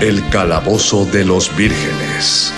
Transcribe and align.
El 0.00 0.22
calabozo 0.30 1.06
de 1.06 1.24
los 1.24 1.56
vírgenes. 1.56 2.52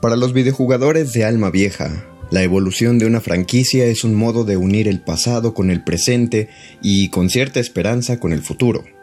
Para 0.00 0.16
los 0.16 0.32
videojugadores 0.32 1.12
de 1.12 1.26
alma 1.26 1.50
vieja, 1.50 2.06
la 2.30 2.42
evolución 2.42 2.98
de 2.98 3.04
una 3.04 3.20
franquicia 3.20 3.84
es 3.84 4.02
un 4.02 4.14
modo 4.14 4.44
de 4.44 4.56
unir 4.56 4.88
el 4.88 5.02
pasado 5.02 5.52
con 5.52 5.70
el 5.70 5.84
presente 5.84 6.48
y 6.80 7.10
con 7.10 7.28
cierta 7.28 7.60
esperanza 7.60 8.18
con 8.18 8.32
el 8.32 8.40
futuro. 8.40 8.93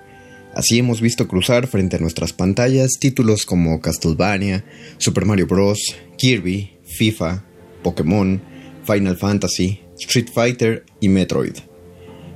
Así 0.54 0.80
hemos 0.80 1.00
visto 1.00 1.28
cruzar 1.28 1.68
frente 1.68 1.96
a 1.96 2.00
nuestras 2.00 2.34
pantallas 2.34 2.92
títulos 3.00 3.46
como 3.46 3.80
Castlevania, 3.80 4.66
Super 4.98 5.26
Mario 5.26 5.48
Bros., 5.48 5.80
Kirby, 6.18 6.78
FIFA, 6.84 7.46
Pokémon, 7.84 8.42
Final 8.86 9.18
Fantasy, 9.18 9.80
Street 9.98 10.28
Fighter 10.34 10.86
y 11.00 11.08
Metroid. 11.08 11.56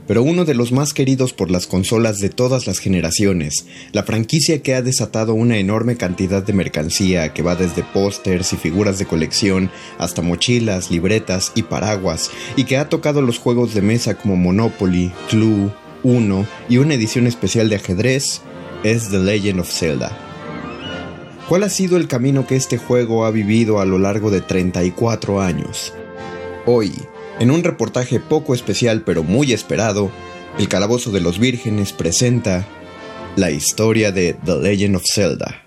Pero 0.07 0.21
uno 0.21 0.45
de 0.45 0.53
los 0.53 0.71
más 0.71 0.93
queridos 0.93 1.33
por 1.33 1.49
las 1.49 1.65
consolas 1.65 2.19
de 2.19 2.29
todas 2.29 2.67
las 2.67 2.79
generaciones, 2.79 3.65
la 3.91 4.03
franquicia 4.03 4.61
que 4.61 4.75
ha 4.75 4.83
desatado 4.83 5.33
una 5.33 5.57
enorme 5.57 5.97
cantidad 5.97 6.43
de 6.43 6.53
mercancía 6.53 7.33
que 7.33 7.41
va 7.41 7.55
desde 7.55 7.83
pósters 7.83 8.53
y 8.53 8.57
figuras 8.57 8.99
de 8.99 9.07
colección 9.07 9.71
hasta 9.97 10.21
mochilas, 10.21 10.91
libretas 10.91 11.51
y 11.55 11.63
paraguas, 11.63 12.29
y 12.55 12.65
que 12.65 12.77
ha 12.77 12.87
tocado 12.87 13.23
los 13.23 13.39
juegos 13.39 13.73
de 13.73 13.81
mesa 13.81 14.15
como 14.15 14.35
Monopoly, 14.35 15.11
Clue, 15.27 15.73
Uno 16.05 16.45
y 16.69 16.77
una 16.77 16.93
edición 16.93 17.25
especial 17.25 17.67
de 17.67 17.77
ajedrez, 17.77 18.41
es 18.83 19.09
The 19.09 19.17
Legend 19.17 19.61
of 19.61 19.71
Zelda. 19.71 20.15
¿Cuál 21.49 21.63
ha 21.63 21.69
sido 21.69 21.97
el 21.97 22.07
camino 22.07 22.45
que 22.45 22.55
este 22.55 22.77
juego 22.77 23.25
ha 23.25 23.31
vivido 23.31 23.79
a 23.79 23.85
lo 23.85 23.97
largo 23.97 24.29
de 24.29 24.41
34 24.41 25.41
años? 25.41 25.93
Hoy, 26.67 26.93
en 27.39 27.49
un 27.49 27.63
reportaje 27.63 28.19
poco 28.19 28.53
especial 28.53 29.01
pero 29.01 29.23
muy 29.23 29.51
esperado, 29.51 30.11
El 30.59 30.67
Calabozo 30.67 31.09
de 31.09 31.21
los 31.21 31.39
Vírgenes 31.39 31.91
presenta 31.91 32.67
la 33.35 33.49
historia 33.49 34.11
de 34.11 34.35
The 34.45 34.57
Legend 34.57 34.97
of 34.97 35.03
Zelda. 35.11 35.64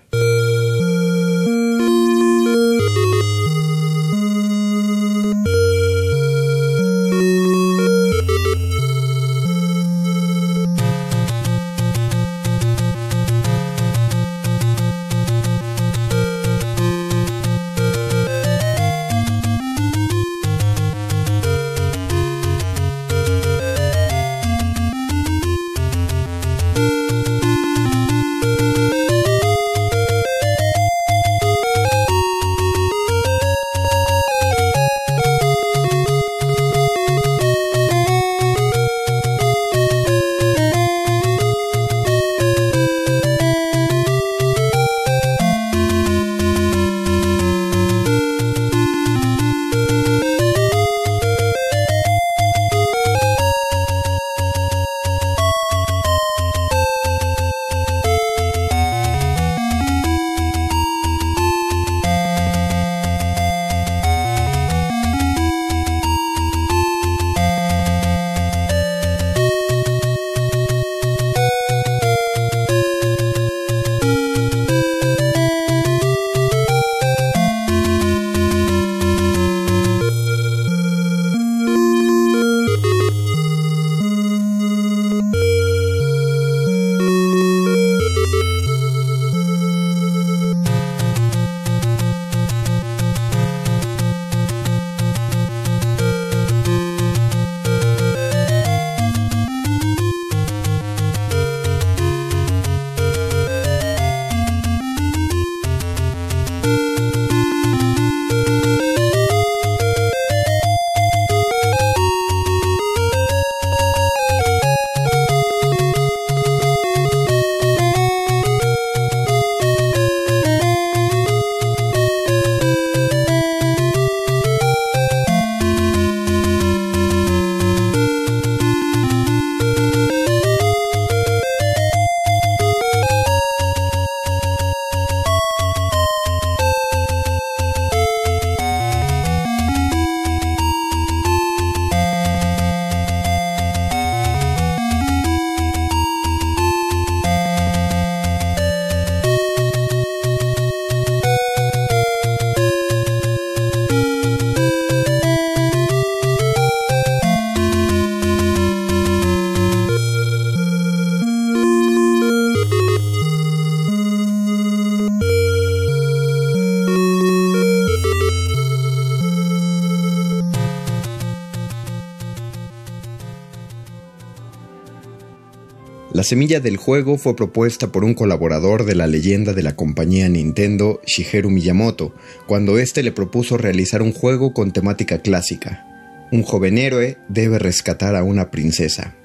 La 176.19 176.25
semilla 176.25 176.59
del 176.59 176.75
juego 176.75 177.17
fue 177.17 177.33
propuesta 177.33 177.93
por 177.93 178.03
un 178.03 178.13
colaborador 178.13 178.83
de 178.83 178.93
la 178.93 179.07
leyenda 179.07 179.53
de 179.53 179.63
la 179.63 179.77
compañía 179.77 180.27
Nintendo, 180.27 180.99
Shigeru 181.05 181.49
Miyamoto, 181.49 182.13
cuando 182.45 182.77
éste 182.77 183.03
le 183.03 183.13
propuso 183.13 183.57
realizar 183.57 184.01
un 184.01 184.11
juego 184.11 184.51
con 184.53 184.73
temática 184.73 185.21
clásica. 185.21 186.27
Un 186.33 186.43
joven 186.43 186.77
héroe 186.77 187.15
debe 187.29 187.57
rescatar 187.57 188.17
a 188.17 188.23
una 188.23 188.51
princesa. 188.51 189.15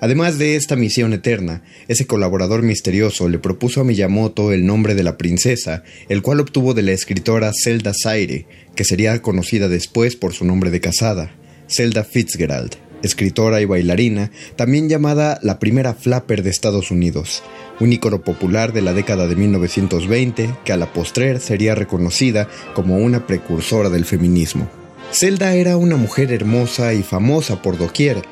Además 0.00 0.38
de 0.38 0.54
esta 0.54 0.76
misión 0.76 1.12
eterna, 1.12 1.64
ese 1.88 2.06
colaborador 2.06 2.62
misterioso 2.62 3.28
le 3.28 3.40
propuso 3.40 3.80
a 3.80 3.84
Miyamoto 3.84 4.52
el 4.52 4.64
nombre 4.64 4.94
de 4.94 5.02
la 5.02 5.18
princesa, 5.18 5.82
el 6.08 6.22
cual 6.22 6.38
obtuvo 6.38 6.72
de 6.72 6.82
la 6.82 6.92
escritora 6.92 7.50
Zelda 7.52 7.94
Zaire, 8.00 8.46
que 8.76 8.84
sería 8.84 9.20
conocida 9.22 9.66
después 9.66 10.14
por 10.14 10.34
su 10.34 10.44
nombre 10.44 10.70
de 10.70 10.80
casada, 10.80 11.34
Zelda 11.66 12.04
Fitzgerald, 12.04 12.76
escritora 13.02 13.60
y 13.60 13.64
bailarina, 13.64 14.30
también 14.56 14.88
llamada 14.88 15.38
la 15.42 15.58
primera 15.58 15.94
flapper 15.94 16.42
de 16.42 16.50
Estados 16.50 16.90
Unidos, 16.90 17.42
un 17.80 17.92
ícono 17.92 18.22
popular 18.22 18.72
de 18.72 18.82
la 18.82 18.92
década 18.92 19.26
de 19.26 19.36
1920 19.36 20.54
que 20.64 20.72
a 20.72 20.76
la 20.76 20.92
postrer 20.92 21.40
sería 21.40 21.74
reconocida 21.74 22.48
como 22.74 22.98
una 22.98 23.26
precursora 23.26 23.90
del 23.90 24.04
feminismo. 24.04 24.68
Zelda 25.12 25.54
era 25.54 25.76
una 25.76 25.96
mujer 25.96 26.32
hermosa 26.32 26.94
y 26.94 27.02
famosa 27.02 27.60
por 27.60 27.76
doquier, 27.76 28.22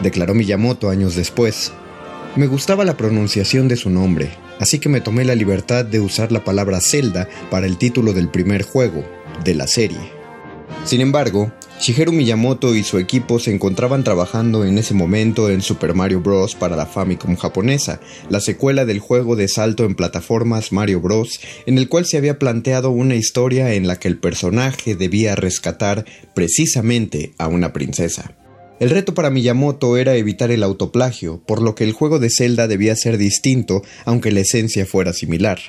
declaró 0.00 0.34
Miyamoto 0.34 0.88
años 0.88 1.14
después. 1.14 1.72
Me 2.36 2.46
gustaba 2.46 2.84
la 2.84 2.96
pronunciación 2.96 3.68
de 3.68 3.76
su 3.76 3.90
nombre, 3.90 4.30
así 4.58 4.78
que 4.78 4.88
me 4.88 5.00
tomé 5.00 5.24
la 5.24 5.34
libertad 5.34 5.84
de 5.84 6.00
usar 6.00 6.32
la 6.32 6.44
palabra 6.44 6.80
Zelda 6.80 7.28
para 7.50 7.66
el 7.66 7.76
título 7.76 8.12
del 8.12 8.28
primer 8.28 8.62
juego, 8.62 9.04
de 9.44 9.54
la 9.54 9.66
serie. 9.66 9.98
Sin 10.84 11.00
embargo, 11.00 11.52
Shigeru 11.80 12.12
Miyamoto 12.12 12.74
y 12.74 12.82
su 12.84 12.98
equipo 12.98 13.38
se 13.38 13.54
encontraban 13.54 14.04
trabajando 14.04 14.66
en 14.66 14.76
ese 14.76 14.92
momento 14.92 15.48
en 15.48 15.62
Super 15.62 15.94
Mario 15.94 16.20
Bros. 16.20 16.54
para 16.54 16.76
la 16.76 16.84
Famicom 16.84 17.36
japonesa, 17.36 18.02
la 18.28 18.40
secuela 18.40 18.84
del 18.84 18.98
juego 18.98 19.34
de 19.34 19.48
salto 19.48 19.86
en 19.86 19.94
plataformas 19.94 20.72
Mario 20.72 21.00
Bros., 21.00 21.40
en 21.64 21.78
el 21.78 21.88
cual 21.88 22.04
se 22.04 22.18
había 22.18 22.38
planteado 22.38 22.90
una 22.90 23.14
historia 23.14 23.72
en 23.72 23.86
la 23.86 23.98
que 23.98 24.08
el 24.08 24.18
personaje 24.18 24.94
debía 24.94 25.36
rescatar 25.36 26.04
precisamente 26.34 27.32
a 27.38 27.48
una 27.48 27.72
princesa. 27.72 28.34
El 28.78 28.90
reto 28.90 29.14
para 29.14 29.30
Miyamoto 29.30 29.96
era 29.96 30.16
evitar 30.16 30.50
el 30.50 30.62
autoplagio, 30.62 31.42
por 31.46 31.62
lo 31.62 31.74
que 31.74 31.84
el 31.84 31.92
juego 31.92 32.18
de 32.18 32.28
Zelda 32.28 32.68
debía 32.68 32.94
ser 32.94 33.16
distinto, 33.16 33.82
aunque 34.04 34.32
la 34.32 34.40
esencia 34.40 34.84
fuera 34.84 35.14
similar. 35.14 35.60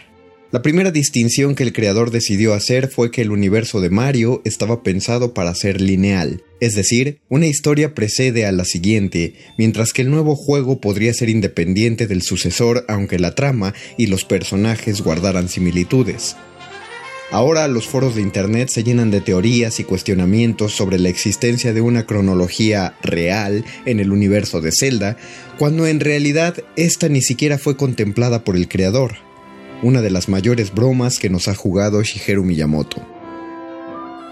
La 0.51 0.61
primera 0.61 0.91
distinción 0.91 1.55
que 1.55 1.63
el 1.63 1.71
creador 1.71 2.11
decidió 2.11 2.53
hacer 2.53 2.89
fue 2.89 3.09
que 3.09 3.21
el 3.21 3.31
universo 3.31 3.79
de 3.79 3.89
Mario 3.89 4.41
estaba 4.43 4.83
pensado 4.83 5.33
para 5.33 5.55
ser 5.55 5.79
lineal, 5.79 6.43
es 6.59 6.75
decir, 6.75 7.19
una 7.29 7.47
historia 7.47 7.95
precede 7.95 8.45
a 8.45 8.51
la 8.51 8.65
siguiente, 8.65 9.35
mientras 9.57 9.93
que 9.93 10.01
el 10.01 10.11
nuevo 10.11 10.35
juego 10.35 10.81
podría 10.81 11.13
ser 11.13 11.29
independiente 11.29 12.05
del 12.05 12.21
sucesor 12.21 12.83
aunque 12.89 13.17
la 13.17 13.33
trama 13.33 13.73
y 13.97 14.07
los 14.07 14.25
personajes 14.25 14.99
guardaran 14.99 15.47
similitudes. 15.47 16.35
Ahora 17.31 17.69
los 17.69 17.87
foros 17.87 18.15
de 18.15 18.21
Internet 18.21 18.67
se 18.67 18.83
llenan 18.83 19.09
de 19.09 19.21
teorías 19.21 19.79
y 19.79 19.85
cuestionamientos 19.85 20.73
sobre 20.73 20.99
la 20.99 21.07
existencia 21.07 21.71
de 21.71 21.79
una 21.79 22.05
cronología 22.05 22.97
real 23.01 23.63
en 23.85 24.01
el 24.01 24.11
universo 24.11 24.59
de 24.59 24.73
Zelda, 24.77 25.15
cuando 25.57 25.87
en 25.87 26.01
realidad 26.01 26.61
esta 26.75 27.07
ni 27.07 27.21
siquiera 27.21 27.57
fue 27.57 27.77
contemplada 27.77 28.43
por 28.43 28.57
el 28.57 28.67
creador, 28.67 29.30
una 29.81 30.01
de 30.01 30.11
las 30.11 30.29
mayores 30.29 30.73
bromas 30.73 31.19
que 31.19 31.29
nos 31.29 31.47
ha 31.47 31.55
jugado 31.55 32.01
Shigeru 32.03 32.43
Miyamoto. 32.43 33.01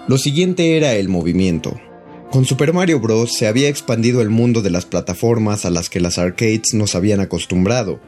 Lo 0.08 0.18
siguiente 0.18 0.76
era 0.76 0.94
el 0.94 1.08
movimiento. 1.08 1.80
Con 2.30 2.44
Super 2.44 2.72
Mario 2.72 3.00
Bros. 3.00 3.32
se 3.36 3.46
había 3.46 3.68
expandido 3.68 4.22
el 4.22 4.30
mundo 4.30 4.62
de 4.62 4.70
las 4.70 4.86
plataformas 4.86 5.64
a 5.64 5.70
las 5.70 5.88
que 5.88 6.00
las 6.00 6.18
arcades 6.18 6.74
nos 6.74 6.94
habían 6.94 7.20
acostumbrado, 7.20 8.00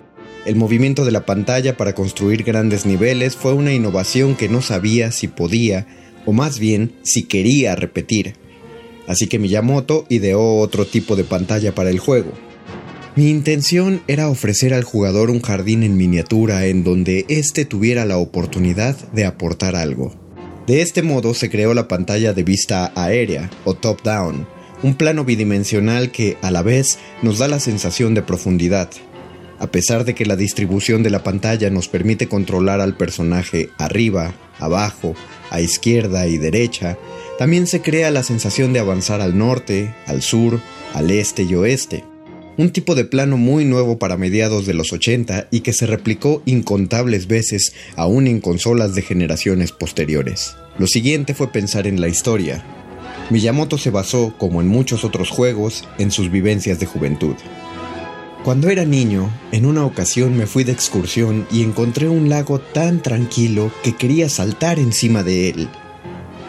el 0.44 0.56
movimiento 0.56 1.04
de 1.04 1.12
la 1.12 1.24
pantalla 1.24 1.76
para 1.76 1.94
construir 1.94 2.42
grandes 2.42 2.84
niveles 2.84 3.36
fue 3.36 3.52
una 3.52 3.72
innovación 3.72 4.34
que 4.34 4.48
no 4.48 4.60
sabía 4.60 5.12
si 5.12 5.28
podía, 5.28 5.86
o 6.26 6.32
más 6.32 6.58
bien 6.58 6.96
si 7.02 7.22
quería 7.22 7.76
repetir. 7.76 8.34
Así 9.06 9.28
que 9.28 9.38
Miyamoto 9.38 10.04
ideó 10.08 10.56
otro 10.56 10.84
tipo 10.84 11.14
de 11.14 11.22
pantalla 11.22 11.72
para 11.76 11.90
el 11.90 12.00
juego. 12.00 12.32
Mi 13.14 13.28
intención 13.28 14.02
era 14.08 14.30
ofrecer 14.30 14.72
al 14.72 14.84
jugador 14.84 15.28
un 15.28 15.42
jardín 15.42 15.82
en 15.82 15.98
miniatura 15.98 16.64
en 16.64 16.82
donde 16.82 17.26
éste 17.28 17.66
tuviera 17.66 18.06
la 18.06 18.16
oportunidad 18.16 18.96
de 19.12 19.26
aportar 19.26 19.76
algo. 19.76 20.14
De 20.66 20.80
este 20.80 21.02
modo 21.02 21.34
se 21.34 21.50
creó 21.50 21.74
la 21.74 21.88
pantalla 21.88 22.32
de 22.32 22.42
vista 22.42 22.90
aérea 22.94 23.50
o 23.66 23.74
top-down, 23.74 24.46
un 24.82 24.94
plano 24.94 25.26
bidimensional 25.26 26.10
que 26.10 26.38
a 26.40 26.50
la 26.50 26.62
vez 26.62 26.98
nos 27.20 27.38
da 27.38 27.48
la 27.48 27.60
sensación 27.60 28.14
de 28.14 28.22
profundidad. 28.22 28.88
A 29.58 29.66
pesar 29.66 30.06
de 30.06 30.14
que 30.14 30.24
la 30.24 30.36
distribución 30.36 31.02
de 31.02 31.10
la 31.10 31.22
pantalla 31.22 31.68
nos 31.68 31.88
permite 31.88 32.28
controlar 32.28 32.80
al 32.80 32.96
personaje 32.96 33.68
arriba, 33.76 34.32
abajo, 34.58 35.14
a 35.50 35.60
izquierda 35.60 36.26
y 36.28 36.38
derecha, 36.38 36.96
también 37.38 37.66
se 37.66 37.82
crea 37.82 38.10
la 38.10 38.22
sensación 38.22 38.72
de 38.72 38.80
avanzar 38.80 39.20
al 39.20 39.36
norte, 39.36 39.94
al 40.06 40.22
sur, 40.22 40.60
al 40.94 41.10
este 41.10 41.42
y 41.42 41.54
oeste. 41.54 42.04
Un 42.58 42.70
tipo 42.70 42.94
de 42.94 43.06
plano 43.06 43.38
muy 43.38 43.64
nuevo 43.64 43.98
para 43.98 44.18
mediados 44.18 44.66
de 44.66 44.74
los 44.74 44.92
80 44.92 45.48
y 45.50 45.60
que 45.60 45.72
se 45.72 45.86
replicó 45.86 46.42
incontables 46.44 47.26
veces 47.26 47.72
aún 47.96 48.26
en 48.26 48.40
consolas 48.40 48.94
de 48.94 49.00
generaciones 49.00 49.72
posteriores. 49.72 50.54
Lo 50.78 50.86
siguiente 50.86 51.32
fue 51.32 51.50
pensar 51.50 51.86
en 51.86 52.00
la 52.00 52.08
historia. 52.08 52.62
Miyamoto 53.30 53.78
se 53.78 53.90
basó, 53.90 54.34
como 54.36 54.60
en 54.60 54.68
muchos 54.68 55.04
otros 55.04 55.30
juegos, 55.30 55.88
en 55.98 56.10
sus 56.10 56.30
vivencias 56.30 56.78
de 56.78 56.86
juventud. 56.86 57.36
Cuando 58.44 58.68
era 58.68 58.84
niño, 58.84 59.30
en 59.52 59.64
una 59.64 59.86
ocasión 59.86 60.36
me 60.36 60.46
fui 60.46 60.64
de 60.64 60.72
excursión 60.72 61.46
y 61.50 61.62
encontré 61.62 62.08
un 62.08 62.28
lago 62.28 62.58
tan 62.58 63.00
tranquilo 63.00 63.70
que 63.82 63.96
quería 63.96 64.28
saltar 64.28 64.78
encima 64.78 65.22
de 65.22 65.48
él. 65.48 65.68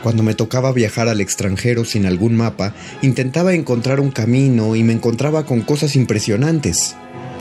Cuando 0.03 0.21
me 0.21 0.35
tocaba 0.35 0.73
viajar 0.73 1.07
al 1.07 1.21
extranjero 1.21 1.85
sin 1.85 2.05
algún 2.05 2.35
mapa, 2.35 2.75
intentaba 3.01 3.53
encontrar 3.53 4.01
un 4.01 4.11
camino 4.11 4.75
y 4.75 4.83
me 4.83 4.91
encontraba 4.91 5.45
con 5.45 5.61
cosas 5.61 5.95
impresionantes. 5.95 6.97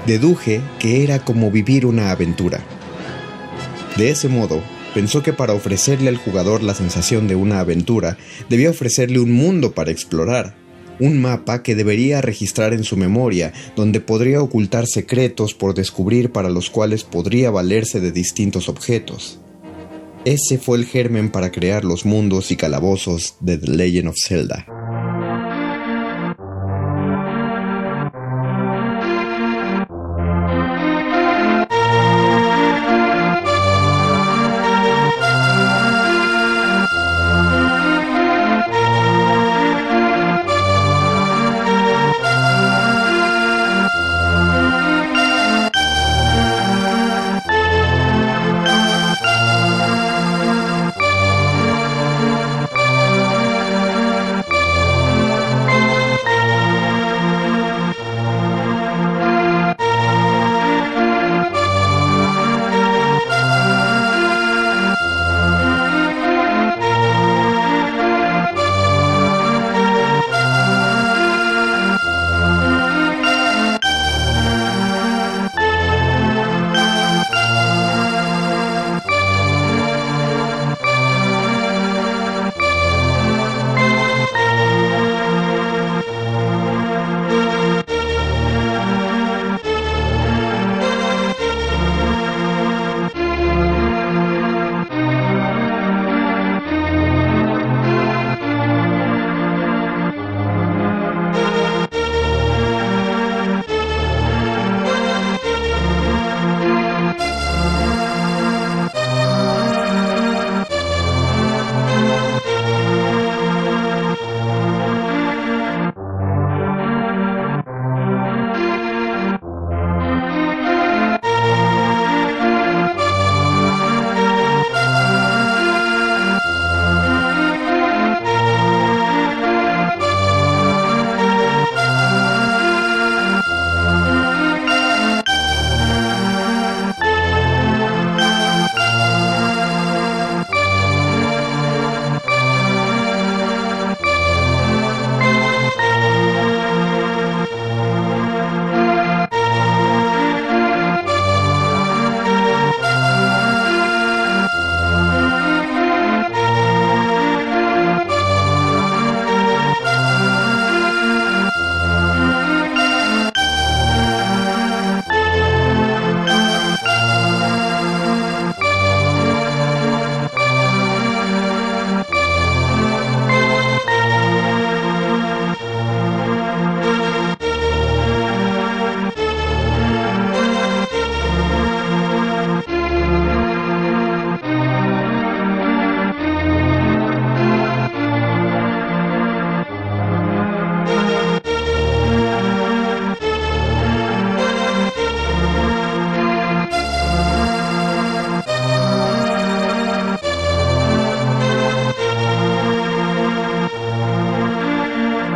Deduje 0.07 0.61
que 0.78 1.02
era 1.02 1.19
como 1.25 1.50
vivir 1.50 1.87
una 1.87 2.12
aventura. 2.12 2.61
De 3.97 4.11
ese 4.11 4.28
modo, 4.28 4.62
pensó 4.95 5.25
que 5.25 5.33
para 5.33 5.54
ofrecerle 5.54 6.09
al 6.09 6.19
jugador 6.19 6.62
la 6.62 6.75
sensación 6.75 7.26
de 7.26 7.35
una 7.35 7.59
aventura, 7.59 8.16
debía 8.49 8.71
ofrecerle 8.71 9.19
un 9.19 9.33
mundo 9.33 9.73
para 9.73 9.90
explorar, 9.90 10.54
un 11.00 11.21
mapa 11.21 11.64
que 11.64 11.75
debería 11.75 12.21
registrar 12.21 12.75
en 12.75 12.85
su 12.85 12.97
memoria, 12.97 13.52
donde 13.75 13.99
podría 13.99 14.40
ocultar 14.40 14.87
secretos 14.87 15.52
por 15.52 15.75
descubrir 15.75 16.31
para 16.31 16.49
los 16.49 16.71
cuales 16.71 17.02
podría 17.02 17.50
valerse 17.50 18.00
de 18.00 18.12
distintos 18.12 18.69
objetos. 18.69 19.40
Ese 20.25 20.59
fue 20.59 20.79
el 20.79 20.87
germen 20.87 21.31
para 21.31 21.50
crear 21.50 21.85
los 21.85 22.07
mundos 22.07 22.52
y 22.52 22.57
calabozos 22.57 23.35
de 23.41 23.59
The 23.59 23.67
Legend 23.73 24.09
of 24.09 24.17
Zelda. 24.25 24.82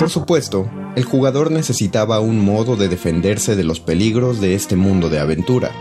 Por 0.06 0.12
supuesto, 0.12 0.70
el 0.94 1.04
jugador 1.04 1.50
necesitaba 1.50 2.20
un 2.20 2.38
modo 2.38 2.76
de 2.76 2.86
defenderse 2.86 3.56
de 3.56 3.64
los 3.64 3.80
peligros 3.80 4.40
de 4.40 4.54
este 4.54 4.76
mundo 4.76 5.10
de 5.10 5.18
aventura. 5.18 5.72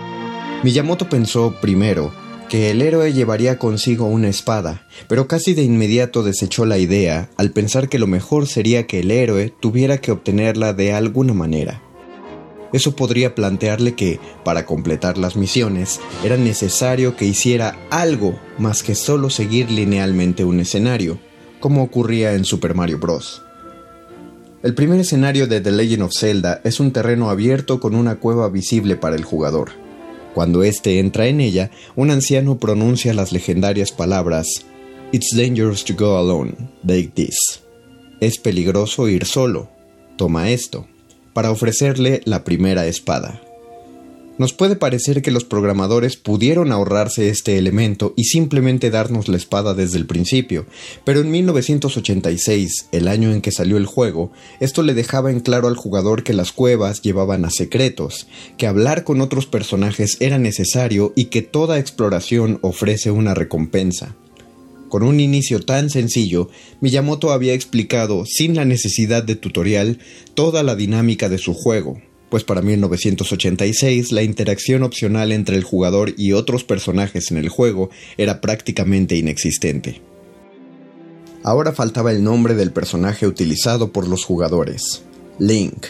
Miyamoto 0.63 1.08
pensó 1.10 1.53
primero 1.62 2.12
que 2.50 2.72
el 2.72 2.82
héroe 2.82 3.13
llevaría 3.13 3.60
consigo 3.60 4.08
una 4.08 4.27
espada, 4.27 4.88
pero 5.08 5.27
casi 5.27 5.53
de 5.53 5.62
inmediato 5.62 6.24
desechó 6.24 6.65
la 6.65 6.79
idea 6.79 7.29
al 7.38 7.51
pensar 7.51 7.88
que 7.88 8.00
lo 8.00 8.08
mejor 8.08 8.48
sería 8.48 8.88
que 8.88 9.01
el 9.01 9.12
héroe 9.12 9.53
tuviera 9.60 10.00
que 10.00 10.12
obtenerla 10.12 10.74
de 10.74 10.91
alguna 10.94 11.36
manera. 11.36 11.84
Eso 12.74 12.96
podría 12.96 13.36
plantearle 13.36 13.94
que, 13.94 14.20
para 14.44 14.65
completar 14.65 15.20
las 15.20 15.36
misiones, 15.36 16.00
era 16.24 16.36
necesario 16.36 17.15
que 17.15 17.25
hiciera 17.25 17.77
algo 17.91 18.39
más 18.58 18.82
que 18.82 18.96
solo 18.96 19.29
seguir 19.29 19.70
linealmente 19.70 20.46
un 20.46 20.62
escenario, 20.62 21.20
como 21.60 21.84
ocurría 21.84 22.34
en 22.34 22.44
Super 22.44 22.74
Mario 22.74 22.98
Bros. 22.98 23.44
El 24.65 24.74
primer 24.74 25.00
escenario 25.00 25.45
de 25.45 25.62
The 25.62 25.72
Legend 25.72 26.01
of 26.01 26.13
Zelda 26.17 26.60
es 26.63 26.79
un 26.79 26.91
terreno 26.91 27.29
abierto 27.29 27.79
con 27.79 27.93
una 27.93 28.15
cueva 28.15 28.50
visible 28.50 28.95
para 28.95 29.15
el 29.15 29.24
jugador. 29.24 29.74
Cuando 30.34 30.63
éste 30.63 30.98
entra 30.98 31.27
en 31.27 31.39
ella, 31.39 31.69
un 31.95 32.10
anciano 32.10 32.57
pronuncia 32.57 33.13
las 33.13 33.31
legendarias 33.31 33.91
palabras 33.91 34.65
It's 35.12 35.36
dangerous 35.36 35.86
to 35.86 35.93
go 35.95 36.17
alone, 36.17 36.55
take 36.81 37.12
this. 37.13 37.38
Es 38.19 38.39
peligroso 38.39 39.07
ir 39.07 39.25
solo, 39.25 39.69
toma 40.17 40.50
esto 40.50 40.88
para 41.34 41.51
ofrecerle 41.51 42.22
la 42.25 42.43
primera 42.43 42.88
espada. 42.88 43.39
Nos 44.37 44.51
puede 44.51 44.75
parecer 44.75 45.21
que 45.21 45.31
los 45.31 45.45
programadores 45.45 46.17
pudieron 46.17 46.73
ahorrarse 46.73 47.29
este 47.29 47.57
elemento 47.57 48.13
y 48.17 48.25
simplemente 48.25 48.89
darnos 48.89 49.29
la 49.29 49.37
espada 49.37 49.73
desde 49.73 49.97
el 49.97 50.07
principio, 50.07 50.65
pero 51.05 51.21
en 51.21 51.31
1986, 51.31 52.87
el 52.91 53.07
año 53.07 53.31
en 53.31 53.39
que 53.39 53.53
salió 53.53 53.77
el 53.77 53.85
juego, 53.85 54.33
esto 54.59 54.83
le 54.83 54.93
dejaba 54.93 55.31
en 55.31 55.39
claro 55.39 55.69
al 55.69 55.77
jugador 55.77 56.23
que 56.23 56.33
las 56.33 56.51
cuevas 56.51 57.01
llevaban 57.01 57.45
a 57.45 57.49
secretos, 57.49 58.27
que 58.57 58.67
hablar 58.67 59.05
con 59.05 59.21
otros 59.21 59.45
personajes 59.45 60.17
era 60.19 60.37
necesario 60.37 61.13
y 61.15 61.25
que 61.25 61.41
toda 61.41 61.79
exploración 61.79 62.59
ofrece 62.61 63.11
una 63.11 63.35
recompensa. 63.35 64.17
Con 64.89 65.03
un 65.03 65.21
inicio 65.21 65.61
tan 65.61 65.89
sencillo, 65.89 66.49
Miyamoto 66.81 67.31
había 67.31 67.53
explicado, 67.53 68.25
sin 68.25 68.55
la 68.55 68.65
necesidad 68.65 69.23
de 69.23 69.37
tutorial, 69.37 69.99
toda 70.33 70.61
la 70.61 70.75
dinámica 70.75 71.29
de 71.29 71.37
su 71.37 71.53
juego, 71.53 72.01
pues 72.35 72.43
para 72.43 72.61
1986 72.61 74.11
la 74.11 74.21
interacción 74.21 74.83
opcional 74.83 75.31
entre 75.31 75.55
el 75.55 75.63
jugador 75.63 76.13
y 76.17 76.33
otros 76.33 76.65
personajes 76.65 77.31
en 77.31 77.37
el 77.37 77.47
juego 77.47 77.89
era 78.17 78.41
prácticamente 78.41 79.15
inexistente. 79.15 80.01
Ahora 81.43 81.71
faltaba 81.71 82.11
el 82.11 82.25
nombre 82.25 82.53
del 82.53 82.73
personaje 82.73 83.25
utilizado 83.25 83.93
por 83.93 84.05
los 84.09 84.25
jugadores, 84.25 85.03
Link. 85.39 85.85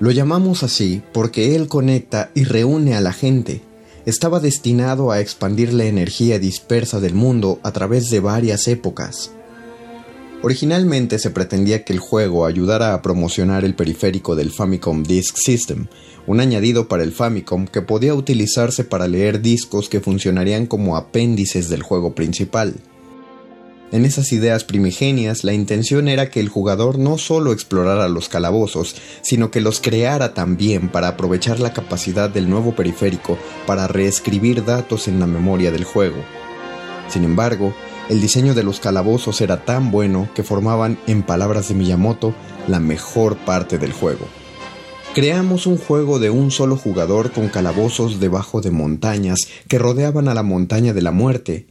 Lo 0.00 0.10
llamamos 0.10 0.64
así 0.64 1.00
porque 1.12 1.54
él 1.54 1.68
conecta 1.68 2.32
y 2.34 2.42
reúne 2.42 2.96
a 2.96 3.00
la 3.00 3.12
gente, 3.12 3.60
estaba 4.06 4.40
destinado 4.40 5.12
a 5.12 5.20
expandir 5.20 5.72
la 5.72 5.84
energía 5.84 6.40
dispersa 6.40 6.98
del 6.98 7.14
mundo 7.14 7.60
a 7.62 7.70
través 7.70 8.10
de 8.10 8.18
varias 8.18 8.66
épocas. 8.66 9.30
Originalmente 10.42 11.18
se 11.18 11.28
pretendía 11.28 11.84
que 11.84 11.92
el 11.92 11.98
juego 11.98 12.46
ayudara 12.46 12.94
a 12.94 13.02
promocionar 13.02 13.62
el 13.66 13.74
periférico 13.74 14.34
del 14.34 14.50
Famicom 14.50 15.02
Disk 15.02 15.36
System, 15.36 15.88
un 16.26 16.40
añadido 16.40 16.88
para 16.88 17.02
el 17.02 17.12
Famicom 17.12 17.66
que 17.66 17.82
podía 17.82 18.14
utilizarse 18.14 18.84
para 18.84 19.06
leer 19.06 19.42
discos 19.42 19.90
que 19.90 20.00
funcionarían 20.00 20.64
como 20.64 20.96
apéndices 20.96 21.68
del 21.68 21.82
juego 21.82 22.14
principal. 22.14 22.76
En 23.92 24.06
esas 24.06 24.32
ideas 24.32 24.64
primigenias, 24.64 25.44
la 25.44 25.52
intención 25.52 26.08
era 26.08 26.30
que 26.30 26.40
el 26.40 26.48
jugador 26.48 26.98
no 26.98 27.18
solo 27.18 27.52
explorara 27.52 28.08
los 28.08 28.30
calabozos, 28.30 28.94
sino 29.20 29.50
que 29.50 29.60
los 29.60 29.80
creara 29.80 30.32
también 30.32 30.88
para 30.88 31.08
aprovechar 31.08 31.60
la 31.60 31.74
capacidad 31.74 32.30
del 32.30 32.48
nuevo 32.48 32.74
periférico 32.74 33.36
para 33.66 33.88
reescribir 33.88 34.64
datos 34.64 35.06
en 35.06 35.20
la 35.20 35.26
memoria 35.26 35.70
del 35.70 35.84
juego. 35.84 36.22
Sin 37.08 37.24
embargo, 37.24 37.74
el 38.10 38.20
diseño 38.20 38.54
de 38.54 38.64
los 38.64 38.80
calabozos 38.80 39.40
era 39.40 39.64
tan 39.64 39.92
bueno 39.92 40.28
que 40.34 40.42
formaban, 40.42 40.98
en 41.06 41.22
palabras 41.22 41.68
de 41.68 41.76
Miyamoto, 41.76 42.34
la 42.66 42.80
mejor 42.80 43.36
parte 43.36 43.78
del 43.78 43.92
juego. 43.92 44.26
Creamos 45.14 45.68
un 45.68 45.76
juego 45.76 46.18
de 46.18 46.28
un 46.28 46.50
solo 46.50 46.76
jugador 46.76 47.30
con 47.30 47.48
calabozos 47.48 48.18
debajo 48.18 48.60
de 48.60 48.72
montañas 48.72 49.38
que 49.68 49.78
rodeaban 49.78 50.26
a 50.26 50.34
la 50.34 50.42
montaña 50.42 50.92
de 50.92 51.02
la 51.02 51.12
muerte, 51.12 51.68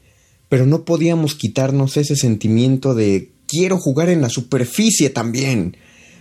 pero 0.47 0.65
no 0.65 0.85
podíamos 0.85 1.35
quitarnos 1.35 1.97
ese 1.97 2.15
sentimiento 2.15 2.95
de 2.95 3.33
quiero 3.45 3.77
jugar 3.77 4.07
en 4.07 4.21
la 4.21 4.29
superficie 4.29 5.09
también. 5.09 5.75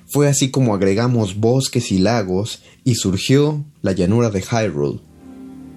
Fue 0.08 0.26
así 0.26 0.50
como 0.50 0.74
agregamos 0.74 1.38
bosques 1.38 1.92
y 1.92 1.98
lagos 1.98 2.64
y 2.82 2.96
surgió 2.96 3.64
la 3.82 3.92
llanura 3.92 4.30
de 4.30 4.42
Hyrule. 4.42 4.98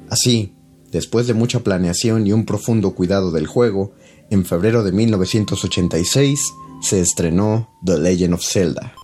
Así, 0.09 0.53
después 0.91 1.27
de 1.27 1.35
mucha 1.35 1.59
planeación 1.59 2.25
y 2.25 2.33
un 2.33 2.45
profundo 2.45 2.95
cuidado 2.95 3.29
del 3.29 3.45
juego, 3.45 3.93
en 4.31 4.45
febrero 4.45 4.83
de 4.83 4.91
1986 4.91 6.53
se 6.81 7.01
estrenó 7.01 7.69
The 7.85 7.99
Legend 7.99 8.33
of 8.33 8.41
Zelda. 8.43 8.95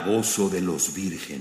Calabozo 0.00 0.48
de 0.48 0.60
los 0.62 0.94
vírgenes. 0.94 1.39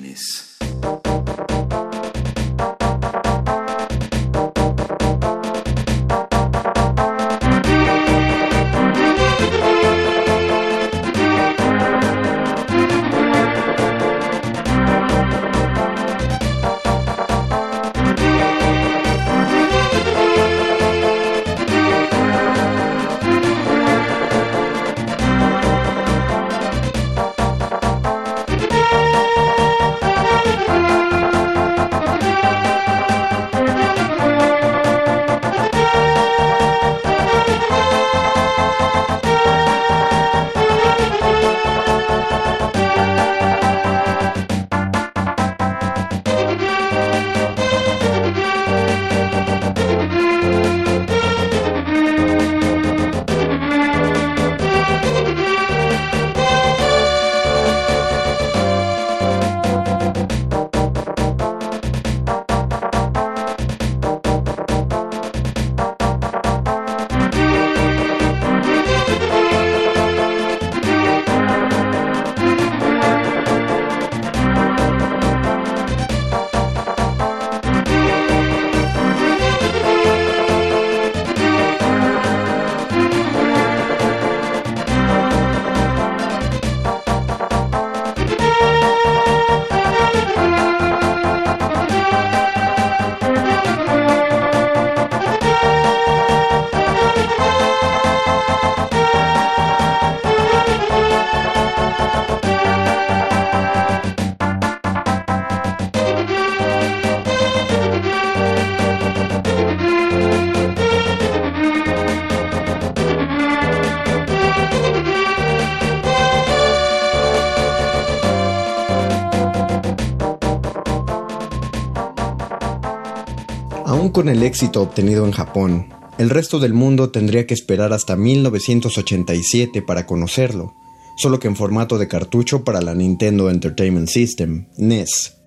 Con 124.19 124.27
el 124.27 124.43
éxito 124.43 124.81
obtenido 124.81 125.25
en 125.25 125.31
Japón, 125.31 125.93
el 126.17 126.29
resto 126.29 126.59
del 126.59 126.73
mundo 126.73 127.09
tendría 127.09 127.47
que 127.47 127.53
esperar 127.53 127.93
hasta 127.93 128.17
1987 128.17 129.81
para 129.81 130.05
conocerlo, 130.05 130.73
solo 131.15 131.39
que 131.39 131.47
en 131.47 131.55
formato 131.55 131.97
de 131.97 132.09
cartucho 132.09 132.65
para 132.65 132.81
la 132.81 132.93
Nintendo 132.93 133.49
Entertainment 133.49 134.09
System, 134.09 134.65
NES. 134.75 135.37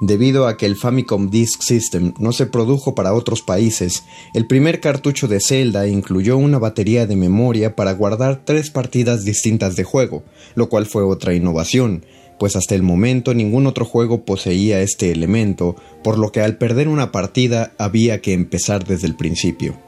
Debido 0.00 0.46
a 0.46 0.56
que 0.56 0.66
el 0.66 0.76
Famicom 0.76 1.28
Disk 1.28 1.60
System 1.62 2.14
no 2.20 2.30
se 2.30 2.46
produjo 2.46 2.94
para 2.94 3.14
otros 3.14 3.42
países, 3.42 4.04
el 4.32 4.46
primer 4.46 4.78
cartucho 4.78 5.26
de 5.26 5.40
Zelda 5.40 5.88
incluyó 5.88 6.36
una 6.36 6.60
batería 6.60 7.08
de 7.08 7.16
memoria 7.16 7.74
para 7.74 7.94
guardar 7.94 8.44
tres 8.44 8.70
partidas 8.70 9.24
distintas 9.24 9.74
de 9.74 9.82
juego, 9.82 10.22
lo 10.54 10.68
cual 10.68 10.86
fue 10.86 11.02
otra 11.02 11.34
innovación, 11.34 12.04
pues 12.38 12.56
hasta 12.56 12.74
el 12.74 12.82
momento 12.82 13.34
ningún 13.34 13.66
otro 13.66 13.84
juego 13.84 14.24
poseía 14.24 14.80
este 14.80 15.10
elemento, 15.10 15.76
por 16.02 16.18
lo 16.18 16.32
que 16.32 16.40
al 16.40 16.56
perder 16.56 16.88
una 16.88 17.12
partida 17.12 17.72
había 17.78 18.20
que 18.20 18.32
empezar 18.32 18.84
desde 18.84 19.06
el 19.06 19.16
principio. 19.16 19.78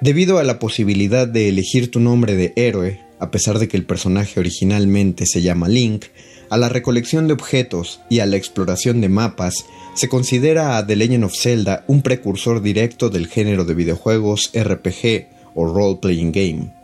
Debido 0.00 0.38
a 0.38 0.44
la 0.44 0.58
posibilidad 0.58 1.28
de 1.28 1.48
elegir 1.48 1.90
tu 1.90 2.00
nombre 2.00 2.34
de 2.34 2.52
héroe, 2.56 3.00
a 3.18 3.30
pesar 3.30 3.58
de 3.58 3.68
que 3.68 3.76
el 3.76 3.84
personaje 3.84 4.40
originalmente 4.40 5.26
se 5.26 5.42
llama 5.42 5.68
Link, 5.68 6.06
a 6.48 6.56
la 6.56 6.68
recolección 6.68 7.28
de 7.28 7.34
objetos 7.34 8.00
y 8.08 8.20
a 8.20 8.26
la 8.26 8.36
exploración 8.36 9.00
de 9.00 9.08
mapas, 9.08 9.66
se 9.94 10.08
considera 10.08 10.78
a 10.78 10.86
The 10.86 10.96
Legend 10.96 11.24
of 11.24 11.36
Zelda 11.36 11.84
un 11.86 12.02
precursor 12.02 12.62
directo 12.62 13.10
del 13.10 13.28
género 13.28 13.64
de 13.64 13.74
videojuegos 13.74 14.50
RPG 14.54 15.26
o 15.54 15.66
Role 15.66 15.98
Playing 16.00 16.32
Game. 16.32 16.79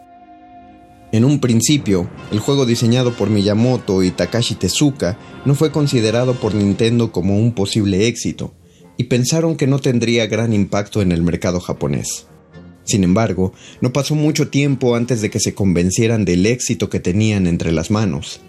En 1.12 1.24
un 1.24 1.40
principio, 1.40 2.10
el 2.32 2.40
juego 2.40 2.66
diseñado 2.66 3.14
por 3.14 3.30
Miyamoto 3.30 4.02
y 4.02 4.10
Takashi 4.10 4.56
Tezuka 4.56 5.18
no 5.44 5.54
fue 5.54 5.70
considerado 5.70 6.34
por 6.34 6.54
Nintendo 6.54 7.12
como 7.12 7.38
un 7.38 7.52
posible 7.52 8.08
éxito, 8.08 8.52
y 8.96 9.04
pensaron 9.04 9.56
que 9.56 9.66
no 9.66 9.78
tendría 9.78 10.26
gran 10.26 10.52
impacto 10.52 11.02
en 11.02 11.12
el 11.12 11.22
mercado 11.22 11.60
japonés. 11.60 12.26
Sin 12.84 13.04
embargo, 13.04 13.52
no 13.80 13.92
pasó 13.92 14.14
mucho 14.14 14.48
tiempo 14.48 14.94
antes 14.94 15.20
de 15.20 15.30
que 15.30 15.40
se 15.40 15.54
convencieran 15.54 16.24
del 16.24 16.46
éxito 16.46 16.88
que 16.88 17.00
tenían 17.00 17.46
entre 17.46 17.72
las 17.72 17.90
manos. 17.90 18.40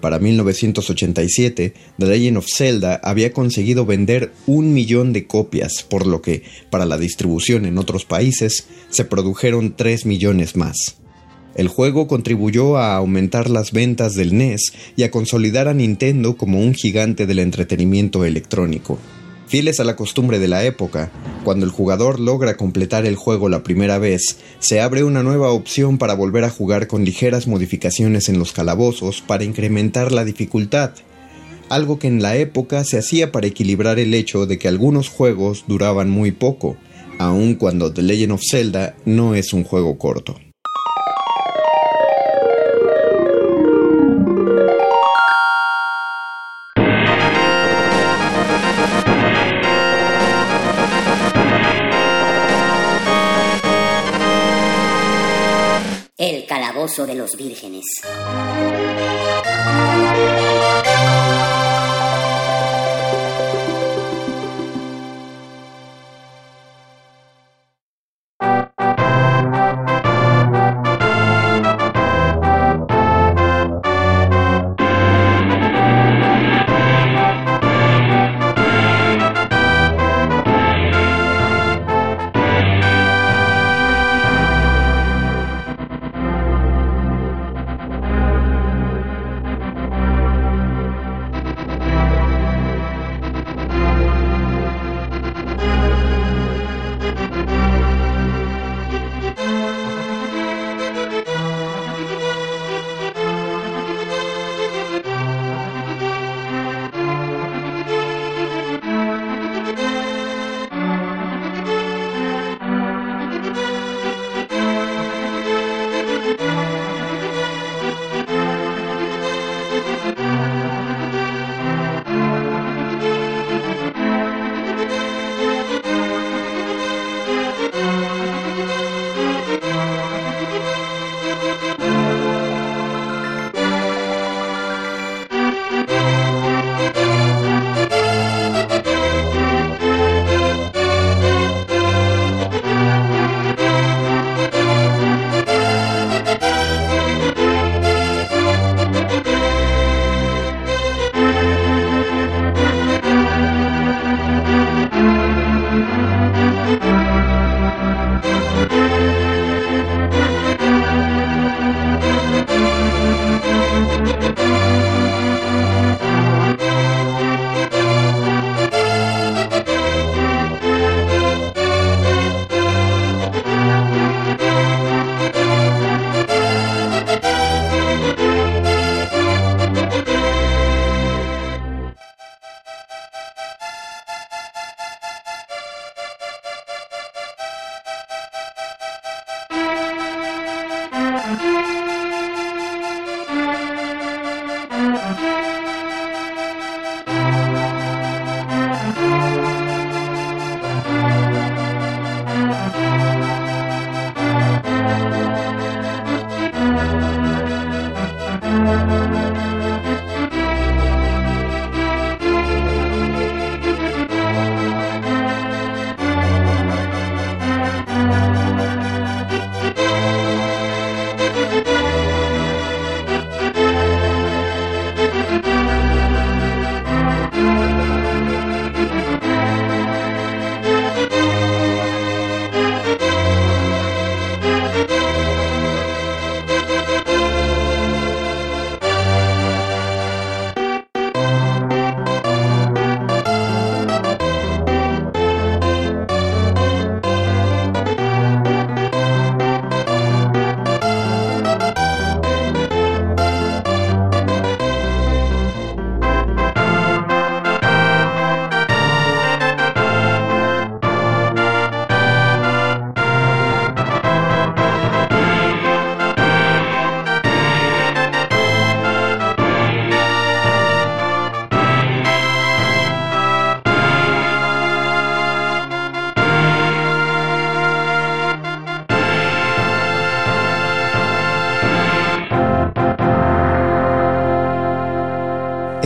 Para 0.00 0.18
1987, 0.18 1.74
The 1.98 2.06
Legend 2.06 2.38
of 2.38 2.46
Zelda 2.48 3.00
había 3.04 3.32
conseguido 3.32 3.86
vender 3.86 4.32
un 4.46 4.72
millón 4.72 5.12
de 5.12 5.26
copias, 5.26 5.84
por 5.88 6.06
lo 6.06 6.22
que, 6.22 6.42
para 6.70 6.86
la 6.86 6.98
distribución 6.98 7.66
en 7.66 7.78
otros 7.78 8.04
países, 8.04 8.66
se 8.90 9.04
produjeron 9.04 9.76
3 9.76 10.06
millones 10.06 10.56
más. 10.56 11.01
El 11.54 11.68
juego 11.68 12.06
contribuyó 12.06 12.78
a 12.78 12.96
aumentar 12.96 13.50
las 13.50 13.72
ventas 13.72 14.14
del 14.14 14.36
NES 14.36 14.72
y 14.96 15.02
a 15.02 15.10
consolidar 15.10 15.68
a 15.68 15.74
Nintendo 15.74 16.36
como 16.36 16.60
un 16.60 16.74
gigante 16.74 17.26
del 17.26 17.40
entretenimiento 17.40 18.24
electrónico. 18.24 18.98
Fieles 19.52 19.80
a 19.80 19.84
la 19.84 19.96
costumbre 19.96 20.38
de 20.38 20.48
la 20.48 20.64
época, 20.64 21.10
cuando 21.44 21.66
el 21.66 21.70
jugador 21.70 22.20
logra 22.20 22.56
completar 22.56 23.04
el 23.04 23.16
juego 23.16 23.50
la 23.50 23.62
primera 23.62 23.98
vez, 23.98 24.38
se 24.60 24.80
abre 24.80 25.04
una 25.04 25.22
nueva 25.22 25.50
opción 25.50 25.98
para 25.98 26.14
volver 26.14 26.44
a 26.44 26.50
jugar 26.50 26.86
con 26.86 27.04
ligeras 27.04 27.46
modificaciones 27.46 28.30
en 28.30 28.38
los 28.38 28.52
calabozos 28.52 29.20
para 29.20 29.44
incrementar 29.44 30.10
la 30.10 30.24
dificultad, 30.24 30.92
algo 31.68 31.98
que 31.98 32.06
en 32.06 32.22
la 32.22 32.36
época 32.36 32.82
se 32.84 32.96
hacía 32.96 33.30
para 33.30 33.46
equilibrar 33.46 33.98
el 33.98 34.14
hecho 34.14 34.46
de 34.46 34.58
que 34.58 34.68
algunos 34.68 35.10
juegos 35.10 35.64
duraban 35.68 36.08
muy 36.08 36.32
poco, 36.32 36.78
aun 37.18 37.54
cuando 37.56 37.92
The 37.92 38.00
Legend 38.00 38.32
of 38.32 38.42
Zelda 38.42 38.96
no 39.04 39.34
es 39.34 39.52
un 39.52 39.64
juego 39.64 39.98
corto. 39.98 40.36
De 56.82 57.14
los 57.14 57.36
Vírgenes. 57.36 57.84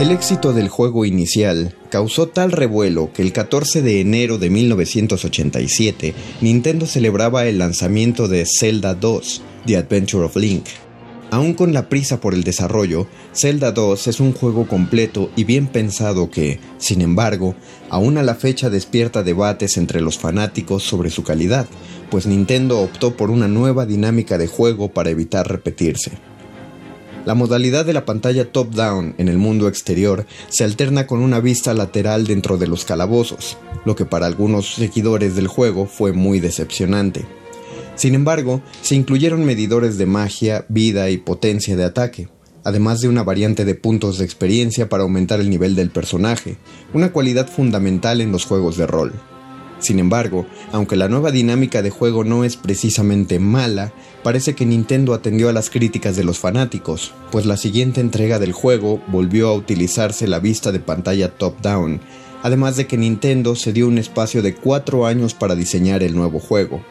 El 0.07 0.13
éxito 0.13 0.53
del 0.53 0.69
juego 0.69 1.03
inicial 1.03 1.75
causó 1.89 2.29
tal 2.29 2.53
revuelo 2.53 3.11
que 3.11 3.21
el 3.21 3.33
14 3.33 3.81
de 3.81 3.99
enero 3.99 4.37
de 4.37 4.49
1987 4.49 6.13
Nintendo 6.39 6.85
celebraba 6.85 7.45
el 7.45 7.57
lanzamiento 7.57 8.29
de 8.29 8.45
Zelda 8.45 8.95
2, 8.95 9.41
The 9.65 9.75
Adventure 9.75 10.23
of 10.23 10.37
Link. 10.37 10.63
Aún 11.29 11.53
con 11.53 11.73
la 11.73 11.89
prisa 11.89 12.21
por 12.21 12.33
el 12.33 12.45
desarrollo, 12.45 13.05
Zelda 13.33 13.73
2 13.73 14.07
es 14.07 14.21
un 14.21 14.31
juego 14.31 14.65
completo 14.65 15.29
y 15.35 15.43
bien 15.43 15.67
pensado 15.67 16.31
que, 16.31 16.61
sin 16.77 17.01
embargo, 17.01 17.53
aún 17.89 18.17
a 18.17 18.23
la 18.23 18.35
fecha 18.35 18.69
despierta 18.69 19.23
debates 19.23 19.75
entre 19.75 19.99
los 19.99 20.17
fanáticos 20.17 20.83
sobre 20.83 21.09
su 21.09 21.23
calidad, 21.23 21.67
pues 22.09 22.27
Nintendo 22.27 22.79
optó 22.79 23.17
por 23.17 23.29
una 23.29 23.49
nueva 23.49 23.85
dinámica 23.85 24.37
de 24.37 24.47
juego 24.47 24.87
para 24.87 25.09
evitar 25.09 25.49
repetirse. 25.49 26.13
La 27.27 27.35
modalidad 27.35 27.85
de 27.85 27.91
la 27.91 28.05
pantalla 28.05 28.49
top-down 28.53 29.15
en 29.17 29.27
el 29.27 29.37
mundo 29.37 29.67
exterior 29.67 30.25
se 30.47 30.63
alterna 30.63 31.07
con 31.07 31.19
una 31.19 31.41
vista 31.41 31.73
lateral 31.73 32.25
dentro 32.25 32.57
de 32.57 32.67
los 32.67 32.85
calabozos, 32.85 33.57
lo 33.83 33.97
que 33.97 34.05
para 34.05 34.27
algunos 34.27 34.75
seguidores 34.75 35.35
del 35.35 35.47
juego 35.47 35.87
fue 35.87 36.13
muy 36.13 36.39
decepcionante. 36.39 37.25
Sin 37.95 38.15
embargo, 38.15 38.61
se 38.81 38.95
incluyeron 38.95 39.43
medidores 39.43 39.97
de 39.97 40.05
magia, 40.05 40.65
vida 40.69 41.09
y 41.09 41.17
potencia 41.17 41.75
de 41.75 41.83
ataque, 41.83 42.29
además 42.63 43.01
de 43.01 43.09
una 43.09 43.23
variante 43.23 43.65
de 43.65 43.75
puntos 43.75 44.19
de 44.19 44.23
experiencia 44.23 44.87
para 44.87 45.03
aumentar 45.03 45.41
el 45.41 45.49
nivel 45.49 45.75
del 45.75 45.89
personaje, 45.89 46.55
una 46.93 47.11
cualidad 47.11 47.49
fundamental 47.49 48.21
en 48.21 48.31
los 48.31 48.45
juegos 48.45 48.77
de 48.77 48.87
rol. 48.87 49.11
Sin 49.79 49.99
embargo, 49.99 50.45
aunque 50.71 50.95
la 50.95 51.07
nueva 51.07 51.31
dinámica 51.31 51.81
de 51.81 51.89
juego 51.89 52.23
no 52.23 52.43
es 52.43 52.57
precisamente 52.57 53.39
mala, 53.39 53.93
parece 54.23 54.55
que 54.55 54.65
Nintendo 54.65 55.13
atendió 55.13 55.49
a 55.49 55.53
las 55.53 55.69
críticas 55.69 56.15
de 56.15 56.23
los 56.23 56.39
fanáticos, 56.39 57.13
pues 57.31 57.45
la 57.45 57.57
siguiente 57.57 58.01
entrega 58.01 58.39
del 58.39 58.53
juego 58.53 59.01
volvió 59.07 59.49
a 59.49 59.53
utilizarse 59.53 60.27
la 60.27 60.39
vista 60.39 60.71
de 60.71 60.79
pantalla 60.79 61.29
top-down, 61.29 62.01
además 62.41 62.75
de 62.75 62.87
que 62.87 62.97
Nintendo 62.97 63.55
se 63.55 63.73
dio 63.73 63.87
un 63.87 63.97
espacio 63.97 64.41
de 64.41 64.55
cuatro 64.55 65.05
años 65.05 65.33
para 65.33 65.55
diseñar 65.55 66.01
el 66.01 66.15
nuevo 66.15 66.39
juego. 66.39 66.81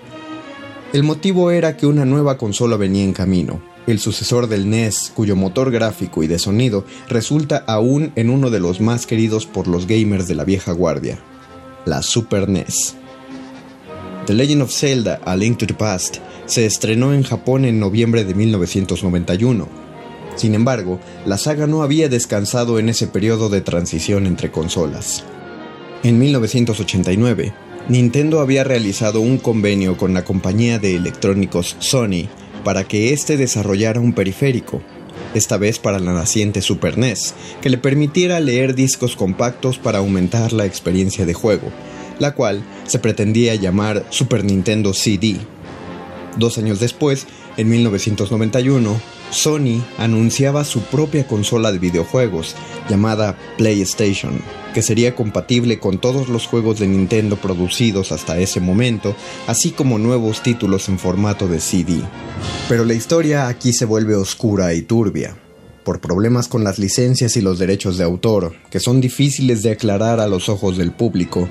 El 0.93 1.03
motivo 1.03 1.51
era 1.51 1.77
que 1.77 1.87
una 1.87 2.05
nueva 2.05 2.39
consola 2.39 2.77
venía 2.77 3.03
en 3.05 3.13
camino, 3.13 3.61
el 3.87 3.99
sucesor 3.99 4.49
del 4.49 4.71
NES, 4.71 5.13
cuyo 5.15 5.37
motor 5.37 5.71
gráfico 5.71 6.23
y 6.23 6.27
de 6.27 6.39
sonido 6.39 6.85
resulta 7.09 7.65
aún 7.67 8.13
en 8.17 8.31
uno 8.31 8.51
de 8.51 8.61
los 8.61 8.81
más 8.81 9.07
queridos 9.07 9.47
por 9.47 9.67
los 9.67 9.87
gamers 9.87 10.29
de 10.29 10.35
la 10.37 10.45
vieja 10.45 10.73
guardia, 10.73 11.19
la 11.87 12.03
Super 12.03 12.49
NES. 12.49 12.97
The 14.27 14.35
Legend 14.35 14.63
of 14.63 14.73
Zelda 14.73 15.21
A 15.25 15.37
Link 15.37 15.59
to 15.59 15.67
the 15.67 15.75
Past 15.75 16.19
se 16.47 16.67
estrenó 16.67 17.15
en 17.15 17.23
Japón 17.23 17.65
en 17.65 17.81
noviembre 17.81 18.25
de 18.25 18.35
1991. 18.35 19.69
Sin 20.35 20.55
embargo, 20.55 21.01
la 21.25 21.39
saga 21.39 21.67
no 21.67 21.83
había 21.83 22.09
descansado 22.09 22.79
en 22.79 22.89
ese 22.89 23.07
periodo 23.07 23.49
de 23.49 23.61
transición 23.61 24.27
entre 24.27 24.51
consolas. 24.51 25.25
En 26.03 26.19
1989, 26.19 27.55
Nintendo 27.89 28.41
había 28.41 28.65
realizado 28.65 29.21
un 29.21 29.39
convenio 29.39 29.97
con 29.97 30.13
la 30.13 30.25
compañía 30.25 30.81
de 30.81 30.97
electrónicos 30.97 31.77
Sony 31.79 32.27
para 32.65 32.83
que 32.83 33.13
éste 33.13 33.37
desarrollara 33.37 34.01
un 34.01 34.13
periférico, 34.13 34.83
esta 35.37 35.57
vez 35.57 35.79
para 35.79 35.99
la 35.99 36.13
naciente 36.13 36.63
Super 36.63 36.99
NES, 36.99 37.35
que 37.61 37.71
le 37.71 37.79
permitiera 37.79 38.41
leer 38.41 38.75
discos 38.75 39.17
compactos 39.17 39.79
para 39.79 39.99
aumentar 39.99 40.53
la 40.53 40.67
experiencia 40.67 41.27
de 41.27 41.35
juego, 41.35 41.71
la 42.19 42.35
cual 42.35 42.63
se 42.87 42.99
pretendía 42.99 43.55
llamar 43.55 44.05
Super 44.11 44.45
Nintendo 44.45 44.95
CD. 44.95 45.37
Dos 46.37 46.59
años 46.59 46.81
después, 46.81 47.27
en 47.57 47.69
1991, 47.69 49.01
Sony 49.31 49.83
anunciaba 49.99 50.65
su 50.65 50.81
propia 50.83 51.27
consola 51.27 51.73
de 51.73 51.79
videojuegos, 51.79 52.55
llamada 52.89 53.37
PlayStation, 53.59 54.41
que 54.73 54.83
sería 54.83 55.15
compatible 55.15 55.79
con 55.79 55.99
todos 55.99 56.29
los 56.29 56.47
juegos 56.47 56.79
de 56.79 56.87
Nintendo 56.87 57.37
producidos 57.37 58.13
hasta 58.13 58.39
ese 58.39 58.61
momento, 58.61 59.17
así 59.47 59.71
como 59.71 59.99
nuevos 59.99 60.43
títulos 60.43 60.89
en 60.89 60.99
formato 60.99 61.49
de 61.49 61.61
CD. 61.61 62.01
Pero 62.69 62.85
la 62.85 62.95
historia 62.95 63.49
aquí 63.49 63.73
se 63.73 63.85
vuelve 63.85 64.15
oscura 64.15 64.75
y 64.75 64.83
turbia, 64.83 65.37
por 65.85 66.01
problemas 66.01 66.49
con 66.49 66.65
las 66.65 66.79
licencias 66.79 67.37
y 67.37 67.41
los 67.41 67.59
derechos 67.59 67.97
de 67.97 68.05
autor, 68.05 68.55
que 68.71 68.81
son 68.81 69.01
difíciles 69.01 69.63
de 69.63 69.73
aclarar 69.73 70.21
a 70.21 70.27
los 70.27 70.49
ojos 70.49 70.77
del 70.77 70.93
público. 70.93 71.49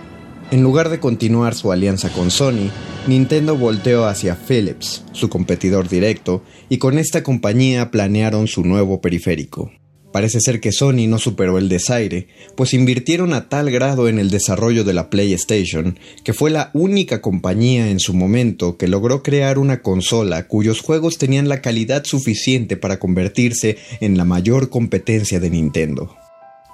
En 0.51 0.61
lugar 0.61 0.89
de 0.89 0.99
continuar 0.99 1.55
su 1.55 1.71
alianza 1.71 2.09
con 2.09 2.29
Sony, 2.29 2.69
Nintendo 3.07 3.57
volteó 3.57 4.05
hacia 4.05 4.35
Philips, 4.35 5.03
su 5.11 5.27
competidor 5.27 5.89
directo, 5.89 6.43
y 6.69 6.77
con 6.77 6.99
esta 6.99 7.23
compañía 7.23 7.89
planearon 7.89 8.47
su 8.47 8.63
nuevo 8.63 9.01
periférico. 9.01 9.71
Parece 10.15 10.39
ser 10.39 10.61
que 10.61 10.71
Sony 10.71 11.07
no 11.09 11.17
superó 11.17 11.57
el 11.57 11.67
desaire, 11.67 12.27
pues 12.55 12.73
invirtieron 12.73 13.33
a 13.33 13.49
tal 13.49 13.69
grado 13.69 14.07
en 14.07 14.17
el 14.17 14.29
desarrollo 14.29 14.85
de 14.85 14.93
la 14.93 15.09
PlayStation 15.09 15.99
que 16.23 16.31
fue 16.31 16.51
la 16.51 16.71
única 16.73 17.21
compañía 17.21 17.89
en 17.89 17.99
su 17.99 18.13
momento 18.13 18.77
que 18.77 18.87
logró 18.87 19.23
crear 19.23 19.57
una 19.59 19.81
consola 19.81 20.47
cuyos 20.47 20.79
juegos 20.79 21.17
tenían 21.17 21.49
la 21.49 21.61
calidad 21.61 22.05
suficiente 22.05 22.77
para 22.77 22.97
convertirse 22.97 23.77
en 23.99 24.15
la 24.15 24.23
mayor 24.23 24.69
competencia 24.69 25.41
de 25.41 25.49
Nintendo. 25.49 26.15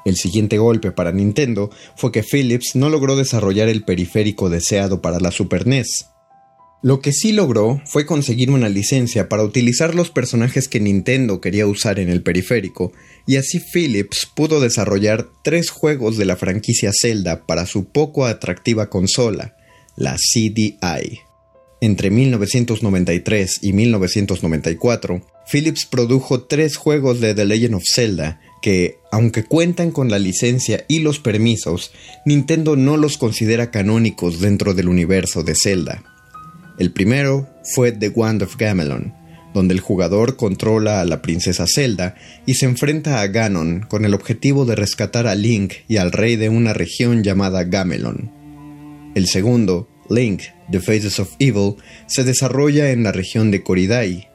El 0.06 0.16
siguiente 0.16 0.58
golpe 0.58 0.92
para 0.92 1.12
Nintendo 1.12 1.70
fue 1.96 2.12
que 2.12 2.24
Philips 2.24 2.76
no 2.76 2.90
logró 2.90 3.16
desarrollar 3.16 3.70
el 3.70 3.84
periférico 3.84 4.50
deseado 4.50 5.02
para 5.02 5.20
la 5.20 5.32
Super 5.32 5.68
NES, 5.68 6.08
lo 6.84 7.00
que 7.00 7.14
sí 7.14 7.32
logró 7.32 7.80
fue 7.86 8.08
conseguir 8.08 8.50
una 8.50 8.68
licencia 8.68 9.30
para 9.30 9.44
utilizar 9.44 9.94
los 9.94 10.10
personajes 10.10 10.68
que 10.68 10.80
Nintendo 10.80 11.40
quería 11.40 11.68
usar 11.68 12.00
en 12.00 12.10
el 12.10 12.24
periférico, 12.24 12.92
y 13.28 13.36
así 13.36 13.60
Philips 13.60 14.28
pudo 14.36 14.60
desarrollar 14.60 15.28
tres 15.44 15.70
juegos 15.70 16.18
de 16.18 16.26
la 16.26 16.38
franquicia 16.38 16.92
Zelda 16.92 17.46
para 17.46 17.68
su 17.68 17.92
poco 17.92 18.26
atractiva 18.26 18.90
consola, 18.90 19.56
la 19.96 20.16
CDI. 20.16 21.20
Entre 21.82 22.10
1993 22.10 23.60
y 23.62 23.74
1994, 23.74 25.22
Philips 25.52 25.86
produjo 25.86 26.46
tres 26.46 26.78
juegos 26.78 27.20
de 27.20 27.36
The 27.36 27.46
Legend 27.46 27.76
of 27.76 27.84
Zelda 27.86 28.42
que, 28.62 29.00
aunque 29.12 29.43
cuentan 29.43 29.91
con 29.91 30.10
la 30.10 30.19
licencia 30.19 30.86
y 30.88 31.00
los 31.00 31.19
permisos, 31.19 31.91
Nintendo 32.26 32.76
no 32.76 32.97
los 32.97 33.17
considera 33.17 33.71
canónicos 33.71 34.39
dentro 34.39 34.74
del 34.74 34.88
universo 34.88 35.43
de 35.43 35.56
Zelda. 35.56 36.04
El 36.78 36.91
primero 36.91 37.50
fue 37.76 37.91
The 37.91 38.10
Wand 38.10 38.43
of 38.43 38.56
Gamelon, 38.58 39.13
donde 39.54 39.74
el 39.74 39.80
jugador 39.80 40.38
controla 40.38 41.02
a 41.02 41.06
la 41.06 41.21
princesa 41.21 41.65
Zelda 41.67 42.15
y 42.45 42.54
se 42.56 42.65
enfrenta 42.65 43.21
a 43.21 43.28
Ganon 43.28 43.82
con 43.82 44.06
el 44.06 44.13
objetivo 44.13 44.65
de 44.65 44.76
rescatar 44.76 45.28
a 45.28 45.36
Link 45.36 45.74
y 45.88 45.97
al 45.97 46.12
rey 46.12 46.38
de 46.38 46.50
una 46.50 46.74
región 46.74 47.24
llamada 47.24 47.63
Gamelon. 47.63 48.32
El 49.13 49.28
segundo, 49.28 49.89
Link, 50.10 50.43
The 50.71 50.80
Faces 50.80 51.19
of 51.19 51.34
Evil, 51.39 51.76
se 52.08 52.24
desarrolla 52.24 52.91
en 52.91 53.04
la 53.04 53.12
región 53.12 53.52
de 53.52 53.62
Koridai, 53.62 54.30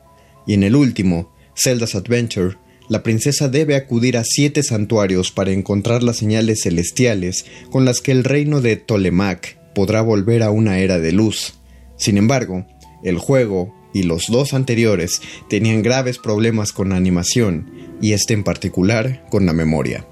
y 0.47 0.55
en 0.55 0.63
el 0.63 0.77
último, 0.77 1.35
Zelda's 1.57 1.95
Adventure, 1.95 2.57
la 2.89 3.03
princesa 3.03 3.49
debe 3.49 3.77
acudir 3.77 4.17
a 4.17 4.25
siete 4.25 4.63
santuarios 4.63 5.33
para 5.33 5.53
encontrar 5.53 6.03
las 6.03 6.19
señales 6.19 6.63
celestiales 6.63 7.47
con 7.71 7.85
las 7.85 8.01
que 8.01 8.13
el 8.13 8.25
reino 8.25 8.61
de 8.61 8.77
Tolemac 8.77 9.59
podrá 9.75 10.03
volver 10.03 10.43
a 10.43 10.51
una 10.51 10.79
era 10.79 10.99
de 10.99 11.13
luz. 11.13 11.55
Sin 11.97 12.19
embargo, 12.19 12.67
el 13.03 13.19
juego 13.19 13.75
y 13.93 14.03
los 14.03 14.27
dos 14.29 14.55
anteriores 14.55 15.21
tenían 15.49 15.83
graves 15.83 16.19
problemas 16.19 16.73
con 16.73 16.91
la 16.91 16.97
animación, 16.97 17.71
y 18.01 18.13
este 18.13 18.35
en 18.35 18.45
particular 18.45 19.25
con 19.31 19.47
la 19.47 19.53
memoria. 19.53 20.07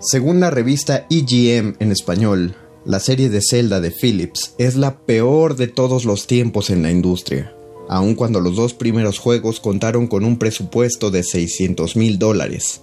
Según 0.00 0.40
la 0.40 0.50
revista 0.50 1.06
EGM 1.10 1.76
en 1.78 1.92
español, 1.92 2.56
la 2.84 3.00
serie 3.00 3.30
de 3.30 3.40
Zelda 3.40 3.80
de 3.80 3.90
Philips 3.90 4.54
es 4.58 4.76
la 4.76 4.98
peor 4.98 5.56
de 5.56 5.68
todos 5.68 6.04
los 6.04 6.26
tiempos 6.26 6.68
en 6.68 6.82
la 6.82 6.90
industria, 6.90 7.53
aun 7.88 8.14
cuando 8.14 8.40
los 8.40 8.56
dos 8.56 8.74
primeros 8.74 9.18
juegos 9.18 9.60
contaron 9.60 10.06
con 10.06 10.24
un 10.24 10.38
presupuesto 10.38 11.10
de 11.10 11.22
600 11.22 11.96
mil 11.96 12.18
dólares. 12.18 12.80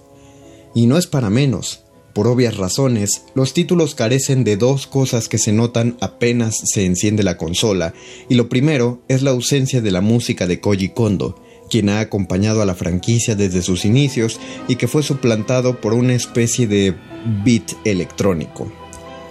Y 0.74 0.86
no 0.86 0.96
es 0.96 1.06
para 1.06 1.30
menos, 1.30 1.82
por 2.14 2.26
obvias 2.26 2.58
razones, 2.58 3.24
los 3.34 3.54
títulos 3.54 3.94
carecen 3.94 4.44
de 4.44 4.58
dos 4.58 4.86
cosas 4.86 5.28
que 5.28 5.38
se 5.38 5.52
notan 5.52 5.96
apenas 6.00 6.60
se 6.64 6.84
enciende 6.84 7.22
la 7.22 7.38
consola, 7.38 7.94
y 8.28 8.34
lo 8.34 8.50
primero 8.50 9.02
es 9.08 9.22
la 9.22 9.30
ausencia 9.30 9.80
de 9.80 9.90
la 9.90 10.02
música 10.02 10.46
de 10.46 10.60
Koji 10.60 10.90
Kondo, 10.90 11.42
quien 11.70 11.88
ha 11.88 12.00
acompañado 12.00 12.60
a 12.60 12.66
la 12.66 12.74
franquicia 12.74 13.34
desde 13.34 13.62
sus 13.62 13.86
inicios 13.86 14.38
y 14.68 14.76
que 14.76 14.88
fue 14.88 15.02
suplantado 15.02 15.80
por 15.80 15.94
una 15.94 16.14
especie 16.14 16.66
de 16.66 16.94
beat 17.44 17.72
electrónico. 17.84 18.70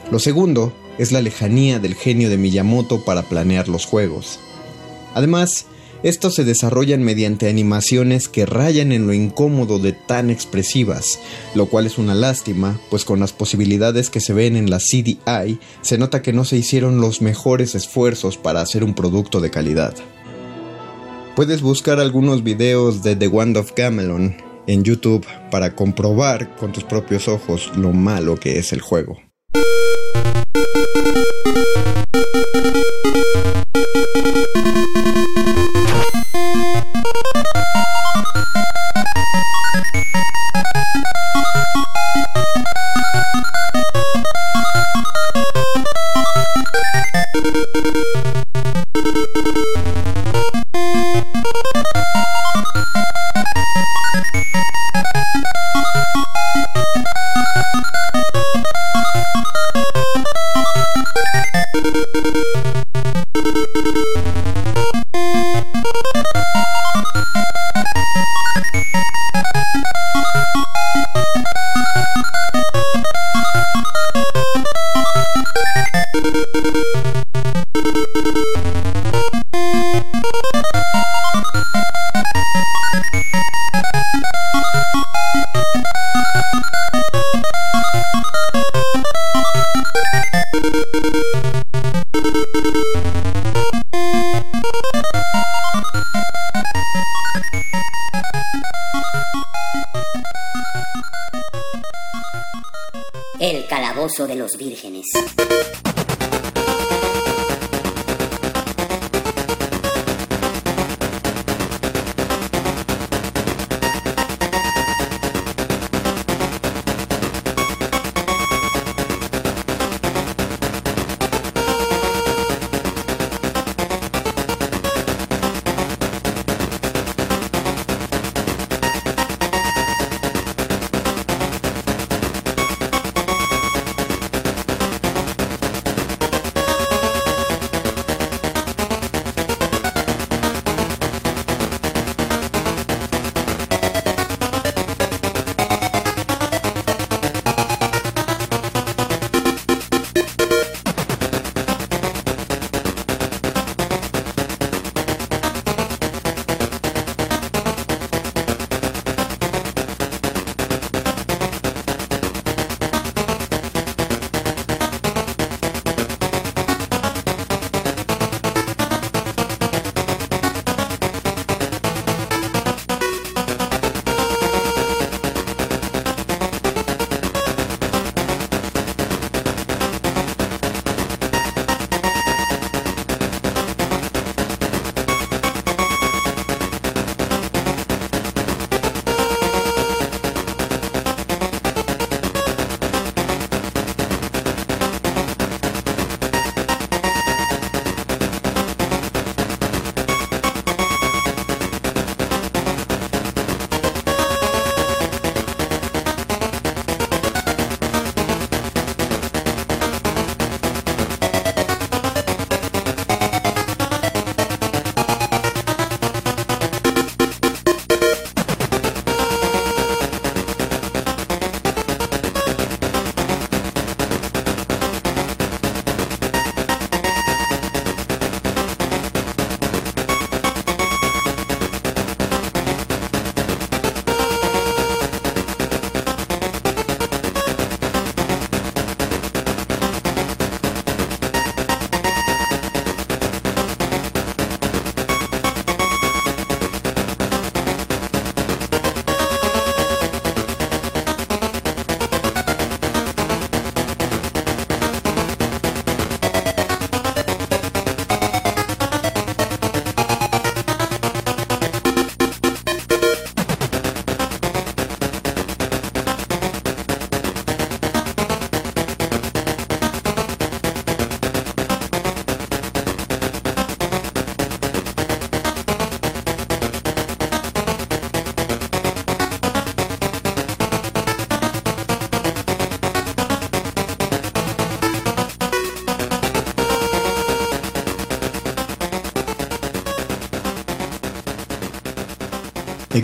Lo 0.10 0.18
segundo 0.18 0.74
es 0.98 1.12
la 1.12 1.22
lejanía 1.22 1.78
del 1.78 1.94
genio 1.94 2.32
de 2.32 2.38
Miyamoto 2.38 3.06
para 3.06 3.22
planear 3.30 3.68
los 3.68 3.86
juegos. 3.86 4.40
Además, 5.14 5.66
estos 6.04 6.34
se 6.34 6.44
desarrollan 6.44 7.04
mediante 7.04 7.48
animaciones 7.48 8.28
que 8.28 8.48
rayan 8.48 8.92
en 8.92 9.06
lo 9.06 9.14
incómodo 9.14 9.78
de 9.78 9.92
tan 9.92 10.32
expresivas, 10.32 11.20
lo 11.54 11.68
cual 11.68 11.86
es 11.86 12.00
una 12.00 12.16
lástima, 12.16 12.80
pues 12.90 13.06
con 13.06 13.20
las 13.20 13.34
posibilidades 13.34 14.10
que 14.10 14.20
se 14.20 14.34
ven 14.34 14.56
en 14.56 14.72
la 14.72 14.80
CDI 14.80 15.60
se 15.82 15.98
nota 16.00 16.24
que 16.24 16.34
no 16.34 16.44
se 16.44 16.58
hicieron 16.58 17.02
los 17.02 17.22
mejores 17.22 17.76
esfuerzos 17.76 18.38
para 18.38 18.62
hacer 18.62 18.84
un 18.84 18.96
producto 18.96 19.42
de 19.42 19.52
calidad. 19.52 19.94
Puedes 21.36 21.62
buscar 21.62 22.00
algunos 22.00 22.44
videos 22.44 23.04
de 23.04 23.16
The 23.16 23.28
Wand 23.28 23.58
of 23.58 23.74
Gamelon 23.76 24.36
en 24.68 24.84
YouTube 24.84 25.26
para 25.52 25.76
comprobar 25.76 26.56
con 26.56 26.72
tus 26.72 26.84
propios 26.84 27.28
ojos 27.28 27.72
lo 27.76 27.94
malo 27.94 28.38
que 28.38 28.58
es 28.58 28.74
el 28.74 28.82
juego. 28.82 29.20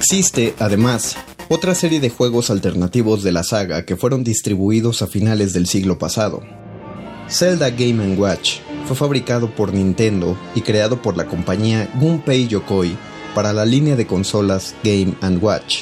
Existe, 0.09 0.55
además, 0.57 1.17
otra 1.49 1.75
serie 1.75 1.99
de 1.99 2.09
juegos 2.09 2.49
alternativos 2.49 3.23
de 3.23 3.33
la 3.33 3.43
saga 3.43 3.83
que 3.83 3.97
fueron 3.97 4.23
distribuidos 4.23 5.01
a 5.01 5.07
finales 5.07 5.51
del 5.51 5.67
siglo 5.67 5.99
pasado. 5.99 6.43
Zelda 7.27 7.71
Game 7.71 8.15
Watch 8.15 8.59
fue 8.85 8.95
fabricado 8.95 9.53
por 9.53 9.73
Nintendo 9.73 10.37
y 10.55 10.61
creado 10.61 11.01
por 11.01 11.17
la 11.17 11.25
compañía 11.25 11.91
Gunpei 11.99 12.47
Yokoi 12.47 12.95
para 13.35 13.51
la 13.51 13.65
línea 13.65 13.97
de 13.97 14.07
consolas 14.07 14.75
Game 14.81 15.13
Watch, 15.41 15.79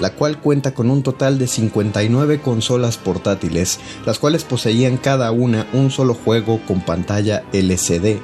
la 0.00 0.14
cual 0.14 0.40
cuenta 0.40 0.74
con 0.74 0.90
un 0.90 1.04
total 1.04 1.38
de 1.38 1.46
59 1.46 2.40
consolas 2.40 2.96
portátiles, 2.96 3.78
las 4.04 4.18
cuales 4.18 4.42
poseían 4.42 4.96
cada 4.96 5.30
una 5.30 5.68
un 5.72 5.92
solo 5.92 6.14
juego 6.14 6.60
con 6.66 6.84
pantalla 6.84 7.44
LCD, 7.52 8.18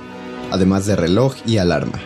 además 0.51 0.87
de 0.87 0.97
reloj 0.97 1.37
y 1.47 1.59
alarma. 1.59 2.01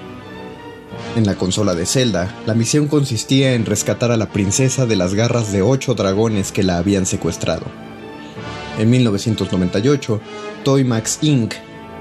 En 1.16 1.26
la 1.26 1.34
consola 1.34 1.74
de 1.74 1.86
Zelda, 1.86 2.32
la 2.46 2.54
misión 2.54 2.86
consistía 2.86 3.54
en 3.54 3.66
rescatar 3.66 4.12
a 4.12 4.16
la 4.16 4.28
princesa 4.28 4.86
de 4.86 4.94
las 4.94 5.14
garras 5.14 5.52
de 5.52 5.60
ocho 5.60 5.94
dragones 5.94 6.52
que 6.52 6.62
la 6.62 6.78
habían 6.78 7.04
secuestrado. 7.04 7.66
En 8.78 8.88
1998, 8.90 10.20
Toymax 10.62 11.18
Inc. 11.22 11.54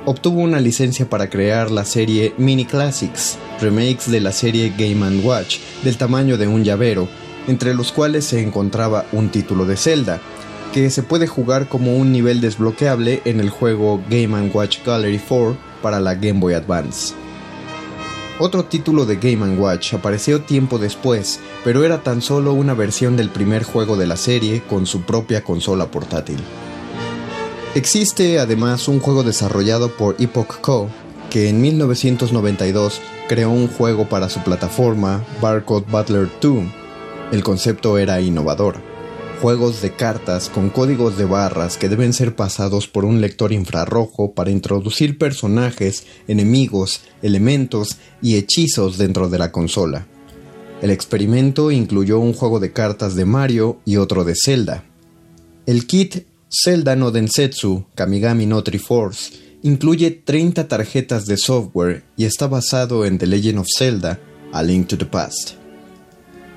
obtuvo 0.06 0.42
una 0.42 0.60
licencia 0.60 1.10
para 1.10 1.28
crear 1.28 1.72
la 1.72 1.86
serie 1.86 2.36
Mini 2.38 2.66
Classics, 2.66 3.40
remakes 3.60 4.12
de 4.12 4.20
la 4.22 4.32
serie 4.32 4.72
Game⁇ 4.78 5.04
Watch 5.26 5.58
del 5.84 5.98
tamaño 5.98 6.38
de 6.38 6.48
un 6.48 6.64
llavero, 6.64 7.10
entre 7.48 7.74
los 7.74 7.92
cuales 7.92 8.26
se 8.26 8.44
encontraba 8.44 9.06
un 9.12 9.30
título 9.30 9.66
de 9.66 9.76
Zelda, 9.76 10.22
que 10.72 10.92
se 10.92 11.02
puede 11.02 11.26
jugar 11.26 11.68
como 11.68 11.98
un 11.98 12.12
nivel 12.12 12.42
desbloqueable 12.42 13.24
en 13.26 13.40
el 13.40 13.50
juego 13.50 14.00
Game⁇ 14.08 14.38
Watch 14.54 14.86
Gallery 14.86 15.20
4 15.20 15.58
para 15.82 16.00
la 16.00 16.14
Game 16.14 16.40
Boy 16.40 16.54
Advance. 16.54 17.16
Otro 18.42 18.64
título 18.64 19.06
de 19.06 19.18
Game⁇ 19.18 19.46
Watch 19.60 19.94
apareció 19.94 20.40
tiempo 20.42 20.80
después, 20.80 21.42
pero 21.66 21.84
era 21.84 22.04
tan 22.04 22.22
solo 22.22 22.54
una 22.54 22.74
versión 22.74 23.18
del 23.18 23.30
primer 23.30 23.64
juego 23.64 23.98
de 23.98 24.08
la 24.08 24.16
serie 24.16 24.64
con 24.64 24.86
su 24.86 25.02
propia 25.02 25.44
consola 25.44 25.92
portátil. 25.92 26.40
Existe 27.76 28.40
además 28.40 28.88
un 28.88 29.02
juego 29.02 29.24
desarrollado 29.24 29.92
por 29.92 30.16
Epoch 30.20 30.62
Co. 30.62 30.88
que 31.30 31.50
en 31.50 31.60
1992 31.60 33.02
creó 33.28 33.52
un 33.52 33.68
juego 33.68 34.08
para 34.08 34.30
su 34.30 34.40
plataforma 34.40 35.22
Barcode 35.42 35.86
Butler 35.92 36.30
2. 36.42 36.64
El 37.34 37.44
concepto 37.44 37.98
era 37.98 38.22
innovador. 38.22 38.89
Juegos 39.42 39.82
de 39.82 39.96
cartas 39.96 40.50
con 40.50 40.70
códigos 40.70 41.18
de 41.18 41.24
barras 41.24 41.78
que 41.78 41.88
deben 41.88 42.12
ser 42.12 42.36
pasados 42.36 42.88
por 42.88 43.06
un 43.06 43.22
lector 43.22 43.54
infrarrojo 43.54 44.34
para 44.34 44.52
introducir 44.52 45.18
personajes, 45.18 46.06
enemigos, 46.28 47.02
elementos 47.22 47.98
y 48.22 48.36
hechizos 48.36 48.98
dentro 48.98 49.30
de 49.30 49.40
la 49.40 49.54
consola. 49.54 50.08
El 50.82 50.92
experimento 50.92 51.72
incluyó 51.72 52.20
un 52.20 52.34
juego 52.34 52.60
de 52.60 52.74
cartas 52.74 53.16
de 53.16 53.24
Mario 53.24 53.80
y 53.86 53.96
otro 53.96 54.26
de 54.26 54.36
Zelda. 54.36 54.84
El 55.66 55.88
kit 55.88 56.26
Zelda 56.50 56.98
no 56.98 57.12
Densetsu 57.12 57.86
Kamigami 57.96 58.46
no 58.46 58.62
Triforce 58.62 59.32
incluye 59.62 60.12
30 60.12 60.68
tarjetas 60.68 61.26
de 61.26 61.38
software 61.38 62.04
y 62.18 62.26
está 62.26 62.48
basado 62.48 63.06
en 63.06 63.18
The 63.18 63.28
Legend 63.28 63.60
of 63.60 63.68
Zelda 63.78 64.20
A 64.52 64.64
Link 64.64 64.88
to 64.88 64.98
the 64.98 65.06
Past. 65.06 65.52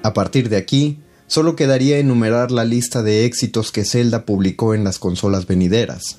A 0.03 0.13
partir 0.13 0.49
de 0.49 0.57
aquí, 0.57 0.99
solo 1.33 1.57
quedaría 1.57 1.97
enumerar 1.97 2.51
la 2.51 2.67
lista 2.67 3.03
de 3.03 3.25
éxitos 3.25 3.73
que 3.73 3.87
Zelda 3.87 4.27
publicó 4.27 4.75
en 4.75 4.85
las 4.85 4.99
consolas 4.99 5.47
venideras. 5.47 6.19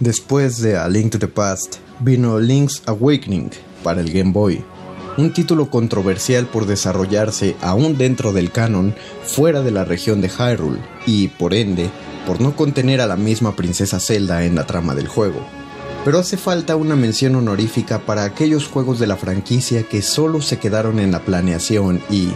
Después 0.00 0.60
de 0.60 0.76
A 0.76 0.86
Link 0.86 1.12
to 1.12 1.18
the 1.18 1.28
Past, 1.28 1.76
vino 1.98 2.38
Link's 2.38 2.82
Awakening 2.84 3.48
para 3.82 4.02
el 4.02 4.12
Game 4.12 4.32
Boy, 4.32 4.62
un 5.16 5.32
título 5.32 5.70
controversial 5.70 6.44
por 6.44 6.66
desarrollarse 6.66 7.56
aún 7.62 7.96
dentro 7.96 8.34
del 8.34 8.52
canon 8.52 8.94
fuera 9.24 9.62
de 9.62 9.70
la 9.70 9.86
región 9.86 10.20
de 10.20 10.28
Hyrule 10.28 10.80
y, 11.06 11.28
por 11.28 11.54
ende, 11.54 11.88
por 12.26 12.42
no 12.42 12.54
contener 12.54 13.00
a 13.00 13.06
la 13.06 13.16
misma 13.16 13.56
princesa 13.56 13.98
Zelda 13.98 14.44
en 14.44 14.56
la 14.56 14.66
trama 14.66 14.94
del 14.94 15.08
juego. 15.08 15.40
Pero 16.04 16.18
hace 16.18 16.36
falta 16.36 16.76
una 16.76 16.96
mención 16.96 17.34
honorífica 17.34 18.00
para 18.00 18.24
aquellos 18.24 18.66
juegos 18.66 18.98
de 18.98 19.06
la 19.06 19.16
franquicia 19.16 19.82
que 19.84 20.02
solo 20.02 20.40
se 20.42 20.58
quedaron 20.58 20.98
en 20.98 21.12
la 21.12 21.20
planeación 21.20 22.02
y, 22.10 22.28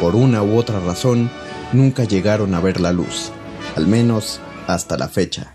por 0.00 0.14
una 0.14 0.42
u 0.42 0.56
otra 0.56 0.80
razón, 0.80 1.30
nunca 1.72 2.04
llegaron 2.04 2.54
a 2.54 2.60
ver 2.60 2.80
la 2.80 2.92
luz, 2.92 3.30
al 3.76 3.86
menos 3.86 4.40
hasta 4.66 4.96
la 4.96 5.08
fecha. 5.08 5.54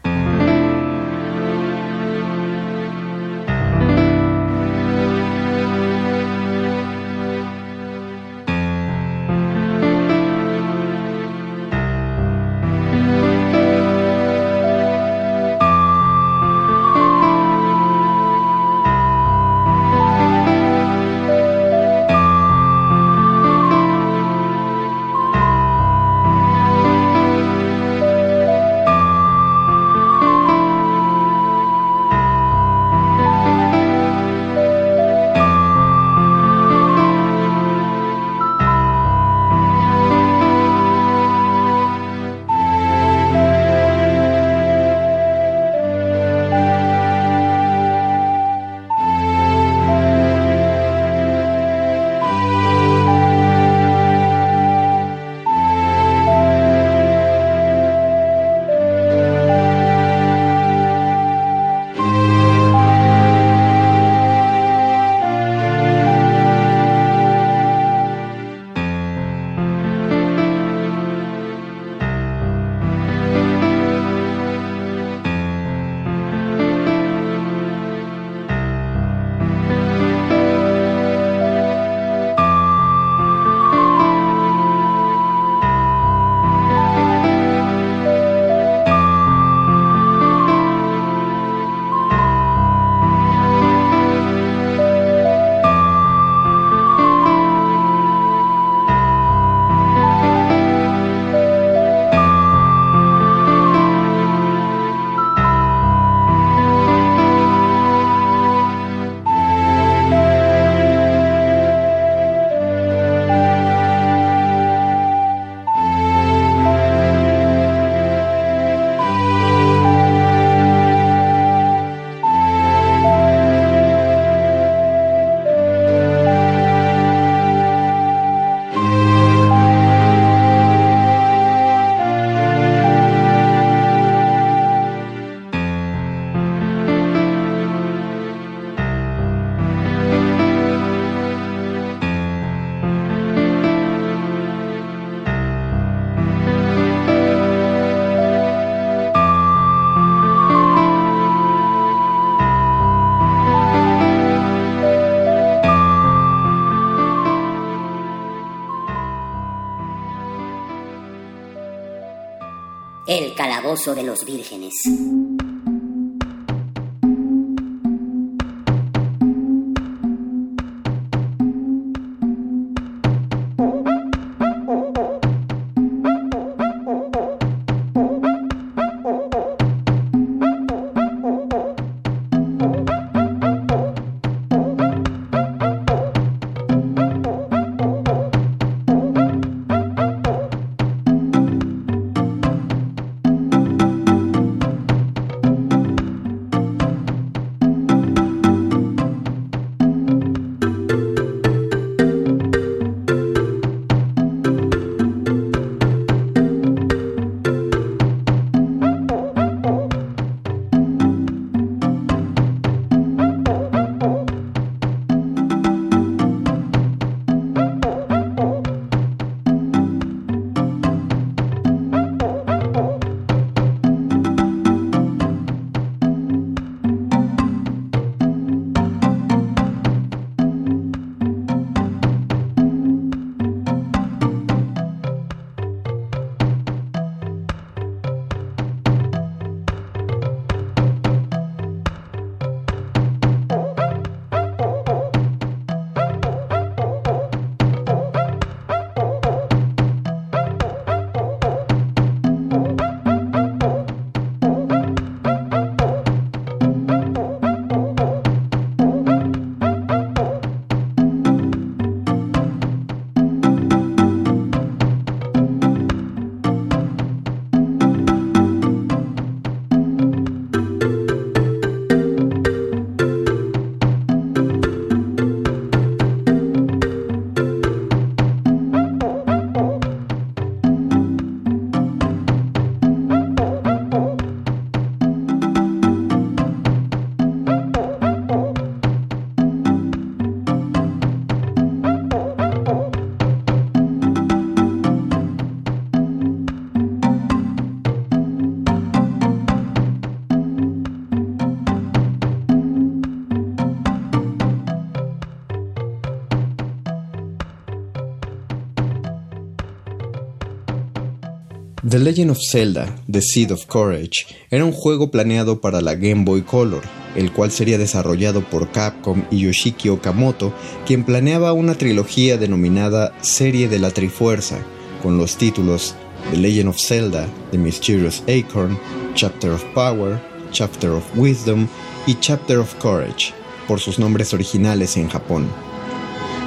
Legend 312.04 312.32
of 312.32 312.40
Zelda, 312.42 312.94
The 313.10 313.22
Seed 313.22 313.52
of 313.52 313.66
Courage, 313.66 314.26
era 314.52 314.66
un 314.66 314.74
juego 314.74 315.10
planeado 315.10 315.62
para 315.62 315.80
la 315.80 315.96
Game 315.96 316.26
Boy 316.26 316.42
Color, 316.42 316.82
el 317.16 317.32
cual 317.32 317.50
sería 317.50 317.78
desarrollado 317.78 318.44
por 318.44 318.72
Capcom 318.72 319.24
y 319.32 319.40
Yoshiki 319.40 319.88
Okamoto, 319.88 320.54
quien 320.86 321.06
planeaba 321.06 321.54
una 321.54 321.76
trilogía 321.76 322.38
denominada 322.38 323.16
Serie 323.22 323.70
de 323.70 323.80
la 323.80 323.90
Trifuerza, 323.92 324.58
con 325.02 325.18
los 325.18 325.38
títulos 325.38 325.96
The 326.32 326.38
Legend 326.40 326.70
of 326.70 326.78
Zelda, 326.78 327.26
The 327.52 327.58
Mysterious 327.58 328.22
Acorn, 328.24 328.78
Chapter 329.14 329.52
of 329.52 329.64
Power, 329.74 330.22
Chapter 330.52 330.90
of 330.90 331.06
Wisdom 331.16 331.70
y 332.06 332.18
Chapter 332.20 332.58
of 332.58 332.74
Courage, 332.82 333.34
por 333.66 333.80
sus 333.80 333.98
nombres 333.98 334.34
originales 334.34 334.98
en 334.98 335.08
Japón. 335.08 335.48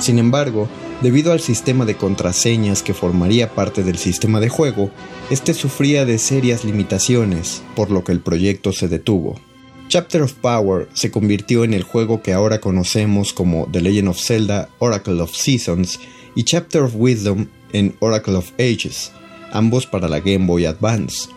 Sin 0.01 0.19
embargo, 0.19 0.69
Debido 1.03 1.33
al 1.33 1.41
sistema 1.41 1.85
de 1.85 1.97
contraseñas 1.97 2.83
que 2.83 2.95
formaría 2.95 3.55
parte 3.55 3.83
del 3.83 3.99
sistema 3.99 4.41
de 4.41 4.49
juego, 4.49 4.91
este 5.29 5.53
sufría 5.53 6.07
de 6.07 6.19
serias 6.19 6.65
limitaciones, 6.65 7.63
por 7.75 7.91
lo 7.91 8.03
que 8.03 8.13
el 8.13 8.21
proyecto 8.21 8.73
se 8.73 8.89
detuvo. 8.89 9.39
Chapter 9.89 10.23
of 10.23 10.33
Power 10.33 10.89
se 10.95 11.11
convirtió 11.11 11.65
en 11.65 11.75
el 11.75 11.83
juego 11.83 12.23
que 12.23 12.33
ahora 12.33 12.61
conocemos 12.61 13.35
como 13.35 13.69
The 13.71 13.83
Legend 13.83 14.09
of 14.09 14.19
Zelda 14.19 14.71
Oracle 14.79 15.21
of 15.21 15.35
Seasons 15.35 16.01
y 16.35 16.45
Chapter 16.45 16.83
of 16.83 16.95
Wisdom 16.97 17.47
en 17.73 17.95
Oracle 18.01 18.37
of 18.37 18.53
Ages, 18.59 19.13
ambos 19.53 19.87
para 19.87 20.09
la 20.09 20.21
Game 20.21 20.47
Boy 20.47 20.65
Advance. 20.65 21.29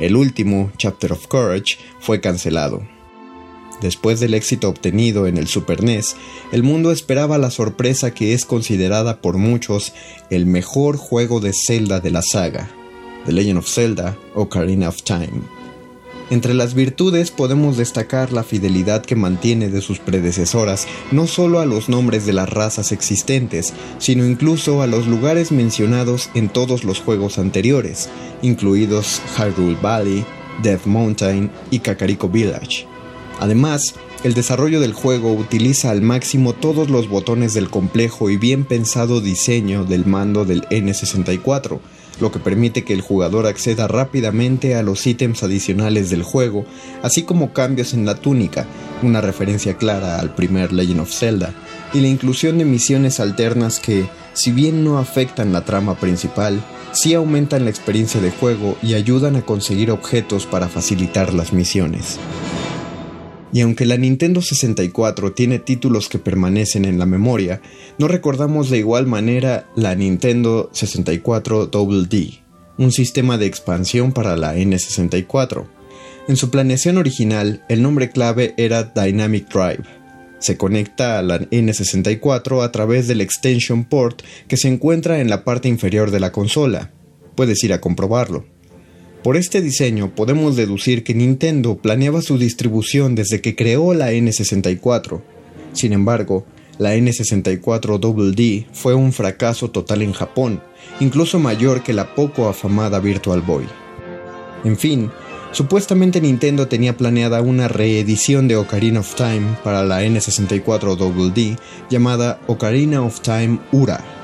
El 0.00 0.16
último, 0.16 0.72
Chapter 0.76 1.12
of 1.12 1.26
Courage, 1.28 1.78
fue 2.00 2.20
cancelado. 2.20 2.95
Después 3.80 4.20
del 4.20 4.34
éxito 4.34 4.68
obtenido 4.68 5.26
en 5.26 5.36
el 5.36 5.48
Super 5.48 5.82
NES, 5.82 6.16
el 6.52 6.62
mundo 6.62 6.92
esperaba 6.92 7.38
la 7.38 7.50
sorpresa 7.50 8.12
que 8.12 8.32
es 8.32 8.46
considerada 8.46 9.20
por 9.20 9.36
muchos 9.36 9.92
el 10.30 10.46
mejor 10.46 10.96
juego 10.96 11.40
de 11.40 11.52
Zelda 11.52 12.00
de 12.00 12.10
la 12.10 12.22
saga, 12.22 12.70
The 13.26 13.32
Legend 13.32 13.58
of 13.58 13.68
Zelda 13.68 14.16
Ocarina 14.34 14.88
of 14.88 15.02
Time. 15.02 15.42
Entre 16.28 16.54
las 16.54 16.74
virtudes 16.74 17.30
podemos 17.30 17.76
destacar 17.76 18.32
la 18.32 18.42
fidelidad 18.42 19.04
que 19.04 19.14
mantiene 19.14 19.68
de 19.68 19.80
sus 19.80 20.00
predecesoras 20.00 20.88
no 21.12 21.28
solo 21.28 21.60
a 21.60 21.66
los 21.66 21.88
nombres 21.88 22.26
de 22.26 22.32
las 22.32 22.48
razas 22.48 22.90
existentes, 22.90 23.72
sino 23.98 24.24
incluso 24.24 24.82
a 24.82 24.88
los 24.88 25.06
lugares 25.06 25.52
mencionados 25.52 26.30
en 26.34 26.48
todos 26.48 26.82
los 26.82 27.00
juegos 27.00 27.38
anteriores, 27.38 28.08
incluidos 28.42 29.22
Hyrule 29.36 29.78
Valley, 29.80 30.24
Death 30.62 30.86
Mountain 30.86 31.48
y 31.70 31.78
Kakariko 31.78 32.28
Village. 32.28 32.95
Además, 33.38 33.94
el 34.24 34.34
desarrollo 34.34 34.80
del 34.80 34.92
juego 34.92 35.32
utiliza 35.32 35.90
al 35.90 36.02
máximo 36.02 36.52
todos 36.52 36.90
los 36.90 37.08
botones 37.08 37.54
del 37.54 37.70
complejo 37.70 38.30
y 38.30 38.36
bien 38.36 38.64
pensado 38.64 39.20
diseño 39.20 39.84
del 39.84 40.06
mando 40.06 40.44
del 40.44 40.62
N64, 40.68 41.78
lo 42.20 42.32
que 42.32 42.38
permite 42.38 42.82
que 42.82 42.94
el 42.94 43.02
jugador 43.02 43.46
acceda 43.46 43.88
rápidamente 43.88 44.74
a 44.74 44.82
los 44.82 45.06
ítems 45.06 45.42
adicionales 45.42 46.08
del 46.08 46.22
juego, 46.22 46.64
así 47.02 47.24
como 47.24 47.52
cambios 47.52 47.92
en 47.92 48.06
la 48.06 48.14
túnica, 48.14 48.66
una 49.02 49.20
referencia 49.20 49.76
clara 49.76 50.18
al 50.18 50.34
primer 50.34 50.72
Legend 50.72 51.00
of 51.00 51.12
Zelda, 51.12 51.52
y 51.92 52.00
la 52.00 52.08
inclusión 52.08 52.58
de 52.58 52.64
misiones 52.64 53.20
alternas 53.20 53.80
que, 53.80 54.08
si 54.32 54.50
bien 54.50 54.82
no 54.82 54.98
afectan 54.98 55.52
la 55.52 55.64
trama 55.64 55.96
principal, 55.96 56.62
sí 56.92 57.12
aumentan 57.12 57.64
la 57.64 57.70
experiencia 57.70 58.20
de 58.20 58.30
juego 58.30 58.76
y 58.82 58.94
ayudan 58.94 59.36
a 59.36 59.42
conseguir 59.42 59.90
objetos 59.90 60.46
para 60.46 60.68
facilitar 60.68 61.34
las 61.34 61.52
misiones. 61.52 62.18
Y 63.56 63.62
aunque 63.62 63.86
la 63.86 63.96
Nintendo 63.96 64.42
64 64.42 65.32
tiene 65.32 65.58
títulos 65.58 66.10
que 66.10 66.18
permanecen 66.18 66.84
en 66.84 66.98
la 66.98 67.06
memoria, 67.06 67.62
no 67.96 68.06
recordamos 68.06 68.68
de 68.68 68.76
igual 68.76 69.06
manera 69.06 69.66
la 69.74 69.94
Nintendo 69.94 70.68
64 70.74 71.68
Double 71.68 72.06
D, 72.06 72.42
un 72.76 72.92
sistema 72.92 73.38
de 73.38 73.46
expansión 73.46 74.12
para 74.12 74.36
la 74.36 74.56
N64. 74.56 75.66
En 76.28 76.36
su 76.36 76.50
planeación 76.50 76.98
original, 76.98 77.64
el 77.70 77.80
nombre 77.80 78.10
clave 78.10 78.52
era 78.58 78.92
Dynamic 78.94 79.48
Drive. 79.48 79.84
Se 80.38 80.58
conecta 80.58 81.18
a 81.18 81.22
la 81.22 81.40
N64 81.40 82.62
a 82.62 82.70
través 82.72 83.08
del 83.08 83.22
extension 83.22 83.86
port 83.86 84.20
que 84.48 84.58
se 84.58 84.68
encuentra 84.68 85.22
en 85.22 85.30
la 85.30 85.44
parte 85.44 85.70
inferior 85.70 86.10
de 86.10 86.20
la 86.20 86.30
consola. 86.30 86.92
Puedes 87.34 87.64
ir 87.64 87.72
a 87.72 87.80
comprobarlo. 87.80 88.44
Por 89.26 89.36
este 89.36 89.60
diseño 89.60 90.14
podemos 90.14 90.54
deducir 90.54 91.02
que 91.02 91.12
Nintendo 91.12 91.78
planeaba 91.78 92.22
su 92.22 92.38
distribución 92.38 93.16
desde 93.16 93.40
que 93.40 93.56
creó 93.56 93.92
la 93.92 94.12
N64. 94.12 95.20
Sin 95.72 95.92
embargo, 95.92 96.46
la 96.78 96.94
N64 96.94 97.98
Double 97.98 98.30
D 98.36 98.68
fue 98.72 98.94
un 98.94 99.12
fracaso 99.12 99.72
total 99.72 100.02
en 100.02 100.12
Japón, 100.12 100.62
incluso 101.00 101.40
mayor 101.40 101.82
que 101.82 101.92
la 101.92 102.14
poco 102.14 102.48
afamada 102.48 103.00
Virtual 103.00 103.42
Boy. 103.42 103.64
En 104.62 104.76
fin, 104.76 105.10
supuestamente 105.50 106.20
Nintendo 106.20 106.68
tenía 106.68 106.96
planeada 106.96 107.42
una 107.42 107.66
reedición 107.66 108.46
de 108.46 108.54
Ocarina 108.54 109.00
of 109.00 109.16
Time 109.16 109.56
para 109.64 109.82
la 109.82 110.04
N64 110.04 110.94
Double 110.94 111.32
D 111.34 111.56
llamada 111.90 112.40
Ocarina 112.46 113.02
of 113.02 113.20
Time 113.22 113.58
Ura 113.72 114.15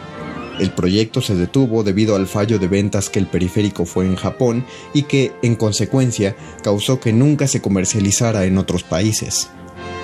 el 0.63 0.71
proyecto 0.71 1.21
se 1.21 1.35
detuvo 1.35 1.83
debido 1.83 2.15
al 2.15 2.29
fallo 2.29 2.59
de 2.59 2.69
ventas 2.69 3.11
que 3.11 3.19
el 3.19 3.27
periférico 3.27 3.85
fue 3.85 4.07
en 4.07 4.17
Japón 4.17 4.65
y 4.95 5.03
que, 5.03 5.33
en 5.43 5.57
consecuencia, 5.57 6.37
causó 6.63 7.01
que 7.01 7.13
nunca 7.13 7.49
se 7.49 7.61
comercializara 7.61 8.45
en 8.45 8.59
otros 8.59 8.85
países. 8.85 9.49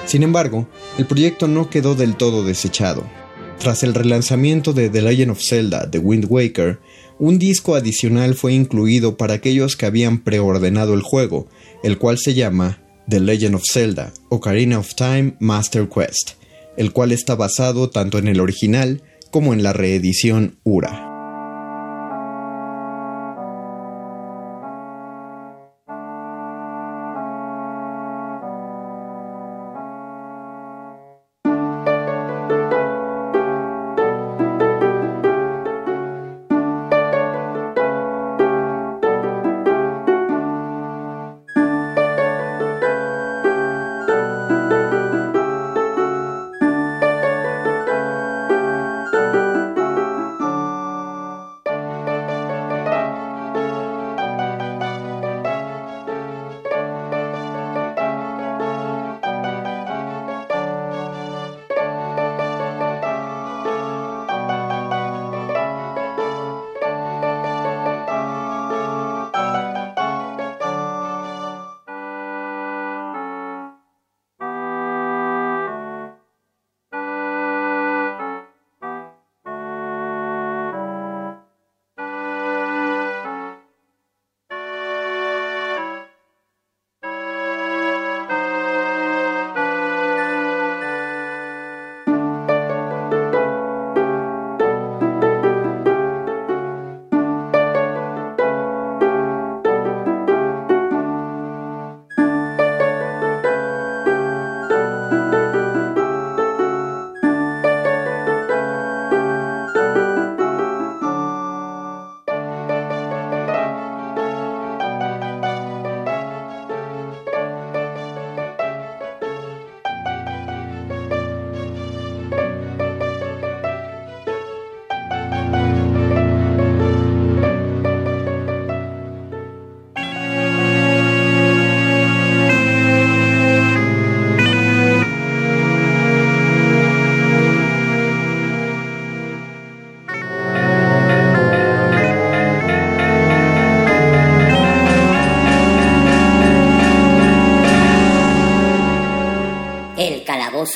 Sin 0.04 0.22
embargo, 0.22 0.66
el 0.98 1.06
proyecto 1.06 1.46
no 1.46 1.70
quedó 1.70 1.94
del 1.94 2.16
todo 2.16 2.44
desechado. 2.44 3.04
Tras 3.58 3.82
el 3.82 3.94
relanzamiento 3.94 4.72
de 4.72 4.88
The 4.88 5.02
Legend 5.02 5.30
of 5.30 5.40
Zelda 5.40 5.88
The 5.90 5.98
Wind 5.98 6.26
Waker, 6.28 6.80
un 7.18 7.38
disco 7.38 7.74
adicional 7.74 8.34
fue 8.34 8.52
incluido 8.52 9.16
para 9.16 9.34
aquellos 9.34 9.76
que 9.76 9.86
habían 9.86 10.18
preordenado 10.18 10.94
el 10.94 11.02
juego, 11.02 11.46
el 11.82 11.98
cual 11.98 12.18
se 12.18 12.34
llama 12.34 12.80
The 13.08 13.20
Legend 13.20 13.54
of 13.54 13.62
Zelda 13.70 14.12
Ocarina 14.28 14.78
of 14.78 14.94
Time 14.94 15.34
Master 15.40 15.88
Quest, 15.88 16.32
el 16.76 16.92
cual 16.92 17.12
está 17.12 17.34
basado 17.36 17.90
tanto 17.90 18.18
en 18.18 18.28
el 18.28 18.40
original 18.40 19.02
como 19.30 19.52
en 19.52 19.62
la 19.62 19.72
reedición 19.72 20.58
URA. 20.64 21.07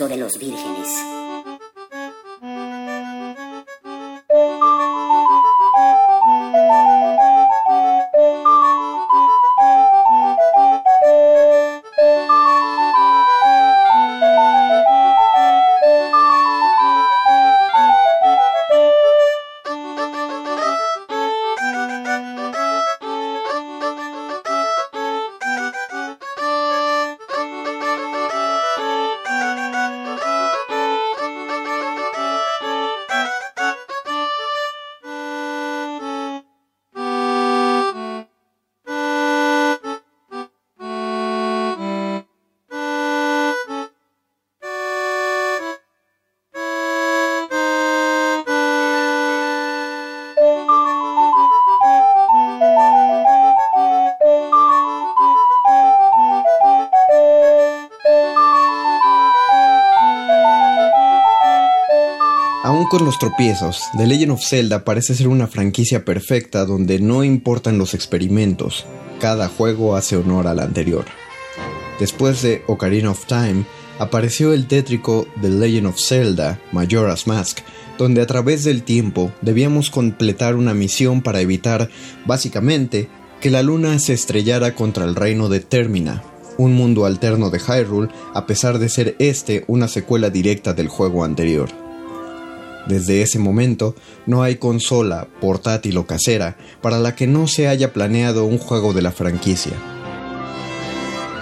De 0.09 0.17
los 0.17 0.39
vírgenes. 0.39 1.02
Con 62.93 63.07
los 63.07 63.19
tropiezos, 63.19 63.85
The 63.97 64.07
Legend 64.07 64.33
of 64.33 64.45
Zelda 64.45 64.85
parece 64.85 65.15
ser 65.15 65.27
una 65.27 65.47
franquicia 65.47 66.05
perfecta 66.05 66.67
donde 66.67 66.99
no 66.99 67.25
importan 67.25 67.79
los 67.79 67.95
experimentos, 67.95 68.85
cada 69.19 69.49
juego 69.49 69.97
hace 69.97 70.19
honor 70.19 70.47
al 70.47 70.59
anterior. 70.59 71.07
Después 71.99 72.43
de 72.43 72.63
Ocarina 72.67 73.11
of 73.11 73.25
Time, 73.25 73.65
apareció 73.99 74.53
el 74.53 74.67
tétrico 74.67 75.27
The 75.41 75.49
Legend 75.49 75.87
of 75.87 75.99
Zelda, 75.99 76.61
Majora's 76.71 77.27
Mask, 77.27 77.61
donde 77.97 78.21
a 78.21 78.27
través 78.27 78.63
del 78.63 78.83
tiempo 78.83 79.33
debíamos 79.41 79.89
completar 79.89 80.55
una 80.55 80.75
misión 80.75 81.23
para 81.23 81.41
evitar, 81.41 81.89
básicamente, 82.27 83.09
que 83.41 83.49
la 83.49 83.63
luna 83.63 83.99
se 84.01 84.13
estrellara 84.13 84.75
contra 84.75 85.07
el 85.07 85.15
reino 85.15 85.49
de 85.49 85.61
Termina, 85.61 86.23
un 86.59 86.75
mundo 86.75 87.07
alterno 87.07 87.49
de 87.49 87.59
Hyrule, 87.59 88.11
a 88.35 88.45
pesar 88.45 88.79
de 88.79 88.91
ser 88.91 89.17
este 89.19 89.65
una 89.67 89.89
secuela 89.89 90.29
directa 90.29 90.75
del 90.75 90.89
juego 90.89 91.25
anterior. 91.25 91.82
Desde 92.89 93.23
ese 93.23 93.39
momento, 93.39 93.95
no 94.27 94.43
hay 94.43 94.57
consola, 94.57 95.29
portátil 95.41 95.97
o 95.99 96.07
casera 96.07 96.57
para 96.81 96.99
la 96.99 97.15
que 97.15 97.27
no 97.27 97.47
se 97.47 97.69
haya 97.69 97.93
planeado 97.93 98.45
un 98.45 98.59
juego 98.59 98.93
de 98.93 99.03
la 99.03 99.13
franquicia. 99.13 99.73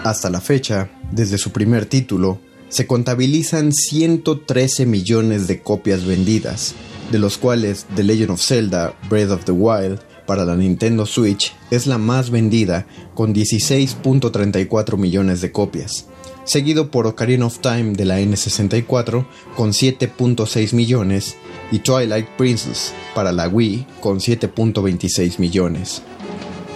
Hasta 0.04 0.30
la 0.30 0.40
fecha, 0.40 0.90
desde 1.10 1.38
su 1.38 1.50
primer 1.50 1.86
título, 1.86 2.40
se 2.68 2.86
contabilizan 2.86 3.72
113 3.72 4.86
millones 4.86 5.46
de 5.46 5.60
copias 5.60 6.04
vendidas, 6.04 6.74
de 7.10 7.18
los 7.18 7.36
cuales 7.38 7.86
The 7.96 8.04
Legend 8.04 8.30
of 8.30 8.42
Zelda 8.42 8.94
Breath 9.08 9.30
of 9.30 9.44
the 9.44 9.52
Wild 9.52 10.00
para 10.26 10.44
la 10.44 10.54
Nintendo 10.56 11.06
Switch 11.06 11.52
es 11.70 11.86
la 11.86 11.98
más 11.98 12.30
vendida 12.30 12.86
con 13.14 13.34
16.34 13.34 14.96
millones 14.96 15.40
de 15.40 15.50
copias 15.50 16.06
seguido 16.44 16.90
por 16.90 17.06
Ocarina 17.06 17.46
of 17.46 17.58
Time 17.60 17.92
de 17.92 18.04
la 18.04 18.20
N64 18.20 19.26
con 19.56 19.70
7.6 19.70 20.72
millones 20.74 21.36
y 21.70 21.80
Twilight 21.80 22.28
Princess 22.36 22.92
para 23.14 23.32
la 23.32 23.48
Wii 23.48 23.86
con 24.00 24.18
7.26 24.18 25.38
millones. 25.38 26.02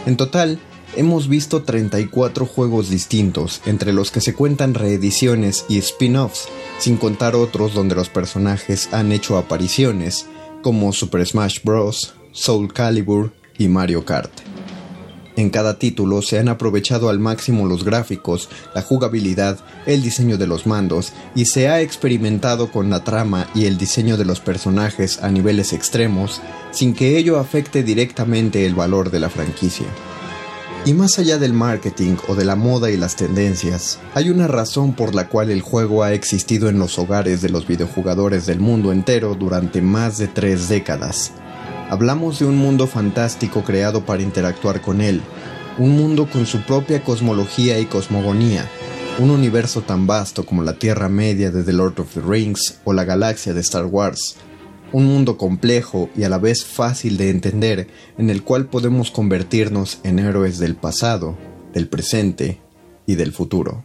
En 0.06 0.16
total, 0.16 0.58
hemos 0.96 1.28
visto 1.28 1.62
34 1.62 2.46
juegos 2.46 2.90
distintos, 2.90 3.62
entre 3.66 3.92
los 3.92 4.10
que 4.10 4.20
se 4.20 4.34
cuentan 4.34 4.74
reediciones 4.74 5.64
y 5.68 5.78
spin-offs, 5.78 6.48
sin 6.78 6.96
contar 6.96 7.34
otros 7.34 7.74
donde 7.74 7.94
los 7.94 8.08
personajes 8.08 8.88
han 8.92 9.12
hecho 9.12 9.38
apariciones, 9.38 10.26
como 10.62 10.92
Super 10.92 11.26
Smash 11.26 11.60
Bros., 11.62 12.14
Soul 12.32 12.72
Calibur 12.72 13.32
y 13.58 13.68
Mario 13.68 14.04
Kart. 14.04 14.53
En 15.36 15.50
cada 15.50 15.78
título 15.78 16.22
se 16.22 16.38
han 16.38 16.48
aprovechado 16.48 17.08
al 17.08 17.18
máximo 17.18 17.66
los 17.66 17.84
gráficos, 17.84 18.48
la 18.72 18.82
jugabilidad, 18.82 19.58
el 19.84 20.02
diseño 20.02 20.38
de 20.38 20.46
los 20.46 20.66
mandos 20.66 21.12
y 21.34 21.46
se 21.46 21.68
ha 21.68 21.80
experimentado 21.80 22.70
con 22.70 22.88
la 22.88 23.02
trama 23.02 23.48
y 23.54 23.66
el 23.66 23.76
diseño 23.76 24.16
de 24.16 24.24
los 24.24 24.40
personajes 24.40 25.22
a 25.22 25.30
niveles 25.30 25.72
extremos 25.72 26.40
sin 26.70 26.94
que 26.94 27.18
ello 27.18 27.38
afecte 27.38 27.82
directamente 27.82 28.64
el 28.64 28.74
valor 28.74 29.10
de 29.10 29.20
la 29.20 29.28
franquicia. 29.28 29.86
Y 30.86 30.92
más 30.92 31.18
allá 31.18 31.38
del 31.38 31.54
marketing 31.54 32.16
o 32.28 32.34
de 32.34 32.44
la 32.44 32.56
moda 32.56 32.90
y 32.90 32.98
las 32.98 33.16
tendencias, 33.16 33.98
hay 34.12 34.28
una 34.28 34.46
razón 34.46 34.92
por 34.92 35.14
la 35.14 35.28
cual 35.28 35.50
el 35.50 35.62
juego 35.62 36.02
ha 36.02 36.12
existido 36.12 36.68
en 36.68 36.78
los 36.78 36.98
hogares 36.98 37.40
de 37.40 37.48
los 37.48 37.66
videojugadores 37.66 38.44
del 38.44 38.60
mundo 38.60 38.92
entero 38.92 39.34
durante 39.34 39.80
más 39.80 40.18
de 40.18 40.28
tres 40.28 40.68
décadas 40.68 41.32
Hablamos 41.90 42.38
de 42.38 42.46
un 42.46 42.56
mundo 42.56 42.86
fantástico 42.86 43.62
creado 43.62 44.06
para 44.06 44.22
interactuar 44.22 44.80
con 44.80 45.00
él, 45.00 45.20
un 45.78 45.90
mundo 45.90 46.26
con 46.30 46.46
su 46.46 46.62
propia 46.62 47.04
cosmología 47.04 47.78
y 47.78 47.84
cosmogonía, 47.84 48.66
un 49.18 49.30
universo 49.30 49.82
tan 49.82 50.06
vasto 50.06 50.46
como 50.46 50.62
la 50.62 50.78
Tierra 50.78 51.08
Media 51.08 51.50
de 51.50 51.62
The 51.62 51.72
Lord 51.72 52.00
of 52.00 52.14
the 52.14 52.20
Rings 52.20 52.80
o 52.84 52.94
la 52.94 53.04
galaxia 53.04 53.52
de 53.52 53.60
Star 53.60 53.84
Wars, 53.84 54.36
un 54.92 55.04
mundo 55.06 55.36
complejo 55.36 56.08
y 56.16 56.22
a 56.24 56.28
la 56.28 56.38
vez 56.38 56.64
fácil 56.64 57.16
de 57.16 57.30
entender 57.30 57.88
en 58.16 58.30
el 58.30 58.42
cual 58.42 58.66
podemos 58.66 59.10
convertirnos 59.10 59.98
en 60.04 60.18
héroes 60.18 60.58
del 60.58 60.76
pasado, 60.76 61.36
del 61.74 61.88
presente 61.88 62.60
y 63.06 63.16
del 63.16 63.32
futuro. 63.32 63.84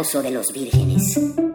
De 0.00 0.30
los 0.30 0.50
vírgenes. 0.54 1.49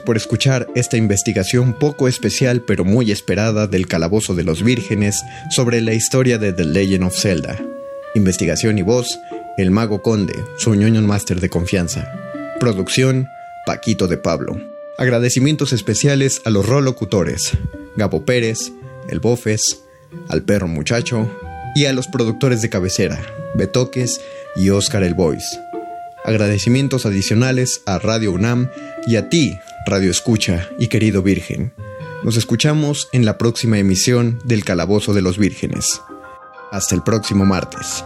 Por 0.00 0.16
escuchar 0.16 0.68
esta 0.74 0.96
investigación 0.96 1.72
poco 1.78 2.08
especial 2.08 2.62
pero 2.66 2.84
muy 2.84 3.10
esperada 3.10 3.66
del 3.66 3.86
Calabozo 3.86 4.34
de 4.34 4.44
los 4.44 4.62
Vírgenes 4.62 5.22
sobre 5.50 5.80
la 5.80 5.94
historia 5.94 6.38
de 6.38 6.52
The 6.52 6.64
Legend 6.64 7.04
of 7.04 7.18
Zelda. 7.18 7.58
Investigación 8.14 8.78
y 8.78 8.82
voz, 8.82 9.18
El 9.58 9.70
Mago 9.70 10.02
Conde, 10.02 10.34
su 10.58 10.74
ñoño 10.74 11.02
master 11.02 11.40
de 11.40 11.48
confianza. 11.48 12.10
Producción, 12.60 13.28
Paquito 13.66 14.08
de 14.08 14.16
Pablo. 14.16 14.60
Agradecimientos 14.98 15.72
especiales 15.72 16.40
a 16.44 16.50
los 16.50 16.66
rolocutores, 16.66 17.52
Gabo 17.96 18.24
Pérez, 18.24 18.72
El 19.08 19.20
Bofes, 19.20 19.82
al 20.28 20.42
Perro 20.42 20.68
Muchacho 20.68 21.30
y 21.74 21.86
a 21.86 21.92
los 21.92 22.08
productores 22.08 22.62
de 22.62 22.70
cabecera, 22.70 23.20
Betoques 23.54 24.20
y 24.56 24.70
Oscar 24.70 25.02
El 25.02 25.14
Voice. 25.14 25.58
Agradecimientos 26.24 27.06
adicionales 27.06 27.82
a 27.86 27.98
Radio 27.98 28.32
UNAM 28.32 28.70
y 29.06 29.16
a 29.16 29.28
ti, 29.28 29.58
Radio 29.86 30.10
Escucha 30.10 30.68
y 30.80 30.88
querido 30.88 31.22
Virgen. 31.22 31.72
Nos 32.24 32.36
escuchamos 32.36 33.08
en 33.12 33.24
la 33.24 33.38
próxima 33.38 33.78
emisión 33.78 34.40
del 34.44 34.64
Calabozo 34.64 35.14
de 35.14 35.22
los 35.22 35.38
Vírgenes. 35.38 36.02
Hasta 36.72 36.96
el 36.96 37.04
próximo 37.04 37.44
martes. 37.44 38.04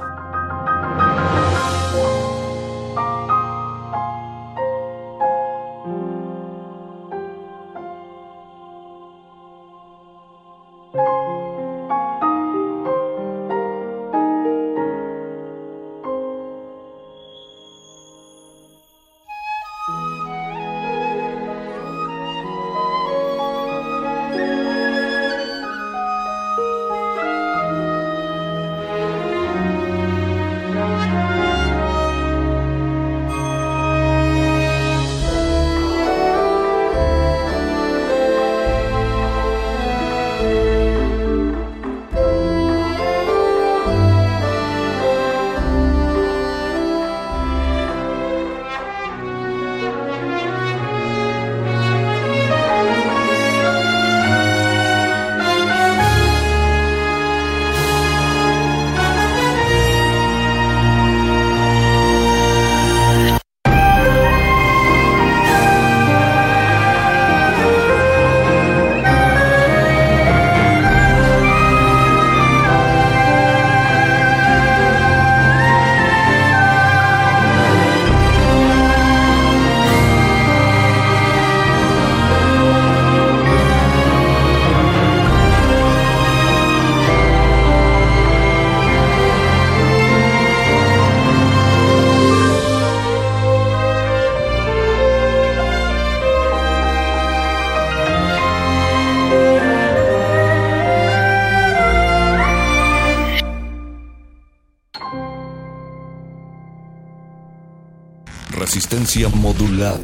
Modulada. 109.29 109.99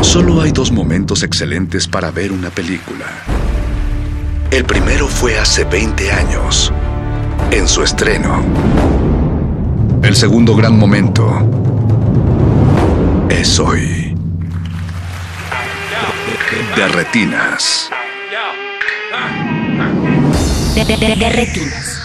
Solo 0.00 0.40
hay 0.40 0.50
dos 0.50 0.72
momentos 0.72 1.22
excelentes 1.22 1.86
para 1.86 2.10
ver 2.10 2.32
una 2.32 2.50
película. 2.50 3.06
El 4.50 4.64
primero 4.64 5.06
fue 5.06 5.38
hace 5.38 5.62
20 5.64 6.10
años, 6.10 6.72
en 7.52 7.68
su 7.68 7.84
estreno. 7.84 8.79
El 10.10 10.16
segundo 10.16 10.56
gran 10.56 10.76
momento 10.76 11.24
es 13.30 13.60
hoy. 13.60 14.12
De 16.74 16.88
retinas. 16.88 17.88
De, 20.74 21.30
retinas. 21.30 22.00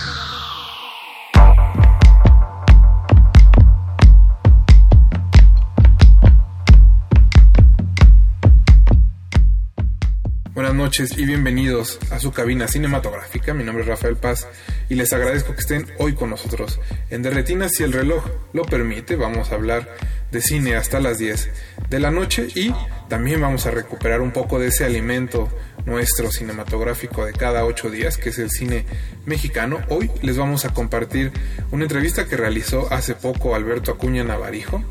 Buenas 10.54 10.76
noches 10.76 11.18
y 11.18 11.26
bienvenidos 11.26 11.98
a 12.12 12.20
su 12.20 12.32
cabina 12.32 12.68
cinematográfica. 12.68 13.56
Mi 13.56 13.64
nombre 13.64 13.82
es 13.82 13.90
Rafael 13.90 14.16
Paz 14.16 14.48
y 14.90 14.96
les 14.96 15.14
agradezco 15.14 15.54
que 15.54 15.62
estén 15.62 15.88
hoy 15.98 16.14
con 16.14 16.30
nosotros. 16.30 16.80
En 17.10 17.22
Derretinas, 17.22 17.74
si 17.74 17.84
el 17.84 17.94
reloj 17.94 18.26
lo 18.54 18.64
permite, 18.64 19.16
vamos 19.16 19.52
a 19.52 19.56
hablar 19.56 19.88
de 20.32 20.42
cine 20.42 20.76
hasta 20.76 21.00
las 21.00 21.18
10 21.18 21.50
de 21.90 22.00
la 22.00 22.12
noche 22.12 22.48
y 22.56 22.74
también 23.08 23.42
vamos 23.42 23.66
a 23.66 23.72
recuperar 23.72 24.22
un 24.22 24.32
poco 24.32 24.60
de 24.60 24.68
ese 24.68 24.84
alimento 24.84 25.50
nuestro 25.86 26.32
cinematográfico 26.32 27.26
de 27.26 27.34
cada 27.34 27.64
ocho 27.66 27.90
días, 27.90 28.18
que 28.18 28.30
es 28.30 28.40
el 28.40 28.50
cine 28.50 28.86
mexicano. 29.26 29.80
Hoy 29.90 30.10
les 30.22 30.38
vamos 30.38 30.66
a 30.66 30.74
compartir 30.74 31.32
una 31.72 31.84
entrevista 31.84 32.26
que 32.26 32.38
realizó 32.38 32.92
hace 32.92 33.14
poco 33.14 33.56
Alberto 33.56 33.92
Acuña 33.92 34.24
Navarijo. 34.24 34.84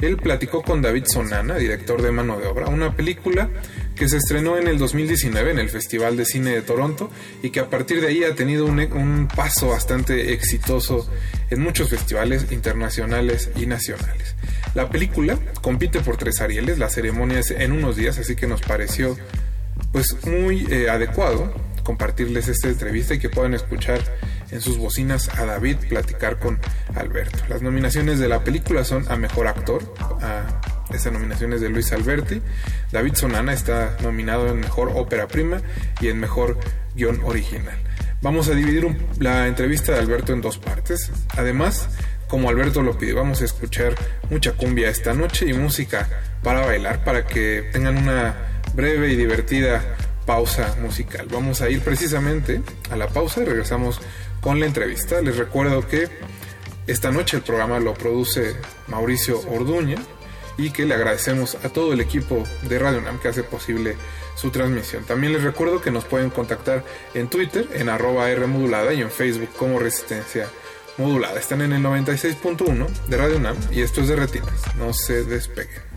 Él 0.00 0.16
platicó 0.16 0.62
con 0.62 0.82
David 0.82 1.04
Sonana, 1.06 1.56
director 1.56 2.02
de 2.02 2.10
Mano 2.10 2.38
de 2.38 2.46
Obra, 2.46 2.66
una 2.66 2.96
película 2.96 3.48
que 4.00 4.08
se 4.08 4.16
estrenó 4.16 4.56
en 4.56 4.66
el 4.66 4.78
2019 4.78 5.50
en 5.50 5.58
el 5.58 5.68
Festival 5.68 6.16
de 6.16 6.24
Cine 6.24 6.52
de 6.52 6.62
Toronto 6.62 7.10
y 7.42 7.50
que 7.50 7.60
a 7.60 7.68
partir 7.68 8.00
de 8.00 8.06
ahí 8.06 8.24
ha 8.24 8.34
tenido 8.34 8.64
un, 8.64 9.28
paso 9.36 9.68
bastante 9.68 10.32
exitoso 10.32 11.06
en 11.50 11.60
muchos 11.60 11.90
festivales 11.90 12.50
internacionales 12.50 13.50
y 13.56 13.66
nacionales. 13.66 14.36
La 14.72 14.88
película 14.88 15.38
compite 15.60 16.00
por 16.00 16.16
tres 16.16 16.40
Arieles, 16.40 16.78
la 16.78 16.88
ceremonia 16.88 17.40
es 17.40 17.50
en 17.50 17.72
unos 17.72 17.96
días, 17.96 18.18
así 18.18 18.36
que 18.36 18.46
nos 18.46 18.62
pareció 18.62 19.18
pues 19.92 20.16
muy 20.24 20.66
eh, 20.70 20.88
adecuado 20.88 21.52
compartirles 21.84 22.48
esta 22.48 22.68
entrevista 22.68 23.12
y 23.12 23.18
que 23.18 23.28
puedan 23.28 23.52
escuchar 23.52 24.00
en 24.50 24.62
sus 24.62 24.78
bocinas 24.78 25.28
a 25.38 25.44
David 25.44 25.76
platicar 25.90 26.38
con 26.38 26.58
Alberto. 26.94 27.38
Las 27.50 27.60
nominaciones 27.60 28.18
de 28.18 28.28
la 28.28 28.42
película 28.44 28.82
son 28.82 29.04
a 29.10 29.16
Mejor 29.16 29.46
Actor, 29.46 29.94
a 30.22 30.60
esta 30.92 31.10
nominación 31.10 31.52
es 31.52 31.60
de 31.60 31.68
Luis 31.68 31.92
Alberti. 31.92 32.40
David 32.92 33.14
Sonana 33.14 33.52
está 33.52 33.96
nominado 34.02 34.48
en 34.48 34.60
Mejor 34.60 34.92
Ópera 34.94 35.28
Prima 35.28 35.60
y 36.00 36.08
en 36.08 36.18
Mejor 36.20 36.58
Guión 36.94 37.20
Original. 37.24 37.78
Vamos 38.22 38.48
a 38.48 38.54
dividir 38.54 38.86
la 39.18 39.46
entrevista 39.46 39.92
de 39.92 40.00
Alberto 40.00 40.32
en 40.32 40.42
dos 40.42 40.58
partes. 40.58 41.10
Además, 41.36 41.88
como 42.28 42.48
Alberto 42.48 42.82
lo 42.82 42.98
pide, 42.98 43.14
vamos 43.14 43.40
a 43.40 43.44
escuchar 43.44 43.94
mucha 44.28 44.52
cumbia 44.52 44.88
esta 44.88 45.14
noche 45.14 45.46
y 45.46 45.52
música 45.52 46.08
para 46.42 46.66
bailar 46.66 47.02
para 47.02 47.26
que 47.26 47.68
tengan 47.72 47.96
una 47.96 48.34
breve 48.74 49.10
y 49.10 49.16
divertida 49.16 49.82
pausa 50.26 50.76
musical. 50.80 51.26
Vamos 51.30 51.60
a 51.60 51.70
ir 51.70 51.80
precisamente 51.80 52.62
a 52.90 52.96
la 52.96 53.08
pausa 53.08 53.40
y 53.40 53.46
regresamos 53.46 54.00
con 54.40 54.60
la 54.60 54.66
entrevista. 54.66 55.20
Les 55.22 55.36
recuerdo 55.36 55.86
que 55.88 56.08
esta 56.86 57.10
noche 57.10 57.36
el 57.38 57.42
programa 57.42 57.80
lo 57.80 57.94
produce 57.94 58.54
Mauricio 58.88 59.40
Orduña 59.48 59.96
y 60.60 60.70
que 60.70 60.84
le 60.84 60.94
agradecemos 60.94 61.56
a 61.64 61.70
todo 61.70 61.94
el 61.94 62.00
equipo 62.00 62.44
de 62.68 62.78
Radio 62.78 63.00
NAM 63.00 63.18
que 63.18 63.28
hace 63.28 63.42
posible 63.42 63.96
su 64.34 64.50
transmisión. 64.50 65.04
También 65.04 65.32
les 65.32 65.42
recuerdo 65.42 65.80
que 65.80 65.90
nos 65.90 66.04
pueden 66.04 66.28
contactar 66.30 66.84
en 67.14 67.28
Twitter 67.28 67.66
en 67.72 67.88
arroba 67.88 68.30
R 68.30 68.46
modulada 68.46 68.92
y 68.92 69.00
en 69.00 69.10
Facebook 69.10 69.50
como 69.56 69.78
Resistencia 69.78 70.48
Modulada. 70.98 71.38
Están 71.38 71.62
en 71.62 71.72
el 71.72 71.82
96.1 71.82 72.86
de 73.08 73.16
Radio 73.16 73.40
NAM 73.40 73.56
y 73.70 73.80
esto 73.80 74.02
es 74.02 74.08
de 74.08 74.16
Retinas. 74.16 74.76
No 74.76 74.92
se 74.92 75.24
despeguen. 75.24 75.89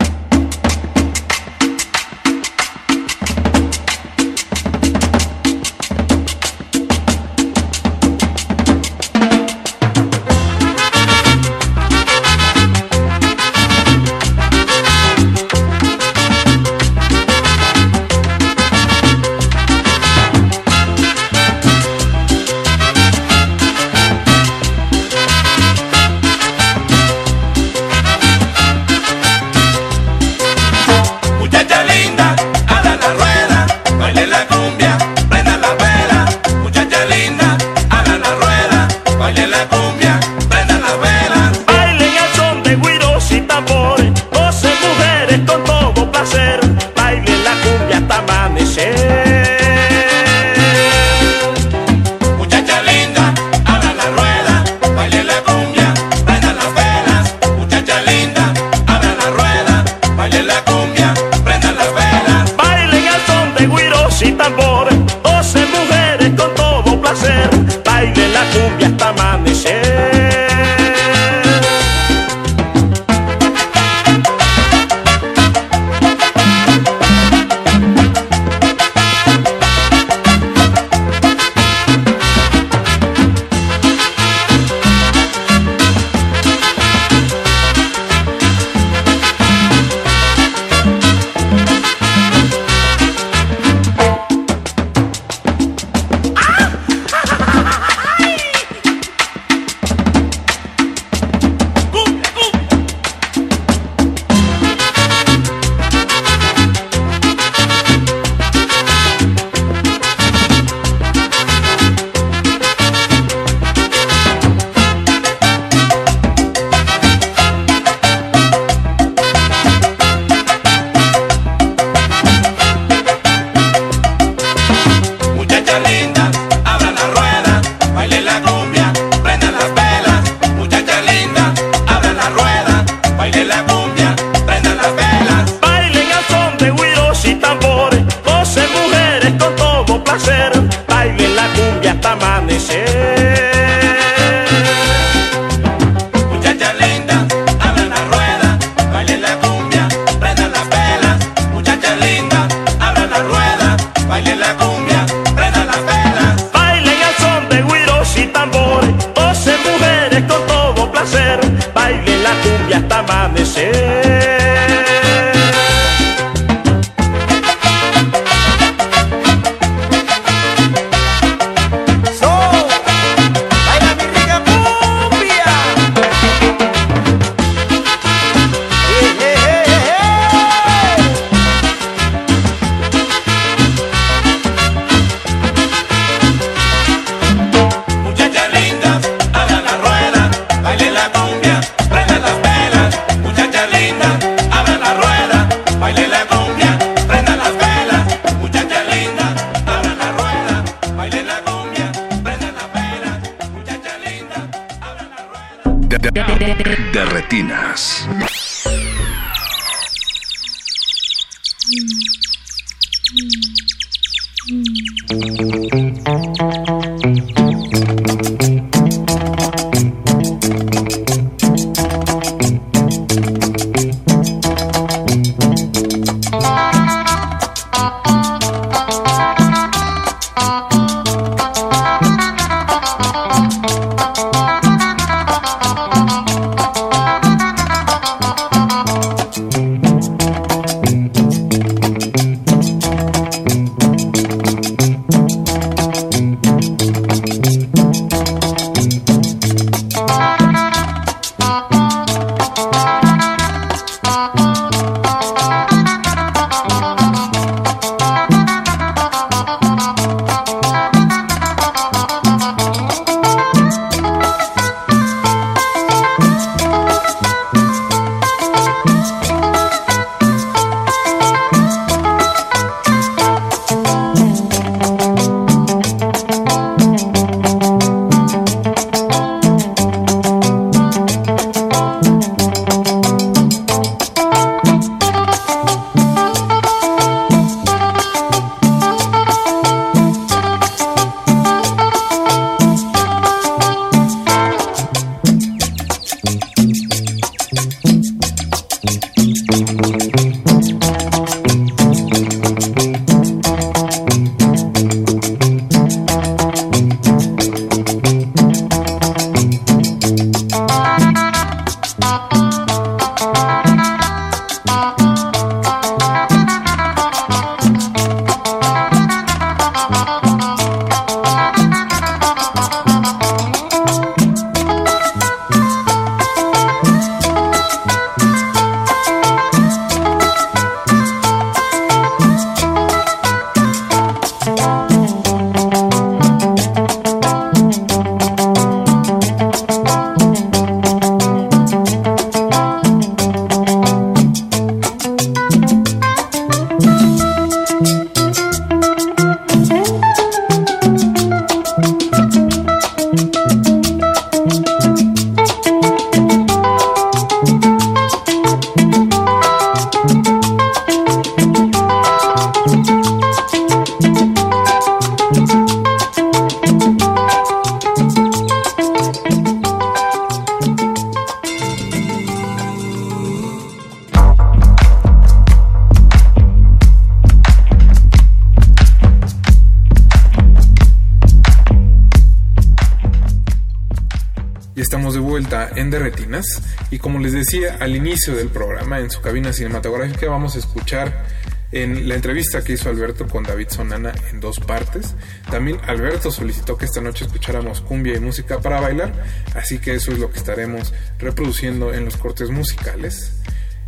Decía 387.44 387.76
al 387.78 387.94
inicio 387.94 388.34
del 388.34 388.48
programa, 388.48 389.00
en 389.00 389.10
su 389.10 389.20
cabina 389.20 389.52
cinematográfica 389.52 390.30
vamos 390.30 390.56
a 390.56 390.60
escuchar 390.60 391.26
en 391.72 392.08
la 392.08 392.14
entrevista 392.14 392.64
que 392.64 392.72
hizo 392.72 392.88
Alberto 392.88 393.26
con 393.26 393.42
David 393.42 393.68
Sonana 393.68 394.14
en 394.30 394.40
dos 394.40 394.60
partes. 394.60 395.14
También 395.50 395.78
Alberto 395.86 396.30
solicitó 396.30 396.78
que 396.78 396.86
esta 396.86 397.02
noche 397.02 397.26
escucháramos 397.26 397.82
cumbia 397.82 398.16
y 398.16 398.20
música 398.20 398.60
para 398.60 398.80
bailar, 398.80 399.12
así 399.54 399.78
que 399.78 399.94
eso 399.94 400.10
es 400.10 400.18
lo 400.18 400.30
que 400.30 400.38
estaremos 400.38 400.94
reproduciendo 401.18 401.92
en 401.92 402.06
los 402.06 402.16
cortes 402.16 402.48
musicales. 402.48 403.34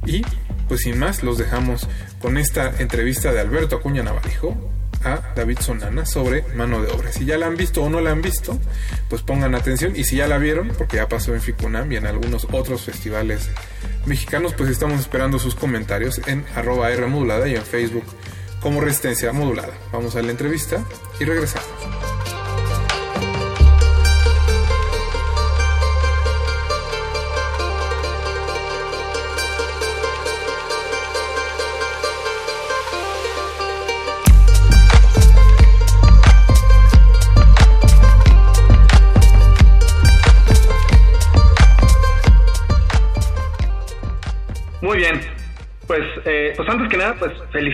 Y 0.04 0.22
pues 0.68 0.82
sin 0.82 0.98
más, 0.98 1.22
los 1.22 1.38
dejamos 1.38 1.88
con 2.20 2.36
esta 2.36 2.74
entrevista 2.78 3.32
de 3.32 3.40
Alberto 3.40 3.76
Acuña 3.76 4.02
Navarijo 4.02 4.54
a 5.02 5.32
David 5.34 5.60
Sonana 5.60 6.04
sobre 6.04 6.42
mano 6.54 6.82
de 6.82 6.90
obra. 6.92 7.10
Si 7.10 7.24
ya 7.24 7.38
la 7.38 7.46
han 7.46 7.56
visto 7.56 7.82
o 7.82 7.88
no 7.88 8.00
la 8.02 8.10
han 8.10 8.20
visto, 8.20 8.58
pues 9.08 9.22
pongan 9.22 9.54
atención. 9.54 9.94
Y 9.96 10.04
si 10.04 10.16
ya 10.16 10.26
la 10.26 10.38
vieron, 10.38 10.68
porque 10.76 10.96
ya 10.96 11.08
pasó 11.08 11.34
en 11.34 11.40
Ficunam 11.40 11.90
y 11.92 11.96
en 11.96 12.06
algunos 12.06 12.46
otros 12.52 12.82
festivales 12.82 13.48
mexicanos, 14.06 14.54
pues 14.54 14.70
estamos 14.70 15.00
esperando 15.00 15.38
sus 15.38 15.54
comentarios 15.54 16.20
en 16.26 16.44
arroba 16.54 16.90
R 16.90 17.06
modulada 17.06 17.48
y 17.48 17.54
en 17.54 17.62
Facebook 17.62 18.04
como 18.60 18.80
Resistencia 18.80 19.32
Modulada. 19.32 19.74
Vamos 19.92 20.16
a 20.16 20.22
la 20.22 20.30
entrevista 20.30 20.84
y 21.20 21.24
regresamos. 21.24 21.65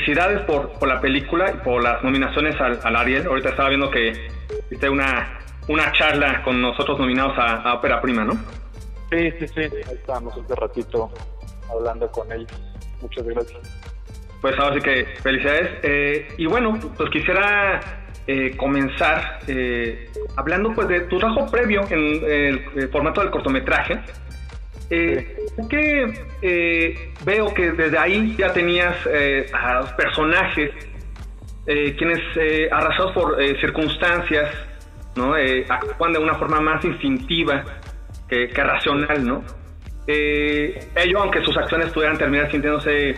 Felicidades 0.03 0.41
por, 0.43 0.73
por 0.79 0.89
la 0.89 1.01
película 1.01 1.53
y 1.53 1.65
por 1.65 1.83
las 1.83 2.03
nominaciones 2.03 2.61
al, 2.61 2.81
al, 2.83 2.97
Ariel. 2.97 3.27
Ahorita 3.27 3.51
estaba 3.51 3.69
viendo 3.69 3.91
que 3.91 4.13
hiciste 4.67 4.89
una, 4.89 5.39
una 5.69 5.93
charla 5.93 6.43
con 6.43 6.61
nosotros 6.61 6.99
nominados 6.99 7.35
a, 7.39 7.75
Ópera 7.75 8.01
Prima, 8.01 8.25
¿no? 8.25 8.35
Sí, 9.11 9.31
sí, 9.39 9.47
sí. 9.49 9.61
Ahí 9.61 9.95
estábamos 9.95 10.37
hace 10.37 10.55
ratito 10.55 11.11
hablando 11.71 12.11
con 12.11 12.31
ellos. 12.33 12.51
Muchas 13.01 13.25
gracias. 13.27 13.61
Pues 14.41 14.59
ahora 14.59 14.75
sí 14.75 14.81
que 14.81 15.07
felicidades. 15.23 15.71
Eh, 15.83 16.29
y 16.37 16.47
bueno, 16.47 16.79
pues 16.97 17.11
quisiera 17.11 17.81
eh, 18.27 18.57
comenzar 18.57 19.39
eh, 19.47 20.11
hablando 20.37 20.73
pues 20.75 20.89
de 20.89 21.01
tu 21.03 21.19
trabajo 21.19 21.47
previo 21.51 21.83
en 21.91 22.01
el 22.77 22.89
formato 22.91 23.21
del 23.21 23.31
cortometraje. 23.31 24.01
Eh, 24.95 25.37
que 25.71 26.13
eh, 26.43 27.13
veo 27.25 27.55
que 27.55 27.73
desde 27.73 27.97
ahí 27.97 28.37
ya 28.37 28.53
tenías 28.53 28.95
eh, 29.11 29.42
a 29.65 29.81
los 29.81 29.93
personajes, 29.93 30.71
eh, 31.67 31.95
quienes 31.97 32.21
arrasados 32.71 33.13
por 33.13 33.37
circunstancias, 33.61 34.51
¿no? 35.17 35.35
actúan 35.69 36.13
de 36.13 36.19
una 36.19 36.35
forma 36.35 36.61
más 36.61 36.85
instintiva 36.85 37.65
que, 38.29 38.49
racional, 38.55 39.25
¿no? 39.25 39.45
ellos, 40.07 41.21
aunque 41.21 41.45
sus 41.45 41.57
acciones 41.57 41.93
pudieran 41.93 42.19
terminar 42.19 42.51
sintiéndose 42.51 43.15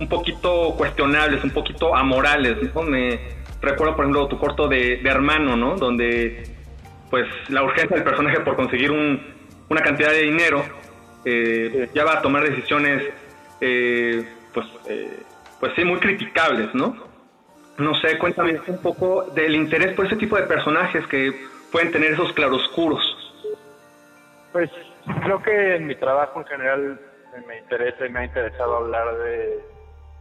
un 0.00 0.08
poquito 0.08 0.74
cuestionables, 0.76 1.44
un 1.44 1.50
poquito 1.50 1.94
amorales, 1.94 2.56
Me 2.86 3.20
recuerdo, 3.60 3.94
por 3.94 4.04
ejemplo, 4.04 4.28
tu 4.28 4.38
corto 4.38 4.66
de, 4.66 4.96
de 4.96 5.10
hermano, 5.10 5.56
¿no? 5.56 5.76
Donde, 5.76 6.42
pues, 7.10 7.26
la 7.48 7.62
urgencia 7.62 7.96
del 7.96 8.04
personaje 8.04 8.40
por 8.40 8.56
conseguir 8.56 8.90
un 8.90 9.20
una 9.72 9.82
cantidad 9.82 10.10
de 10.10 10.22
dinero, 10.22 10.64
eh, 11.24 11.88
ya 11.94 12.04
va 12.04 12.18
a 12.18 12.22
tomar 12.22 12.44
decisiones, 12.48 13.02
eh, 13.60 14.22
sí, 15.82 15.88
muy 15.88 16.00
criticables, 16.00 16.74
¿no? 16.74 16.96
No 17.78 17.94
sé, 17.96 18.18
cuéntame 18.18 18.60
un 18.66 18.82
poco 18.82 19.24
del 19.34 19.54
interés 19.54 19.94
por 19.94 20.06
ese 20.06 20.16
tipo 20.16 20.36
de 20.36 20.42
personajes 20.42 21.06
que 21.06 21.32
pueden 21.70 21.90
tener 21.90 22.12
esos 22.12 22.32
claroscuros. 22.32 23.02
Pues 24.52 24.70
creo 25.22 25.42
que 25.42 25.76
en 25.76 25.86
mi 25.86 25.94
trabajo 25.96 26.40
en 26.40 26.46
general 26.46 27.00
me 27.46 27.58
interesa 27.58 28.06
y 28.06 28.10
me 28.10 28.20
ha 28.20 28.24
interesado 28.24 28.76
hablar 28.76 29.06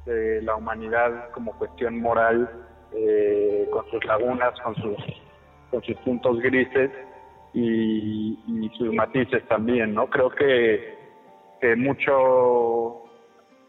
de, 0.06 0.42
la 0.42 0.56
humanidad 0.56 1.30
como 1.32 1.56
cuestión 1.58 2.00
moral, 2.00 2.50
eh, 2.94 3.68
con 3.72 3.90
sus 3.92 4.04
lagunas, 4.06 4.60
con 4.62 4.76
sus, 4.76 4.98
con 5.70 5.84
sus 5.84 5.96
puntos 5.98 6.40
grises 6.40 6.90
y, 7.54 8.40
sus 8.78 8.94
matices 8.94 9.48
también, 9.48 9.94
¿no? 9.94 10.08
Creo 10.08 10.30
que, 10.32 10.98
que 11.60 11.76
mucho 11.76 12.91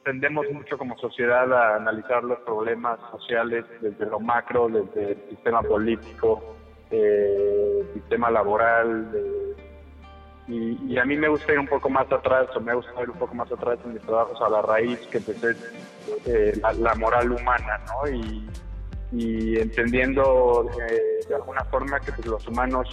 tendemos 0.04 0.46
mucho 0.52 0.76
como 0.78 0.96
sociedad 0.98 1.52
a 1.52 1.76
analizar 1.76 2.24
los 2.24 2.38
problemas 2.40 2.98
sociales 3.10 3.64
desde 3.80 4.06
lo 4.06 4.20
macro, 4.20 4.68
desde 4.68 5.12
el 5.12 5.28
sistema 5.30 5.62
político, 5.62 6.56
eh, 6.90 7.84
sistema 7.94 8.30
laboral, 8.30 9.08
y, 10.48 10.98
a 10.98 11.04
mí 11.04 11.16
me 11.16 11.28
gusta 11.28 11.52
ir 11.52 11.58
un 11.58 11.68
poco 11.68 11.88
más 11.88 12.10
atrás, 12.10 12.48
o 12.56 12.60
me 12.60 12.74
gusta 12.74 13.00
ir 13.02 13.10
un 13.10 13.18
poco 13.18 13.34
más 13.34 13.50
atrás 13.50 13.78
en 13.84 13.94
mis 13.94 14.02
trabajos 14.02 14.40
a 14.40 14.48
la 14.48 14.60
raíz, 14.62 14.98
que 15.10 15.20
pues 15.20 15.42
es 15.42 15.72
eh, 16.26 16.60
la, 16.78 16.94
moral 16.96 17.32
humana, 17.32 17.80
¿no? 17.86 18.10
Y, 18.10 18.48
entendiendo 19.58 20.70
eh, 20.88 21.26
de 21.28 21.34
alguna 21.34 21.62
forma 21.64 22.00
que 22.00 22.12
pues, 22.12 22.26
los 22.26 22.48
humanos 22.48 22.88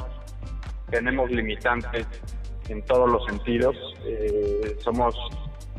tenemos 0.89 1.31
limitantes 1.31 2.05
en 2.67 2.83
todos 2.83 3.09
los 3.09 3.25
sentidos. 3.25 3.75
Eh, 4.05 4.75
somos 4.79 5.15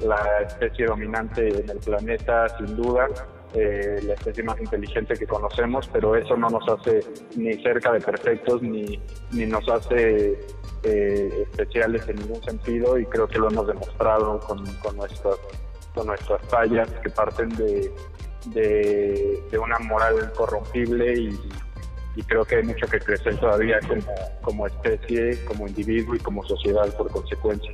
la 0.03 0.43
especie 0.47 0.87
dominante 0.87 1.49
en 1.49 1.69
el 1.69 1.79
planeta, 1.79 2.49
sin 2.59 2.77
duda, 2.77 3.09
eh, 3.55 4.01
la 4.05 4.15
especie 4.15 4.45
más 4.45 4.61
inteligente 4.61 5.15
que 5.15 5.27
conocemos, 5.27 5.89
pero 5.93 6.15
eso 6.15 6.37
no 6.37 6.49
nos 6.51 6.69
hace 6.69 7.01
ni 7.37 7.55
cerca 7.63 7.93
de 7.93 8.01
perfectos 8.01 8.63
ni, 8.63 9.01
ni 9.33 9.47
nos 9.47 9.69
hace 9.69 10.39
eh, 10.85 11.47
especiales 11.51 12.09
en 12.09 12.17
ningún 12.17 12.43
sentido 12.45 12.99
y 12.99 13.05
creo 13.07 13.27
que 13.27 13.39
lo 13.39 13.51
hemos 13.51 13.67
demostrado 13.67 14.39
con, 14.41 14.65
con, 14.77 14.97
nuestras, 14.97 15.35
con 15.95 16.07
nuestras 16.07 16.41
fallas 16.47 16.89
que 17.03 17.11
parten 17.11 17.49
de, 17.57 17.93
de, 18.47 19.59
una 19.59 19.79
moral 19.81 20.33
corrompible 20.33 21.13
y, 21.15 21.39
creo 22.27 22.45
que 22.45 22.57
hay 22.57 22.63
mucho 22.63 22.87
que 22.87 23.01
crecer 23.01 23.39
todavía 23.39 23.81
como, 23.81 24.03
como 24.43 24.67
especie, 24.67 25.43
como 25.47 25.67
individuo 25.67 26.15
y 26.15 26.19
como 26.19 26.45
sociedad 26.45 26.95
por 26.95 27.11
consecuencia. 27.11 27.73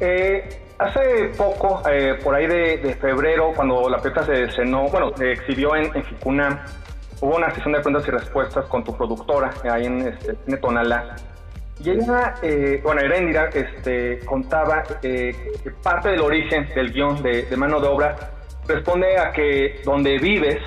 Eh, 0.00 0.48
hace 0.78 1.30
poco, 1.36 1.82
eh, 1.90 2.18
por 2.22 2.34
ahí 2.34 2.46
de, 2.46 2.96
febrero, 3.00 3.52
cuando 3.54 3.88
la 3.88 3.98
película 3.98 4.26
se 4.26 4.44
estrenó, 4.44 4.88
bueno, 4.88 5.16
se 5.16 5.32
exhibió 5.32 5.76
en, 5.76 5.84
en 5.94 6.04
hubo 7.20 7.36
una 7.36 7.50
sesión 7.50 7.72
de 7.72 7.80
preguntas 7.80 8.08
y 8.08 8.10
respuestas 8.10 8.64
con 8.66 8.84
tu 8.84 8.96
productora, 8.96 9.50
ahí 9.70 9.86
en 9.86 10.08
este. 10.08 10.36
Y 11.80 11.90
ella, 11.90 12.34
eh, 12.42 12.80
bueno, 12.82 13.00
Erendira, 13.00 13.50
este, 13.54 14.18
contaba 14.24 14.82
eh, 15.02 15.32
que 15.62 15.70
parte 15.70 16.10
del 16.10 16.20
origen 16.20 16.68
del 16.74 16.92
guion 16.92 17.22
de, 17.22 17.46
mano 17.56 17.80
de 17.80 17.86
obra 17.86 18.16
responde 18.66 19.16
a 19.16 19.32
que 19.32 19.80
donde 19.84 20.18
vives, 20.18 20.58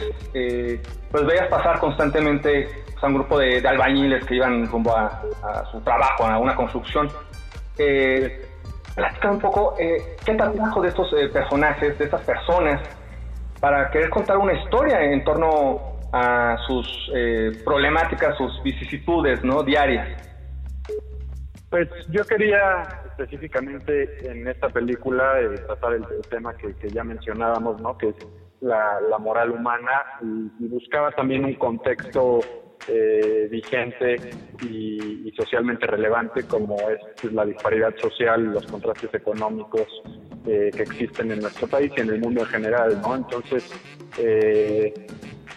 pues 1.11 1.25
veas 1.25 1.47
pasar 1.49 1.79
constantemente 1.79 2.67
a 3.01 3.07
un 3.07 3.15
grupo 3.15 3.39
de, 3.39 3.67
albañiles 3.67 4.23
que 4.25 4.35
iban 4.35 4.67
rumbo 4.67 4.95
a, 4.95 5.21
su 5.71 5.81
trabajo, 5.81 6.25
a 6.25 6.38
una 6.38 6.55
construcción. 6.55 7.09
Eh, 7.77 8.45
platicar 8.95 9.31
un 9.31 9.39
poco 9.39 9.76
eh, 9.80 9.97
qué 10.26 10.35
trabajo 10.35 10.81
de 10.81 10.89
estos 10.89 11.11
eh, 11.13 11.30
personajes, 11.30 11.97
de 11.97 12.05
estas 12.05 12.22
personas, 12.22 12.81
para 13.59 13.89
querer 13.91 14.09
contar 14.09 14.38
una 14.38 14.53
historia 14.53 15.01
en 15.03 15.23
torno 15.23 15.99
a 16.11 16.57
sus 16.68 17.11
eh, 17.15 17.51
problemáticas, 17.63 18.38
sus 18.38 18.61
vicisitudes 18.63 19.43
¿no? 19.43 19.63
diarias. 19.63 20.07
Pues 21.69 21.88
yo 22.09 22.23
quería 22.26 22.88
específicamente 23.05 24.30
en 24.30 24.47
esta 24.47 24.68
película 24.69 25.35
tratar 25.68 25.93
el, 25.93 26.05
tema 26.30 26.53
que, 26.55 26.73
ya 26.89 27.03
mencionábamos, 27.03 27.80
¿no? 27.81 27.97
que 27.97 28.09
es 28.09 28.15
la, 28.59 28.99
moral 29.19 29.51
humana 29.51 30.03
y 30.22 30.68
buscaba 30.68 31.11
también 31.11 31.45
un 31.45 31.53
contexto 31.55 32.39
eh, 32.88 33.48
vigente 33.49 34.18
y, 34.64 35.32
socialmente 35.38 35.88
relevante 35.88 36.44
como 36.44 36.78
es 36.90 37.32
la 37.32 37.45
disparidad 37.45 37.95
social, 37.98 38.44
los 38.44 38.66
contrastes 38.68 39.12
económicos 39.14 39.88
eh, 40.45 40.70
que 40.76 40.84
existen 40.84 41.32
en 41.32 41.40
nuestro 41.40 41.68
país 41.68 41.91
y 41.98 42.02
en 42.02 42.10
el 42.10 42.20
mundo 42.20 42.41
en 42.41 42.48
general, 42.48 43.02
¿no? 43.02 43.16
Entonces, 43.16 43.72
eh, 44.20 44.94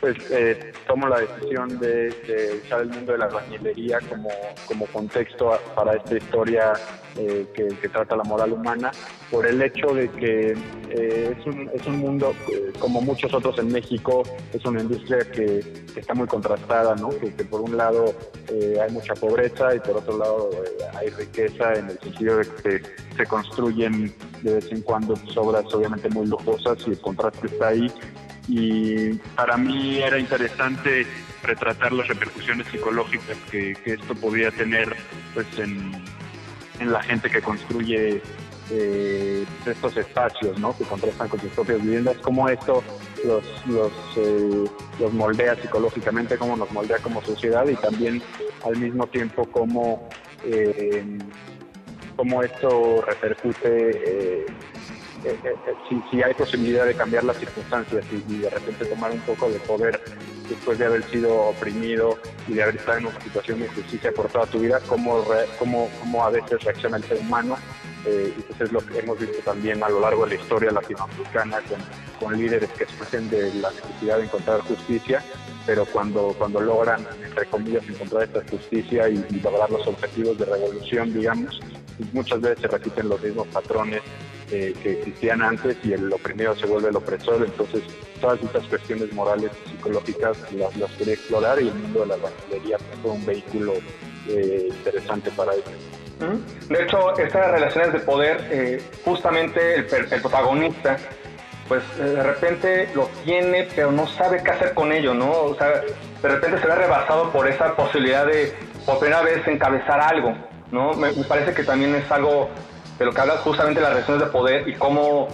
pues 0.05 0.17
eh, 0.31 0.73
tomo 0.87 1.09
la 1.09 1.21
decisión 1.21 1.79
de, 1.79 2.61
usar 2.63 2.83
el 2.83 2.91
mundo 2.91 3.13
de 3.13 3.19
la 3.19 3.25
albañilería 3.25 3.99
como, 4.09 4.29
como 4.67 4.87
contexto 4.87 5.59
para 5.75 5.95
esta 5.95 6.17
historia 6.17 6.75
eh, 7.17 7.47
que, 7.55 7.89
trata 7.89 8.17
la 8.17 8.25
moral 8.25 8.53
humana, 8.53 8.91
por 9.31 9.47
el 9.47 9.63
hecho 9.63 9.95
de 9.95 10.11
que 10.11 10.53
eh, 10.91 11.37
es, 11.39 11.47
un, 11.47 11.71
es 11.73 11.87
un 11.87 11.99
mundo, 12.01 12.35
como 12.79 13.01
muchos 13.01 13.33
otros 13.33 13.59
en 13.59 13.73
México, 13.73 14.25
es 14.53 14.63
una 14.67 14.83
industria 14.83 15.21
que, 15.31 15.61
está 15.97 16.13
muy 16.13 16.27
contrastada, 16.27 16.95
¿no? 16.97 17.09
Que, 17.19 17.45
por 17.45 17.61
un 17.61 17.77
lado 17.77 18.15
hay 18.49 18.91
mucha 18.93 19.15
pobreza 19.15 19.75
y 19.75 19.81
por 19.81 19.97
otro 19.97 20.19
lado 20.19 20.51
hay 20.97 21.09
riqueza 21.11 21.75
en 21.75 21.91
el 21.91 21.99
sentido 21.99 22.39
de 22.39 22.47
que 22.63 22.83
se 23.17 23.27
construyen 23.27 24.15
de 24.43 24.55
vez 24.55 24.71
en 24.71 24.83
cuando 24.83 25.15
obras 25.37 25.73
obviamente 25.75 26.09
muy 26.11 26.27
lujosas 26.27 26.79
y 26.87 26.91
el 26.91 27.01
contraste 27.01 27.47
está 27.47 27.69
ahí. 27.69 27.91
Y 28.47 29.15
para 29.37 29.57
mí 29.57 29.99
era 29.99 30.19
interesante 30.19 31.07
retratar 31.45 31.93
las 31.93 32.09
repercusiones 32.09 32.67
psicológicas 32.69 33.37
que, 33.51 33.77
esto 33.85 34.15
podía 34.15 34.51
tener 34.51 34.95
pues 35.35 35.47
en, 35.59 35.93
la 36.81 37.03
gente 37.03 37.31
que 37.31 37.41
construye 37.41 38.21
eh, 38.71 39.45
estos 39.67 39.97
espacios 39.97 40.59
¿no? 40.59 40.77
que 40.77 40.85
contrastan 40.85 41.29
con 41.29 41.41
sus 41.41 41.51
propias 41.51 41.83
viviendas, 41.83 42.17
cómo 42.19 42.49
esto 42.49 42.83
los, 43.25 43.45
los, 43.67 43.93
eh, 44.17 44.65
los 44.99 45.13
moldea 45.13 45.57
psicológicamente, 45.57 46.39
cómo 46.39 46.57
nos 46.57 46.71
moldea 46.73 46.99
como 46.99 47.23
sociedad 47.23 47.67
y 47.69 47.75
también 47.77 48.23
al 48.65 48.77
mismo 48.77 49.07
tiempo 49.07 49.45
cómo, 49.51 50.09
eh, 50.45 51.19
cómo 52.17 52.43
esto 52.43 53.03
repercute 53.03 54.47
eh, 55.25 55.39
eh, 55.43 55.55
eh, 55.67 56.01
si, 56.11 56.23
hay 56.23 56.35
posibilidad 56.35 56.85
de 56.85 56.95
cambiar 56.95 57.25
las 57.25 57.39
circunstancias 57.39 58.05
y, 58.13 58.37
de 58.39 58.51
repente 58.51 58.85
tomar 58.85 59.11
un 59.11 59.21
poco 59.21 59.49
de 59.49 59.59
poder 59.61 60.01
después 60.49 60.79
de 60.79 60.85
haber 60.85 61.03
sido 61.05 61.35
oprimido 61.49 62.19
y 62.47 62.53
de 62.53 62.63
haber 62.63 62.77
estado 62.77 62.99
en 62.99 63.07
una 63.07 63.21
situación 63.21 63.61
de 63.61 63.67
injusticia 63.67 64.13
por 64.13 64.29
toda 64.29 64.47
tu 64.47 64.59
vida, 64.59 64.81
cómo, 64.87 65.25
cómo, 65.59 65.89
cómo 66.01 66.25
a 66.25 66.31
veces 66.31 66.63
reacciona 66.63 66.99
el 66.99 67.05
ser 67.05 67.19
humano. 67.19 67.57
y 68.05 68.09
eso 68.09 68.45
pues 68.49 68.61
es 68.61 68.73
lo 68.73 68.81
que 68.81 68.99
hemos 68.99 69.19
visto 69.19 69.39
también 69.43 69.83
a 69.83 69.89
lo 69.89 70.01
largo 70.01 70.27
de 70.27 70.37
la 70.37 70.43
historia 70.43 70.71
latinoamericana 70.71 71.63
con, 72.21 72.37
líderes 72.37 72.71
que 72.73 72.85
expresen 72.85 73.31
de 73.31 73.55
la 73.55 73.71
necesidad 73.71 74.19
de 74.19 74.25
encontrar 74.25 74.61
justicia, 74.61 75.23
pero 75.65 75.87
cuando, 75.87 76.35
cuando 76.39 76.61
logran, 76.61 77.07
entre 77.25 77.47
comillas, 77.47 77.89
encontrar 77.89 78.25
esta 78.25 78.43
justicia 78.51 79.09
y 79.09 79.17
lograr 79.43 79.71
los 79.71 79.87
objetivos 79.87 80.37
de 80.39 80.45
revolución, 80.45 81.15
digamos, 81.15 81.61
muchas 82.13 82.41
veces 82.41 82.61
se 82.61 82.69
repiten 82.69 83.09
los 83.09 83.23
mismos 83.23 83.47
patrones 83.49 84.03
eh, 84.51 84.75
que 84.83 84.93
existían 84.93 85.43
antes 85.43 85.77
y 85.85 85.95
el 85.95 86.13
oprimido 86.13 86.55
se 86.55 86.67
vuelve 86.67 86.91
el 86.91 86.97
opresor. 86.97 87.43
Entonces, 87.45 87.83
todas 88.21 88.43
estas 88.43 88.65
cuestiones 88.65 89.13
morales 89.13 89.51
y 89.67 89.71
psicológicas 89.71 90.37
las, 90.53 90.77
las 90.77 90.91
quería 90.93 91.15
explorar 91.15 91.61
y 91.61 91.69
el 91.69 91.75
mundo 91.75 92.01
de 92.01 92.07
la 92.07 92.17
batería 92.17 92.79
fue 93.03 93.13
un 93.13 93.25
vehículo 93.25 93.75
eh, 94.29 94.69
interesante 94.69 95.31
para 95.31 95.55
ello. 95.55 95.65
De 96.69 96.83
hecho, 96.83 97.19
estas 97.19 97.51
relaciones 97.51 97.93
de 97.93 97.99
poder, 98.01 98.47
eh, 98.51 98.83
justamente 99.05 99.77
el, 99.77 99.87
protagonista, 100.23 100.97
pues 101.69 101.83
de 101.99 102.23
repente 102.23 102.89
lo 102.95 103.09
tiene, 103.25 103.69
pero 103.75 103.91
no 103.91 104.07
sabe 104.07 104.43
qué 104.43 104.51
hacer 104.51 104.75
con 104.75 104.93
ello, 104.93 105.13
¿no? 105.13 105.31
O 105.31 105.55
sea, 105.57 105.83
de 106.23 106.29
repente 106.29 106.61
se 106.61 106.67
ve 106.67 106.75
rebasado 106.75 107.31
por 107.33 107.49
esa 107.49 107.75
posibilidad 107.75 108.27
de 108.27 108.55
por 108.87 108.99
primera 108.99 109.23
vez 109.23 109.47
encabezar 109.47 110.01
algo, 110.01 110.35
¿no? 110.75 110.93
me 110.95 111.13
parece 111.25 111.55
que 111.55 111.63
también 111.63 111.95
es 111.95 112.11
algo 112.11 112.51
de 112.99 113.05
lo 113.05 113.13
que 113.13 113.21
hablas 113.21 113.41
justamente 113.41 113.81
las 113.81 113.91
relaciones 113.91 114.27
de 114.27 114.31
poder 114.31 114.69
y 114.69 114.75
cómo 114.75 115.29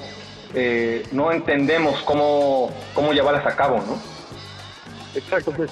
eh, 0.55 1.07
no 1.13 1.33
entendemos 1.33 2.01
cómo, 2.03 2.71
cómo 2.95 3.13
llevarlas 3.13 3.47
a 3.47 3.57
cabo, 3.57 3.77
¿no? 3.87 3.99
Exacto, 5.15 5.53
pues 5.53 5.71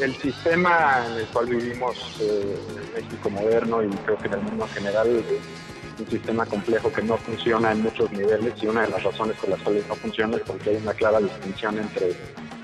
el 0.00 0.14
sistema 0.16 1.04
en 1.06 1.20
el 1.20 1.26
cual 1.26 1.46
vivimos 1.46 1.96
eh, 2.20 2.58
en 2.96 3.04
México 3.04 3.30
moderno 3.30 3.82
y 3.82 3.88
creo 3.88 4.18
que 4.18 4.26
en 4.26 4.34
el 4.34 4.40
mundo 4.40 4.64
en 4.66 4.70
general 4.70 5.08
es 5.08 6.00
un 6.00 6.06
sistema 6.06 6.44
complejo 6.44 6.92
que 6.92 7.02
no 7.02 7.16
funciona 7.16 7.72
en 7.72 7.82
muchos 7.82 8.10
niveles 8.12 8.52
y 8.62 8.66
una 8.66 8.82
de 8.82 8.88
las 8.88 9.02
razones 9.02 9.36
por 9.38 9.48
las 9.48 9.60
cuales 9.60 9.86
no 9.88 9.94
funciona 9.94 10.36
es 10.36 10.42
porque 10.42 10.70
hay 10.70 10.76
una 10.76 10.92
clara 10.92 11.18
distinción 11.18 11.78
entre, 11.78 12.12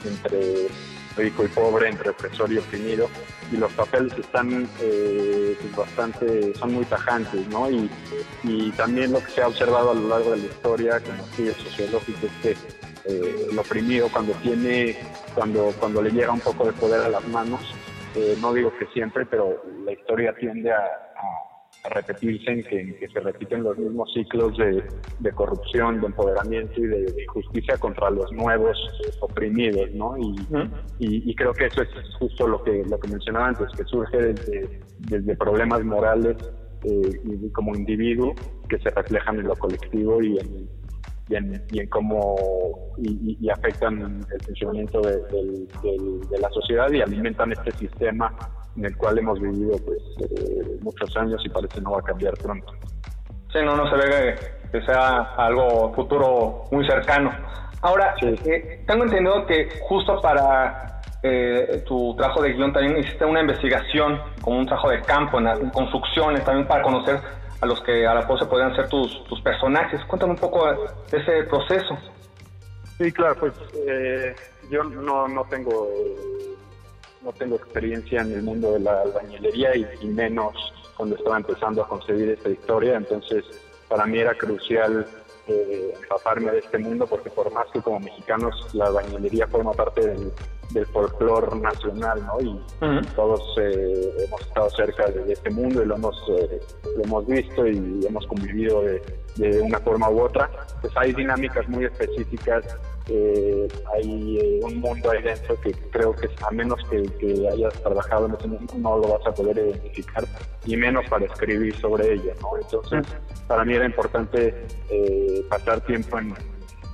entre 0.05 0.69
rico 1.17 1.45
y 1.45 1.49
pobre, 1.49 1.89
entre 1.89 2.11
opresor 2.11 2.53
y 2.53 2.59
oprimido, 2.59 3.09
y 3.53 3.57
los 3.57 3.73
papeles 3.73 4.13
están 4.19 4.69
eh, 4.81 5.57
pues, 5.61 5.77
bastante, 5.77 6.55
son 6.55 6.75
muy 6.75 6.85
tajantes, 6.85 7.47
¿no? 7.49 7.71
Y, 7.71 7.91
también 8.77 9.13
lo 9.13 9.23
que 9.23 9.31
se 9.33 9.43
ha 9.43 9.49
observado 9.49 9.91
a 9.91 9.95
lo 9.95 10.09
largo 10.09 10.31
de 10.31 10.39
la 10.39 10.45
historia, 10.47 11.01
como 11.01 11.23
estudio 11.25 11.55
sociológico, 11.55 12.27
es 12.27 12.33
que 12.43 12.51
eh, 13.05 13.47
el 13.51 13.59
oprimido 13.59 14.09
cuando 14.09 14.33
tiene, 14.35 14.97
cuando, 15.35 15.73
cuando 15.79 16.01
le 16.01 16.11
llega 16.11 16.33
un 16.33 16.41
poco 16.41 16.67
de 16.67 16.73
poder 16.73 17.01
a 17.01 17.09
las 17.09 17.27
manos, 17.29 17.61
eh, 18.15 18.37
no 18.41 18.55
digo 18.55 18.73
que 18.79 18.87
siempre, 18.87 19.27
pero 19.27 19.63
la 19.85 19.93
historia 19.93 20.35
tiende 20.35 20.73
a 20.73 20.83
repetirse, 21.89 22.51
en 22.51 22.63
que, 22.63 23.09
se 23.13 23.21
repiten 23.21 23.63
los 23.63 23.79
mismos 23.79 24.13
ciclos 24.13 24.57
de, 24.59 25.33
corrupción, 25.33 26.01
de 26.01 26.07
empoderamiento 26.09 26.81
y 26.81 26.87
de, 26.87 27.23
injusticia 27.23 27.77
contra 27.79 28.11
los 28.11 28.31
nuevos 28.33 28.77
oprimidos, 29.21 29.91
¿no? 29.95 30.17
Y, 30.19 30.37
y, 30.99 31.35
creo 31.35 31.53
que 31.53 31.67
eso 31.67 31.83
es 31.83 31.89
justo 32.19 32.47
lo 32.47 32.63
que, 32.63 32.85
lo 32.85 32.99
que 33.01 33.09
mencionaba 33.09 33.49
antes, 33.49 33.69
que 33.77 33.85
surge 33.85 34.17
desde, 34.19 34.81
desde 34.99 35.37
problemas 35.37 35.83
morales 35.85 36.37
eh, 36.85 37.21
y 37.25 37.51
como 37.51 37.75
individuo 37.75 38.35
que 38.69 38.79
se 38.79 38.91
reflejan 38.91 39.39
en 39.39 39.47
lo 39.47 39.57
colectivo 39.57 40.23
y 40.23 40.39
en, 40.39 40.69
y 41.29 41.37
en, 41.37 41.63
y 41.71 41.81
en 41.81 41.89
cómo 41.89 42.95
y, 42.99 43.49
afectan 43.51 44.25
el 44.33 44.45
funcionamiento 44.45 45.01
de, 45.01 45.17
de, 45.17 46.39
la 46.39 46.49
sociedad 46.51 46.91
y 46.91 47.01
alimentan 47.01 47.53
este 47.53 47.73
sistema 47.73 48.35
en 48.81 48.87
el 48.87 48.97
cual 48.97 49.19
hemos 49.19 49.39
vivido 49.39 49.77
pues 49.85 49.99
eh, 50.21 50.79
muchos 50.81 51.15
años 51.19 51.43
y 51.45 51.51
parece 51.51 51.83
no 51.83 51.93
va 51.93 51.99
a 51.99 52.03
cambiar 52.03 52.33
pronto. 52.35 52.73
Sí, 53.53 53.59
no, 53.63 53.77
no 53.77 53.91
se 53.91 53.97
ve 53.97 54.37
que, 54.73 54.81
sea 54.83 55.35
algo 55.37 55.93
futuro 55.93 56.65
muy 56.71 56.87
cercano. 56.87 57.31
Ahora, 57.83 58.15
eh, 58.23 58.83
tengo 58.87 59.05
entendido 59.05 59.45
que 59.47 59.69
justo 59.83 60.19
para 60.23 61.03
eh, 61.23 61.85
tu 61.87 62.15
trabajo 62.17 62.41
de 62.41 62.55
guion 62.55 62.73
también 62.73 62.97
hiciste 62.99 63.25
una 63.27 63.43
investigación, 63.43 64.19
como 64.41 64.59
un 64.59 64.67
trabajo 64.67 64.89
de 64.89 65.03
campo, 65.03 65.39
en, 65.39 65.71
construcciones, 65.71 66.43
también 66.45 66.67
para 66.67 66.83
conocer 66.83 67.21
a 67.61 67.67
los 67.67 67.83
que 67.83 68.07
a 68.07 68.15
la 68.15 68.27
pose 68.27 68.47
podrían 68.47 68.75
ser 68.75 68.89
tus, 68.89 69.25
tus 69.25 69.43
personajes. 69.43 70.03
Cuéntame 70.07 70.33
un 70.33 70.39
poco 70.39 70.65
de 71.11 71.19
ese 71.19 71.43
proceso. 71.45 71.99
Sí, 72.97 73.13
claro, 73.13 73.35
pues 73.41 73.53
yo 74.71 74.85
no, 74.85 75.29
no 75.29 75.45
tengo 75.51 75.89
no 77.23 77.33
tengo 77.33 77.57
experiencia 77.57 78.23
en 78.23 78.33
el 78.33 78.43
mundo 78.43 78.73
de 78.73 78.81
la 78.81 79.03
albañilería 79.03 79.77
y, 79.77 80.07
menos 80.07 80.55
cuando 80.97 81.17
estaba 81.17 81.37
empezando 81.37 81.83
a 81.83 81.89
concebir 81.89 82.31
esta 82.31 82.51
historia, 82.51 82.97
entonces 82.97 83.45
para 83.89 84.07
mí 84.07 84.19
era 84.19 84.35
crucial 84.35 85.07
eh, 85.49 85.95
empaparme 86.01 86.53
de 86.53 86.59
este 86.59 86.79
mundo 86.79 87.07
porque 87.07 87.31
por 87.31 87.53
más 87.53 87.67
que 87.73 87.81
como 87.81 88.01
mexicanos 88.01 88.69
la 88.75 88.87
albañilería 88.87 89.47
forma 89.49 89.73
parte 89.73 90.07
del, 90.07 90.33
del 90.71 90.87
folclore 90.87 91.59
nacional, 91.59 92.25
¿no? 92.27 92.41
Y 92.41 93.07
todos 93.17 93.43
eh, 93.61 94.15
hemos 94.27 94.41
estado 94.43 94.71
cerca 94.71 95.07
de, 95.07 95.33
este 95.33 95.51
mundo 95.51 95.83
y 95.83 95.87
lo 95.87 95.97
hemos, 95.97 96.17
eh, 96.39 96.61
lo 96.97 97.05
hemos 97.05 97.27
visto 97.27 97.67
y 97.67 98.07
hemos 98.07 98.27
convivido 98.27 98.83
de, 98.83 99.03
de 99.37 99.61
una 99.61 99.79
forma 99.81 100.09
u 100.11 100.21
otra, 100.21 100.51
pues 100.81 100.93
hay 100.97 101.13
dinámicas 101.13 101.69
muy 101.69 101.85
específicas 101.85 102.65
eh, 103.13 103.67
hay 103.93 104.39
eh, 104.39 104.61
un 104.63 104.79
mundo 104.79 105.11
ahí 105.11 105.21
dentro 105.21 105.61
que 105.61 105.73
creo 105.91 106.15
que 106.15 106.29
a 106.47 106.51
menos 106.53 106.79
que, 106.89 107.49
hayas 107.53 107.75
trabajado 107.83 108.27
en 108.27 108.35
ese 108.35 108.47
mundo 108.47 108.73
no 108.79 108.99
lo 108.99 109.19
vas 109.19 109.27
a 109.27 109.35
poder 109.35 109.59
identificar 109.59 110.25
y 110.65 110.77
menos 110.77 111.05
para 111.09 111.25
escribir 111.25 111.75
sobre 111.81 112.13
ella, 112.13 112.33
¿no? 112.41 112.57
Entonces, 112.57 113.05
para 113.49 113.65
mí 113.65 113.75
era 113.75 113.87
importante 113.87 114.55
eh, 114.91 115.45
pasar 115.49 115.81
tiempo 115.87 116.21
en 116.21 116.35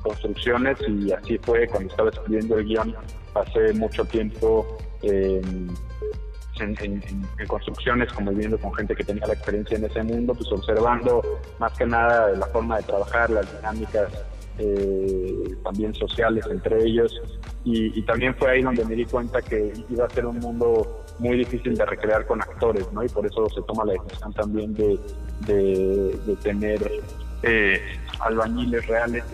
construcciones 0.02 0.78
y 0.88 1.12
así 1.12 1.36
fue 1.38 1.66
cuando 1.66 1.90
estaba 1.90 2.08
escribiendo 2.08 2.56
el 2.56 2.64
guion, 2.64 2.96
pasé 3.34 3.74
mucho 3.74 4.02
tiempo 4.06 4.78
en, 5.02 5.74
construcciones, 7.46 8.10
como 8.14 8.30
viviendo 8.30 8.58
con 8.58 8.72
gente 8.72 8.96
que 8.96 9.04
tenía 9.04 9.26
la 9.26 9.34
experiencia 9.34 9.76
en 9.76 9.84
ese 9.84 10.02
mundo, 10.02 10.34
pues 10.34 10.50
observando 10.50 11.22
más 11.58 11.76
que 11.76 11.84
nada 11.84 12.30
la 12.30 12.46
forma 12.46 12.78
de 12.78 12.84
trabajar, 12.84 13.28
las 13.28 13.54
dinámicas 13.54 14.08
eh, 14.58 15.56
también 15.62 15.94
sociales 15.94 16.44
entre 16.50 16.82
ellos 16.84 17.20
y, 17.64 18.00
también 18.02 18.34
fue 18.36 18.52
ahí 18.52 18.62
donde 18.62 18.84
me 18.84 18.94
di 18.94 19.04
cuenta 19.04 19.42
que 19.42 19.72
iba 19.90 20.06
a 20.06 20.10
ser 20.10 20.24
un 20.24 20.38
mundo 20.38 21.04
muy 21.18 21.36
difícil 21.38 21.74
de 21.74 21.84
recrear 21.84 22.24
con 22.24 22.40
actores, 22.40 22.90
¿no? 22.92 23.02
Y 23.02 23.08
por 23.08 23.26
eso 23.26 23.48
se 23.48 23.60
toma 23.62 23.84
la 23.84 23.94
decisión 23.94 24.32
también 24.32 24.72
de, 24.74 24.98
de, 25.46 26.36
tener 26.42 26.80
eh, 27.42 27.80
albañiles 28.20 28.86
reales 28.86 29.24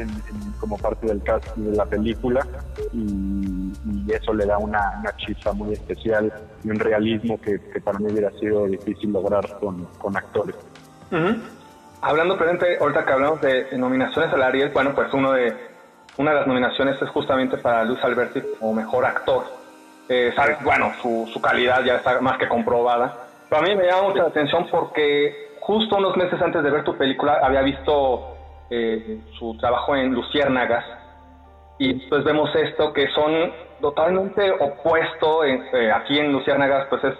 como 0.59 0.78
parte 0.78 1.07
del 1.07 1.23
cast 1.23 1.55
de 1.57 1.77
la 1.77 1.85
película 1.85 2.47
y, 2.94 3.70
eso 4.09 4.35
le 4.35 4.47
da 4.47 4.59
una, 4.59 4.99
una, 5.01 5.16
chispa 5.16 5.53
muy 5.53 5.73
especial 5.73 6.32
y 6.65 6.70
un 6.70 6.78
realismo 6.78 7.40
que, 7.40 7.59
para 7.82 7.99
mí 7.99 8.07
hubiera 8.11 8.31
sido 8.32 8.66
difícil 8.66 9.12
lograr 9.12 9.59
con, 9.61 9.85
con 9.99 10.16
actores. 10.16 10.57
Hablando 12.04 12.36
presente, 12.36 12.78
ahorita 12.80 13.04
que 13.04 13.12
hablamos 13.12 13.40
de 13.40 13.78
nominaciones 13.78 14.32
al 14.32 14.42
Ariel, 14.42 14.70
bueno, 14.70 14.92
pues 14.92 15.12
uno 15.12 15.30
de, 15.30 15.56
una 16.16 16.32
de 16.32 16.36
las 16.38 16.46
nominaciones 16.48 17.00
es 17.00 17.08
justamente 17.10 17.58
para 17.58 17.84
Luis 17.84 18.02
Alberti 18.02 18.42
como 18.58 18.74
mejor 18.74 19.04
actor. 19.04 19.44
Eh, 20.08 20.34
bueno, 20.64 20.92
su, 21.00 21.30
su 21.32 21.40
calidad 21.40 21.84
ya 21.84 21.94
está 21.96 22.20
más 22.20 22.38
que 22.38 22.48
comprobada. 22.48 23.28
Pero 23.48 23.62
a 23.62 23.64
mí 23.64 23.76
me 23.76 23.84
llama 23.84 24.08
mucha 24.08 24.24
atención 24.24 24.66
porque 24.68 25.52
justo 25.60 25.96
unos 25.96 26.16
meses 26.16 26.42
antes 26.42 26.64
de 26.64 26.70
ver 26.72 26.82
tu 26.82 26.98
película 26.98 27.38
había 27.40 27.62
visto 27.62 28.36
eh, 28.68 29.20
su 29.38 29.56
trabajo 29.58 29.94
en 29.94 30.12
Luciérnagas 30.12 30.84
y 31.78 31.94
pues 32.08 32.24
vemos 32.24 32.52
esto 32.56 32.92
que 32.92 33.06
son 33.12 33.52
totalmente 33.80 34.50
opuesto. 34.50 35.44
Eh, 35.44 35.92
aquí 35.92 36.18
en 36.18 36.32
Luciérnagas 36.32 36.88
pues 36.90 37.04
es 37.04 37.14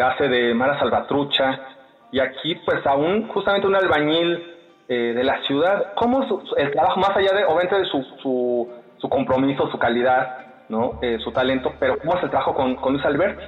hace 0.00 0.28
de 0.28 0.54
Mara 0.54 0.78
Salvatrucha 0.78 1.73
y 2.14 2.20
aquí 2.20 2.54
pues 2.64 2.86
aún 2.86 3.26
justamente 3.26 3.66
un 3.66 3.74
albañil 3.74 4.40
eh, 4.88 5.14
de 5.16 5.24
la 5.24 5.42
ciudad, 5.48 5.94
¿cómo 5.96 6.22
es 6.22 6.30
el 6.58 6.70
trabajo 6.70 7.00
más 7.00 7.10
allá 7.16 7.32
de, 7.36 7.44
obviamente 7.44 7.76
de 7.76 7.86
su, 7.86 8.04
su, 8.22 8.68
su 8.98 9.08
compromiso, 9.08 9.68
su 9.72 9.78
calidad, 9.80 10.68
¿no? 10.68 11.00
Eh, 11.02 11.18
su 11.24 11.32
talento, 11.32 11.72
pero 11.80 11.98
cómo 11.98 12.16
es 12.16 12.22
el 12.22 12.30
trabajo 12.30 12.54
con, 12.54 12.76
con 12.76 12.92
Luis 12.92 13.04
Alberti? 13.04 13.42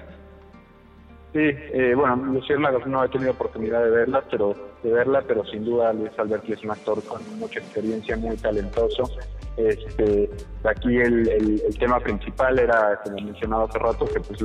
Sí, 1.32 1.42
eh, 1.44 1.94
bueno, 1.94 2.16
Luciana 2.16 2.72
no 2.86 3.04
he 3.04 3.08
tenido 3.08 3.30
oportunidad 3.30 3.84
de 3.84 3.90
verla, 3.90 4.24
pero 4.28 4.52
de 4.86 4.92
verla, 4.92 5.22
pero 5.26 5.44
sin 5.46 5.64
duda 5.64 5.92
Luis 5.92 6.12
Alberti 6.18 6.52
es 6.52 6.62
un 6.62 6.70
actor 6.70 7.02
con 7.04 7.20
mucha 7.38 7.58
experiencia, 7.58 8.16
muy 8.16 8.36
talentoso 8.36 9.10
este, 9.56 10.28
aquí 10.64 10.98
el, 10.98 11.28
el, 11.28 11.78
tema 11.78 11.98
principal 11.98 12.58
era, 12.58 13.00
como 13.02 13.16
mencionaba 13.16 13.64
hace 13.64 13.78
rato, 13.78 14.04
que 14.04 14.20
pues 14.20 14.40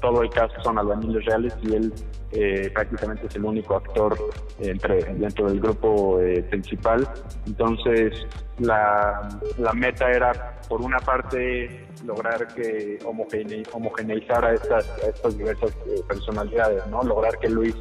todo 0.00 0.22
el 0.22 0.30
caso 0.30 0.54
son 0.62 0.78
albañiles 0.78 1.24
reales 1.26 1.54
y 1.62 1.74
él 1.74 1.92
eh, 2.32 2.70
prácticamente 2.72 3.26
es 3.26 3.36
el 3.36 3.44
único 3.44 3.76
actor 3.76 4.16
entre, 4.60 5.04
dentro 5.14 5.48
del 5.48 5.60
grupo 5.60 6.18
eh, 6.20 6.42
principal. 6.44 7.06
Entonces, 7.46 8.26
la, 8.58 9.28
la, 9.58 9.72
meta 9.74 10.10
era, 10.10 10.58
por 10.66 10.80
una 10.80 10.98
parte, 10.98 11.86
lograr 12.06 12.48
que 12.48 12.98
homogeneizara 13.04 14.54
estas, 14.54 14.86
estas 15.06 15.36
diversas 15.36 15.72
eh, 15.86 16.00
personalidades, 16.08 16.86
¿no? 16.86 17.02
Lograr 17.02 17.38
que 17.38 17.50
Luis 17.50 17.76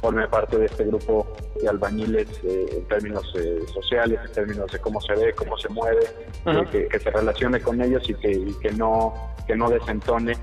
forme 0.00 0.28
parte 0.28 0.58
de 0.58 0.66
este 0.66 0.84
grupo 0.84 1.26
de 1.60 1.68
albañiles 1.68 2.28
eh, 2.44 2.66
en 2.72 2.84
términos 2.86 3.32
eh, 3.36 3.60
sociales, 3.72 4.20
en 4.24 4.32
términos 4.32 4.70
de 4.70 4.78
cómo 4.78 5.00
se 5.00 5.14
ve, 5.14 5.32
cómo 5.34 5.56
se 5.58 5.68
mueve, 5.68 6.06
eh, 6.46 6.88
que, 6.90 6.98
se 7.00 7.10
relacione 7.10 7.60
con 7.60 7.80
ellos 7.82 8.08
y 8.08 8.14
que, 8.14 8.52
que 8.60 8.72
no 8.72 9.14
que 9.46 9.56
no 9.56 9.70
desentone, 9.70 10.36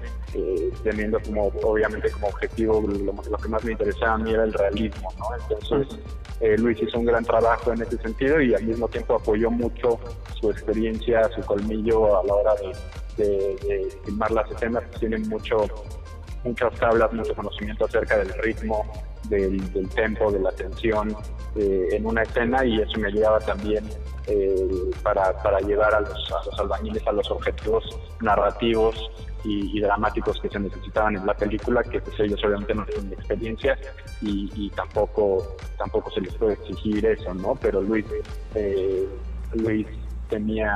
teniendo 0.83 1.19
como 1.19 1.45
obviamente 1.61 2.09
como 2.09 2.25
objetivo 2.25 2.81
lo, 2.81 3.37
que 3.37 3.47
más 3.47 3.63
me 3.63 3.73
interesaba 3.73 4.13
a 4.15 4.17
mí 4.17 4.33
era 4.33 4.43
el 4.43 4.51
realismo, 4.51 5.13
¿no? 5.19 5.25
Entonces 5.35 5.99
Luis 6.59 6.81
hizo 6.81 6.97
un 6.97 7.05
gran 7.05 7.23
trabajo 7.23 7.71
en 7.71 7.83
ese 7.83 7.97
sentido 7.99 8.41
y 8.41 8.55
al 8.55 8.63
mismo 8.63 8.87
tiempo 8.87 9.13
apoyó 9.13 9.51
mucho 9.51 9.99
su 10.41 10.49
experiencia, 10.49 11.29
su 11.35 11.41
colmillo 11.41 12.19
a 12.19 12.25
la 12.25 12.33
hora 12.33 12.55
de, 12.55 13.25
de 13.27 13.99
filmar 14.03 14.31
las 14.31 14.49
escenas, 14.49 14.83
tienen 14.99 15.29
mucho 15.29 15.67
muchas 16.45 16.73
tablas, 16.75 17.11
mucho 17.11 17.35
conocimiento 17.35 17.85
acerca 17.85 18.17
del 18.17 18.33
ritmo, 18.41 18.85
del, 19.29 19.73
del 19.73 19.89
tempo, 19.89 20.31
de 20.31 20.39
la 20.39 20.51
tensión 20.51 21.15
eh, 21.55 21.87
en 21.91 22.05
una 22.05 22.21
escena 22.21 22.63
y 22.65 22.79
eso 22.79 22.99
me 22.99 23.07
ayudaba 23.07 23.39
también 23.39 23.83
eh, 24.27 24.67
para, 25.03 25.33
para, 25.41 25.59
llevar 25.59 25.93
a 25.93 25.99
los, 26.01 26.33
albañiles 26.59 27.05
a 27.07 27.11
los 27.11 27.29
objetivos 27.31 27.83
narrativos 28.21 28.95
y, 29.43 29.79
dramáticos 29.79 30.41
que 30.41 30.49
se 30.49 30.59
necesitaban 30.59 31.15
en 31.15 31.25
la 31.25 31.35
película, 31.35 31.83
que 31.83 31.99
pues 31.99 32.19
ellos 32.19 32.43
obviamente 32.43 32.73
no 32.73 32.85
tienen 32.85 33.13
experiencia 33.13 33.77
y, 34.21 34.69
tampoco, 34.71 35.55
tampoco 35.77 36.09
se 36.11 36.21
les 36.21 36.33
puede 36.35 36.53
exigir 36.53 37.05
eso, 37.05 37.31
¿no? 37.35 37.53
Pero 37.61 37.81
Luis, 37.81 38.05
eh, 38.55 39.07
Luis 39.53 39.85
tenía 40.29 40.75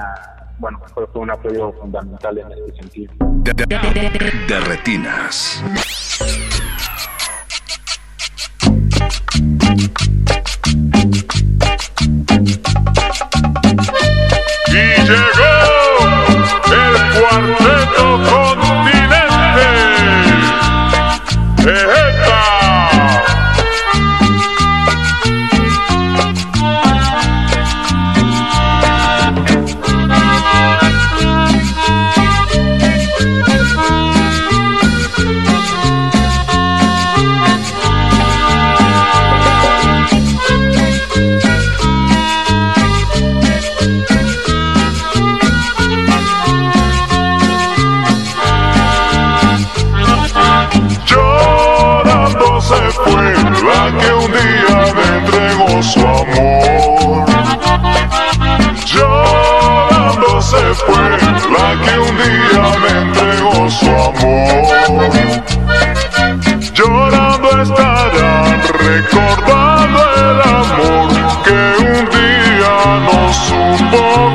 bueno, 0.59 0.79
fue 0.93 1.07
un 1.15 1.31
apoyo 1.31 1.71
fundamental 1.73 2.37
en 2.37 2.51
este 2.51 2.81
sentido. 2.81 3.13
De, 3.43 4.59
retinas. 4.59 5.63
Y 14.67 14.71
llegó 14.73 15.58
se 60.49 60.73
fue, 60.73 61.09
la 61.55 61.67
que 61.83 61.99
un 61.99 62.15
día 62.17 62.65
me 62.81 62.91
entregó 63.01 63.69
su 63.69 63.85
amor. 63.87 65.43
Llorando 66.73 67.49
estarán 67.61 68.61
recordando 68.79 70.01
el 70.15 70.39
amor 70.41 71.09
que 71.43 71.59
un 71.83 72.03
día 72.09 72.75
no 73.05 73.19
supo. 73.33 74.28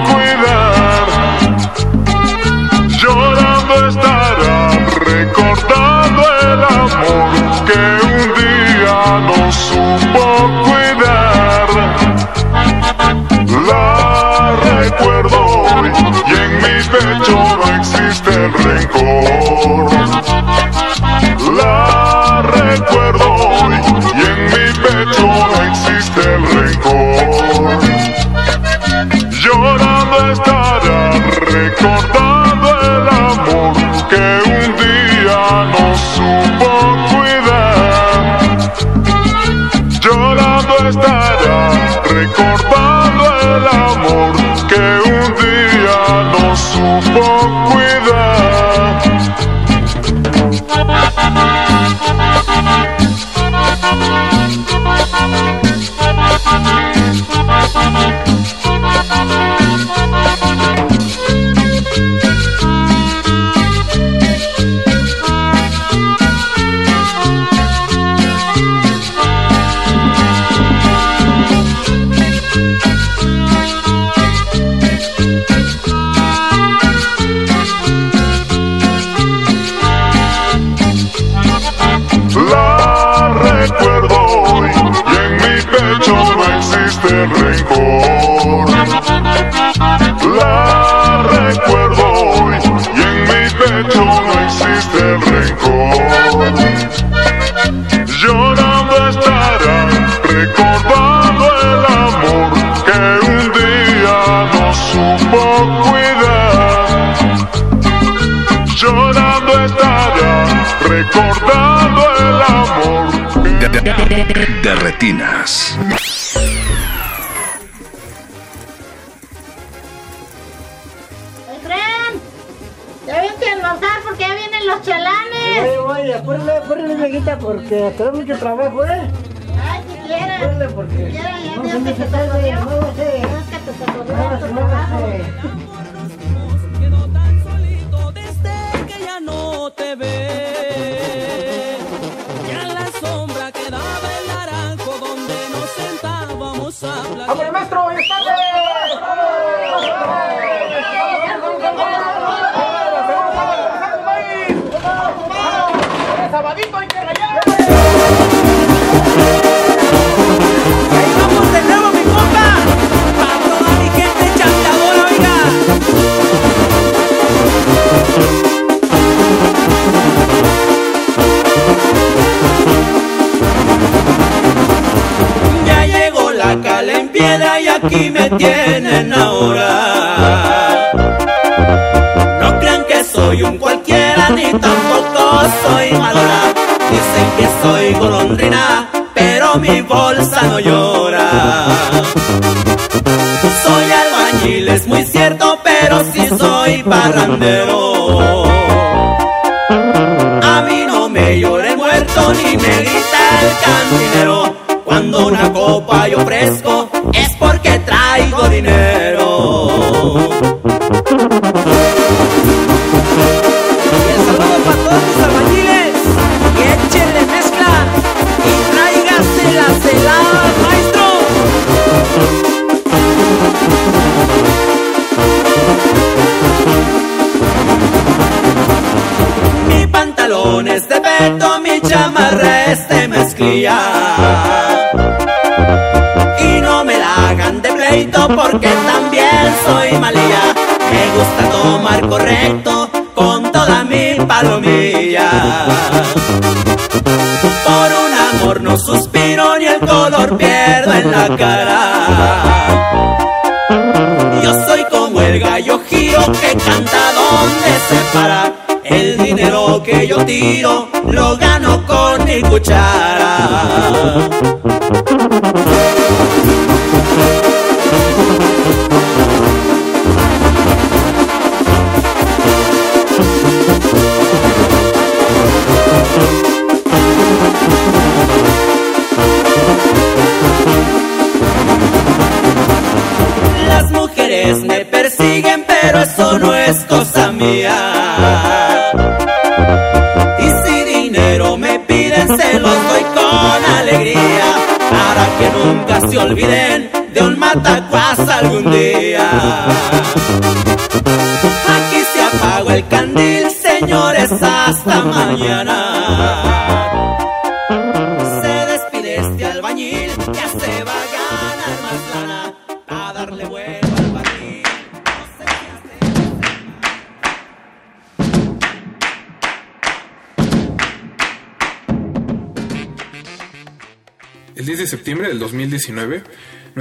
Cuchara. 262.43 263.35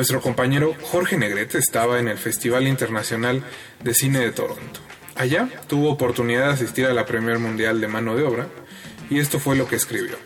Nuestro 0.04 0.20
compañero 0.20 0.76
Jorge 0.82 1.18
Negrete 1.18 1.58
estaba 1.58 1.98
en 1.98 2.10
el 2.10 2.18
Festival 2.18 2.68
Internacional 2.68 3.42
de 3.82 3.94
Cine 3.94 4.20
de 4.20 4.34
Toronto. 4.34 4.82
Allá 5.16 5.48
tuvo 5.68 5.90
oportunidad 5.90 6.48
de 6.48 6.54
asistir 6.56 6.88
a 6.88 6.94
la 6.94 7.06
Premier 7.06 7.40
Mundial 7.40 7.80
de 7.80 7.88
Mano 7.88 8.14
de 8.18 8.24
Obra 8.24 8.50
y 9.10 9.20
esto 9.20 9.40
fue 9.40 9.56
lo 9.56 9.66
que 9.66 9.78
escribió. 9.78 10.18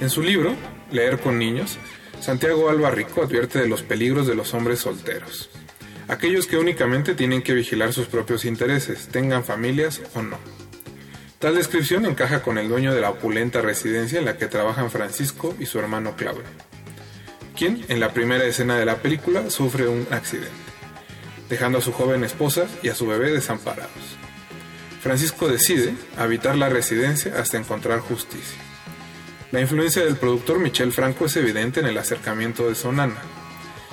En 0.00 0.10
su 0.10 0.20
libro, 0.20 0.56
Leer 0.90 1.20
con 1.20 1.38
Niños, 1.38 1.78
Santiago 2.20 2.68
Alba 2.70 2.90
Rico 2.90 3.22
advierte 3.22 3.60
de 3.60 3.68
los 3.68 3.84
peligros 3.84 4.26
de 4.26 4.34
los 4.34 4.52
hombres 4.52 4.80
solteros. 4.80 5.48
Aquellos 6.08 6.48
que 6.48 6.58
únicamente 6.58 7.14
tienen 7.14 7.42
que 7.42 7.54
vigilar 7.54 7.92
sus 7.92 8.08
propios 8.08 8.44
intereses, 8.44 9.06
tengan 9.12 9.44
familias 9.44 10.02
o 10.16 10.22
no. 10.22 10.38
Tal 11.38 11.54
descripción 11.54 12.04
encaja 12.04 12.42
con 12.42 12.58
el 12.58 12.68
dueño 12.68 12.92
de 12.92 13.00
la 13.00 13.10
opulenta 13.10 13.60
residencia 13.60 14.18
en 14.18 14.24
la 14.24 14.36
que 14.36 14.48
trabajan 14.48 14.90
Francisco 14.90 15.54
y 15.60 15.66
su 15.66 15.78
hermano 15.78 16.16
Claudio, 16.16 16.42
quien 17.56 17.84
en 17.88 18.00
la 18.00 18.12
primera 18.12 18.44
escena 18.44 18.76
de 18.76 18.84
la 18.84 18.96
película 18.96 19.50
sufre 19.50 19.88
un 19.88 20.06
accidente, 20.10 20.50
dejando 21.48 21.78
a 21.78 21.82
su 21.82 21.92
joven 21.92 22.24
esposa 22.24 22.66
y 22.82 22.88
a 22.88 22.94
su 22.94 23.06
bebé 23.06 23.30
desamparados. 23.30 24.18
Francisco 25.02 25.48
decide 25.48 25.94
habitar 26.16 26.56
la 26.56 26.68
residencia 26.68 27.34
hasta 27.38 27.58
encontrar 27.58 28.00
justicia. 28.00 28.58
La 29.50 29.60
influencia 29.60 30.04
del 30.04 30.16
productor 30.16 30.60
Michel 30.60 30.92
Franco 30.92 31.26
es 31.26 31.36
evidente 31.36 31.80
en 31.80 31.86
el 31.86 31.98
acercamiento 31.98 32.68
de 32.68 32.74
Sonana. 32.74 33.20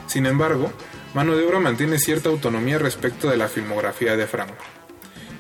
Sin 0.08 0.26
embargo, 0.26 0.72
Mano 1.14 1.36
de 1.36 1.44
Obra 1.44 1.60
mantiene 1.60 1.98
cierta 1.98 2.30
autonomía 2.30 2.78
respecto 2.78 3.30
de 3.30 3.38
la 3.38 3.48
filmografía 3.48 4.16
de 4.16 4.28
Franco. 4.28 4.64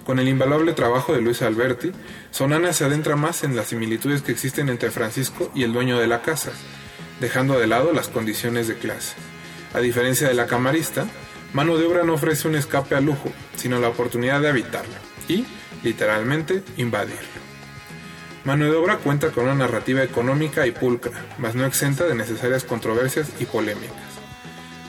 Con 0.04 0.18
el 0.18 0.28
invaluable 0.28 0.74
trabajo 0.74 1.14
de 1.14 1.22
Luis 1.22 1.44
Alberti, 1.44 1.92
Sonana 2.32 2.74
se 2.74 2.86
adentra 2.86 3.16
más 3.16 3.44
en 3.44 3.56
las 3.56 3.68
similitudes 3.68 4.24
que 4.24 4.32
existen 4.32 4.70
entre 4.70 4.90
Francisco 4.90 5.52
y 5.54 5.62
el 5.62 5.72
dueño 5.72 6.00
de 6.00 6.08
la 6.08 6.24
casa, 6.24 6.52
dejando 7.20 7.60
de 7.60 7.68
lado 7.68 7.94
las 7.94 8.08
condiciones 8.08 8.68
de 8.68 8.76
clase. 8.76 9.16
A 9.74 9.80
diferencia 9.80 10.28
de 10.28 10.34
la 10.34 10.48
camarista, 10.48 11.06
Mano 11.54 11.78
de 11.78 11.86
Obra 11.86 12.04
no 12.04 12.14
ofrece 12.14 12.48
un 12.48 12.56
escape 12.56 12.96
al 12.96 13.06
lujo, 13.06 13.32
sino 13.56 13.80
la 13.80 13.90
oportunidad 13.90 14.40
de 14.42 14.50
habitarlo 14.50 14.94
y, 15.28 15.46
literalmente, 15.84 16.64
invadirlo. 16.78 17.40
Mano 18.44 18.66
de 18.66 18.78
Obra 18.78 18.98
cuenta 18.98 19.32
con 19.32 19.46
una 19.46 19.56
narrativa 19.56 20.04
económica 20.04 20.66
y 20.68 20.72
pulcra, 20.72 21.26
mas 21.38 21.56
no 21.56 21.66
exenta 21.66 22.06
de 22.06 22.16
necesarias 22.16 22.64
controversias 22.64 23.30
y 23.40 23.46
polémicas. 23.46 23.98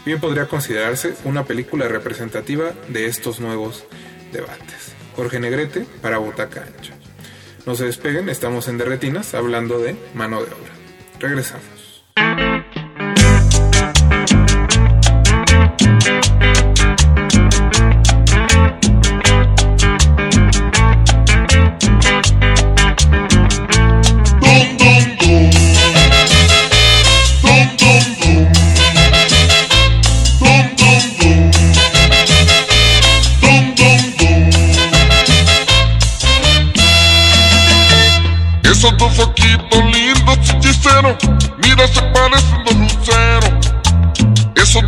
Bien 0.04 0.20
podría 0.20 0.46
considerarse 0.46 1.14
una 1.24 1.44
película 1.44 1.88
representativa 1.88 2.72
de 2.88 3.06
estos 3.06 3.40
nuevos 3.40 3.84
debates. 4.32 4.94
Jorge 5.16 5.40
Negrete 5.40 5.86
para 6.00 6.18
Butaca 6.18 6.62
Ancha. 6.62 6.94
No 7.66 7.74
se 7.74 7.86
despeguen, 7.86 8.28
estamos 8.28 8.68
en 8.68 8.78
Derretinas 8.78 9.34
hablando 9.34 9.78
de 9.78 9.96
mano 10.14 10.38
de 10.38 10.46
obra. 10.46 10.72
Regresamos. 11.18 11.79
Esos 12.20 12.60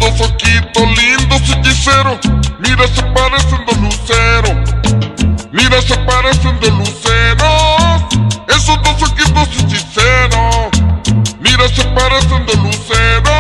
Dos 0.03 0.20
ojitos 0.20 0.83
lindos 0.99 1.43
hechiceros, 1.49 2.19
mira 2.59 2.89
se 2.89 3.03
parecen 3.15 3.65
dos 3.65 3.77
luceros. 3.79 4.57
Mira 5.53 5.81
se 5.81 5.97
parecen 5.99 6.59
dos 6.59 6.73
luceros. 6.73 8.03
Esos 8.49 8.83
dos 8.83 9.01
ojitos 9.01 9.49
hechiceros, 9.61 10.70
mira 11.39 11.69
se 11.69 11.85
parecen 11.85 12.45
dos 12.47 12.57
luceros. 12.57 13.32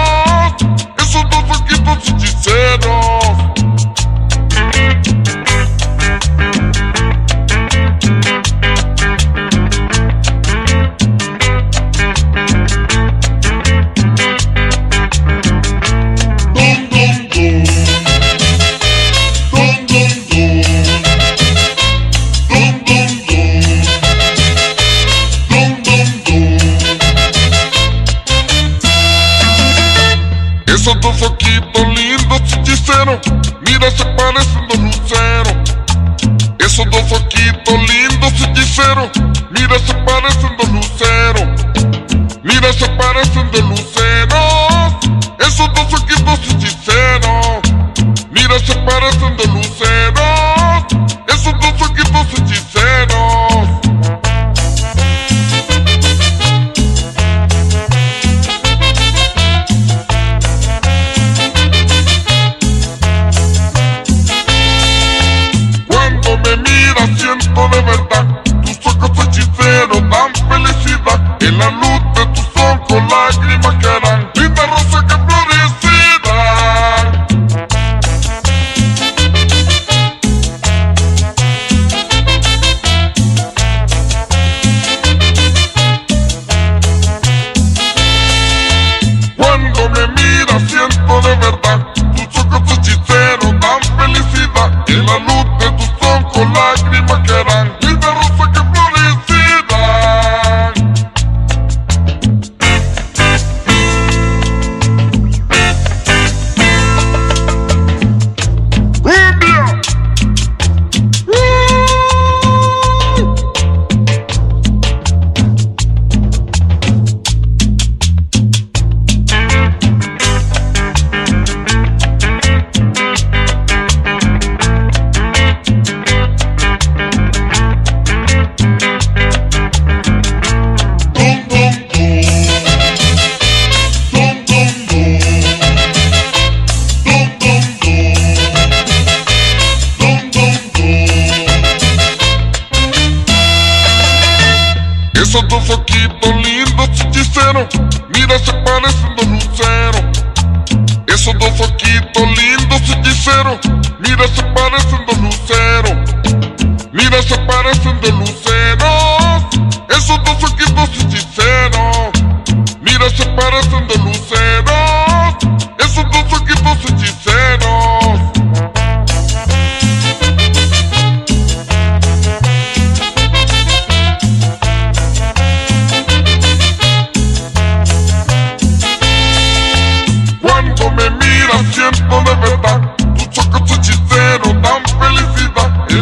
Esos 30.82 31.00
dos 31.00 31.22
ojitos 31.22 31.86
lindos 31.94 32.40
hechiceros, 32.54 33.20
mira 33.60 33.88
se 33.92 34.04
parecen 34.04 34.66
dos 34.66 34.78
luceros. 34.80 35.76
Esos 36.58 36.90
dos 36.90 37.12
ojitos 37.12 37.74
lindos 37.88 38.32
hechiceros, 38.42 39.10
mira 39.52 39.78
se 39.78 39.94
parecen 39.94 40.56
dos 40.56 40.68
luceros. 40.70 41.48
Mira 42.42 42.72
se 42.72 42.88
parecen 42.88 43.48
dos 43.52 43.62
luceros. 43.62 44.96
Esos 45.38 45.72
dos 45.72 45.94
ojitos 45.94 46.40
hechiceros, 46.50 47.60
mira 48.32 48.58
se 48.58 48.74
parecen 48.74 49.36
dos 49.36 49.46
luceros. 49.50 50.11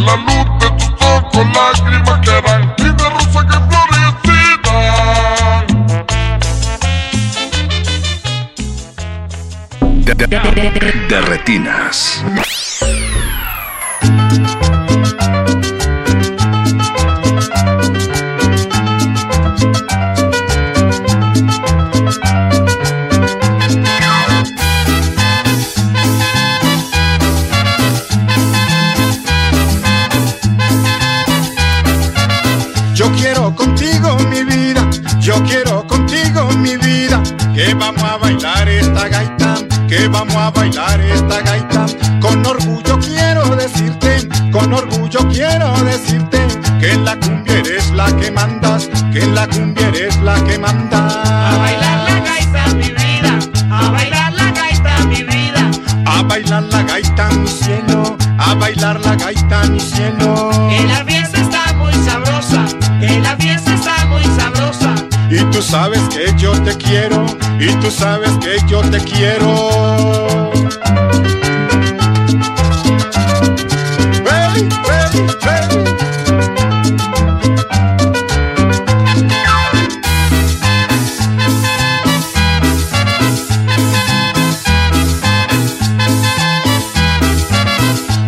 La 0.07 0.17
luz 0.17 0.47
de 0.61 0.71
tus 0.71 1.07
ojos 1.07 1.47
lágrimas 1.55 2.21
rosa 3.11 3.47
que. 3.47 3.61
De, 10.05 10.15
de- 10.15 10.27
de- 10.27 11.07
de 11.09 11.21
retinas. 11.23 12.25
A 40.51 40.53
bailar 40.53 41.01
esta 41.01 41.41
gaita. 41.43 41.87
Con 42.21 42.45
orgullo 42.45 42.99
quiero 42.99 43.57
decirte, 43.57 44.29
con 44.51 44.73
orgullo 44.73 45.21
quiero 45.29 45.73
decirte, 45.85 46.47
que 46.81 46.93
en 46.93 47.05
la 47.05 47.17
cumbia 47.17 47.59
eres 47.59 47.91
la 47.93 48.07
que 48.17 48.31
mandas, 48.31 48.89
que 49.13 49.23
en 49.23 49.35
la 49.35 49.47
cumbia 49.47 49.89
eres 49.89 50.17
la 50.19 50.43
que 50.45 50.59
manda. 50.59 51.01
A 51.53 51.57
bailar 51.59 51.99
la 52.09 52.21
gaita, 52.29 52.75
mi 52.75 52.89
vida. 52.91 53.33
A 53.71 53.91
bailar 53.91 54.33
la 54.33 54.51
gaita, 54.51 55.05
mi 55.07 55.23
vida. 55.23 55.71
A 56.07 56.23
bailar 56.23 56.63
la 56.65 56.83
gaita 56.83 57.31
mi 57.31 57.49
cielo, 57.49 58.17
a 58.39 58.55
bailar 58.55 59.01
la 59.01 59.15
gaita 59.15 59.65
mi 59.65 59.81
cielo. 59.81 60.51
Que 60.71 60.85
la 60.87 61.05
fiesta 61.05 61.41
está 61.41 61.73
muy 61.75 61.95
sabrosa. 61.95 62.65
Que 63.01 63.21
la 63.21 63.37
fiesta 63.37 63.75
está 63.75 64.07
muy 64.07 64.25
sabrosa. 64.25 64.95
Y 65.31 65.45
tú 65.53 65.63
sabes 65.63 66.03
te 66.71 66.77
quiero, 66.77 67.27
y 67.59 67.69
tú 67.81 67.91
sabes 67.91 68.31
que 68.39 68.57
yo 68.69 68.81
te 68.91 68.99
quiero. 69.01 70.51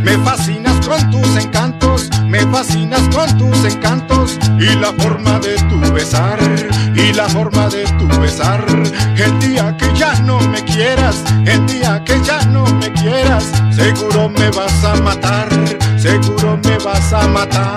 Me 0.02 0.18
fascinas 0.24 0.86
con 0.86 1.10
tus 1.10 1.36
encantos, 1.36 2.08
me 2.26 2.40
fascinas 2.46 3.02
con 3.14 3.38
tus 3.38 3.64
encantos 3.64 4.38
y 4.58 4.74
la 4.76 4.92
y 7.12 7.14
la 7.14 7.28
forma 7.28 7.68
de 7.68 7.84
tu 7.98 8.08
besar. 8.20 8.64
El 9.16 9.38
día 9.40 9.76
que 9.76 9.92
ya 9.94 10.14
no 10.22 10.38
me 10.40 10.62
quieras, 10.64 11.22
el 11.46 11.66
día 11.66 12.02
que 12.04 12.20
ya 12.22 12.40
no 12.46 12.64
me 12.64 12.92
quieras, 12.92 13.50
seguro 13.70 14.28
me 14.28 14.50
vas 14.50 14.84
a 14.84 14.94
matar, 14.96 15.48
seguro 15.96 16.58
me 16.64 16.78
vas 16.78 17.12
a 17.12 17.26
matar. 17.28 17.76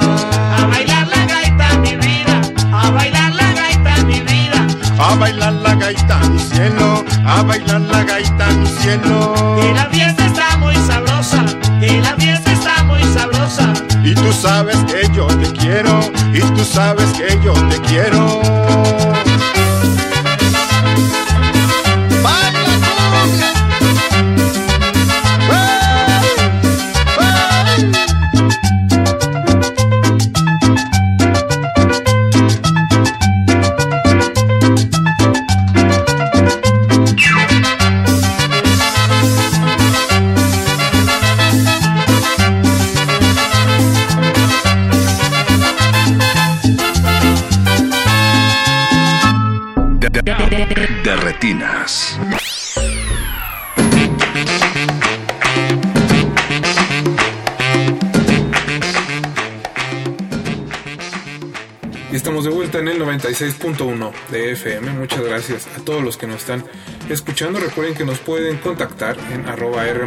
A 0.57 0.67
bailar 0.67 1.07
la 1.07 1.25
gaita, 1.25 1.77
mi 1.79 1.95
vida. 1.95 2.41
A 2.71 2.89
bailar 2.91 3.33
la 3.35 3.53
gaita, 3.53 4.03
mi 4.05 4.21
vida. 4.21 4.67
A 4.99 5.15
bailar 5.15 5.53
la 5.53 5.75
gaita, 5.75 6.19
mi 6.29 6.39
cielo, 6.39 7.03
a 7.25 7.41
bailar 7.43 7.81
la 7.81 8.03
gaita, 8.03 8.47
mi 8.51 8.67
cielo. 8.67 9.57
Que 9.59 9.73
la 9.73 9.85
fiesta 9.85 10.25
está 10.25 10.57
muy 10.57 10.75
sabrosa. 10.87 11.43
Que 11.79 12.01
la 12.01 12.15
fiesta 12.15 12.51
está 12.51 12.83
muy 12.83 13.03
sabrosa. 13.03 13.73
Y 14.03 14.13
tú 14.13 14.31
sabes 14.31 14.77
que 14.85 15.09
yo 15.13 15.27
te 15.27 15.51
quiero, 15.53 15.99
y 16.33 16.39
tú 16.39 16.63
sabes 16.63 17.11
que 17.13 17.39
yo 17.43 17.53
te 17.69 17.79
quiero. 17.81 18.41
96.1 63.19 64.11
de 64.29 64.51
FM. 64.51 64.91
Muchas 64.91 65.21
gracias 65.21 65.67
a 65.67 65.83
todos 65.85 66.03
los 66.03 66.17
que 66.17 66.27
nos 66.27 66.41
están 66.41 66.65
escuchando. 67.09 67.59
Recuerden 67.59 67.95
que 67.95 68.03
nos 68.03 68.19
pueden 68.19 68.57
contactar 68.57 69.17
en 69.31 69.45
arroba 69.45 69.87
R 69.87 70.05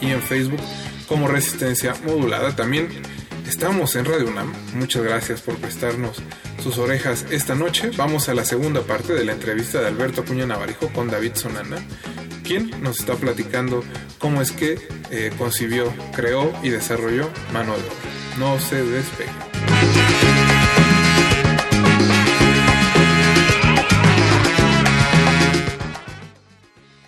y 0.00 0.10
en 0.10 0.20
Facebook 0.20 0.60
como 1.08 1.28
Resistencia 1.28 1.94
Modulada. 2.04 2.54
También 2.54 2.88
estamos 3.48 3.96
en 3.96 4.04
Radio 4.04 4.28
UNAM. 4.28 4.52
Muchas 4.74 5.02
gracias 5.02 5.40
por 5.40 5.56
prestarnos 5.56 6.22
sus 6.62 6.76
orejas 6.78 7.24
esta 7.30 7.54
noche. 7.54 7.90
Vamos 7.96 8.28
a 8.28 8.34
la 8.34 8.44
segunda 8.44 8.82
parte 8.82 9.14
de 9.14 9.24
la 9.24 9.32
entrevista 9.32 9.80
de 9.80 9.86
Alberto 9.86 10.20
Acuña 10.20 10.46
Navarijo 10.46 10.88
con 10.88 11.08
David 11.08 11.32
Sonana, 11.34 11.78
quien 12.44 12.70
nos 12.82 13.00
está 13.00 13.14
platicando 13.14 13.82
cómo 14.18 14.42
es 14.42 14.52
que 14.52 14.78
eh, 15.10 15.32
concibió, 15.38 15.92
creó 16.14 16.52
y 16.62 16.68
desarrolló 16.68 17.30
Mano 17.52 17.72
de 17.76 17.82
Obra. 17.82 17.94
No 18.38 18.60
se 18.60 18.84
despegue. 18.84 19.45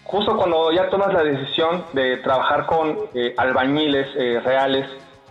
Justo 0.08 0.36
cuando 0.36 0.72
ya 0.72 0.88
tomas 0.88 1.12
la 1.12 1.22
decisión 1.22 1.84
de 1.92 2.16
trabajar 2.18 2.66
con 2.66 2.98
eh, 3.14 3.34
albañiles 3.36 4.08
eh, 4.16 4.40
reales, 4.42 4.86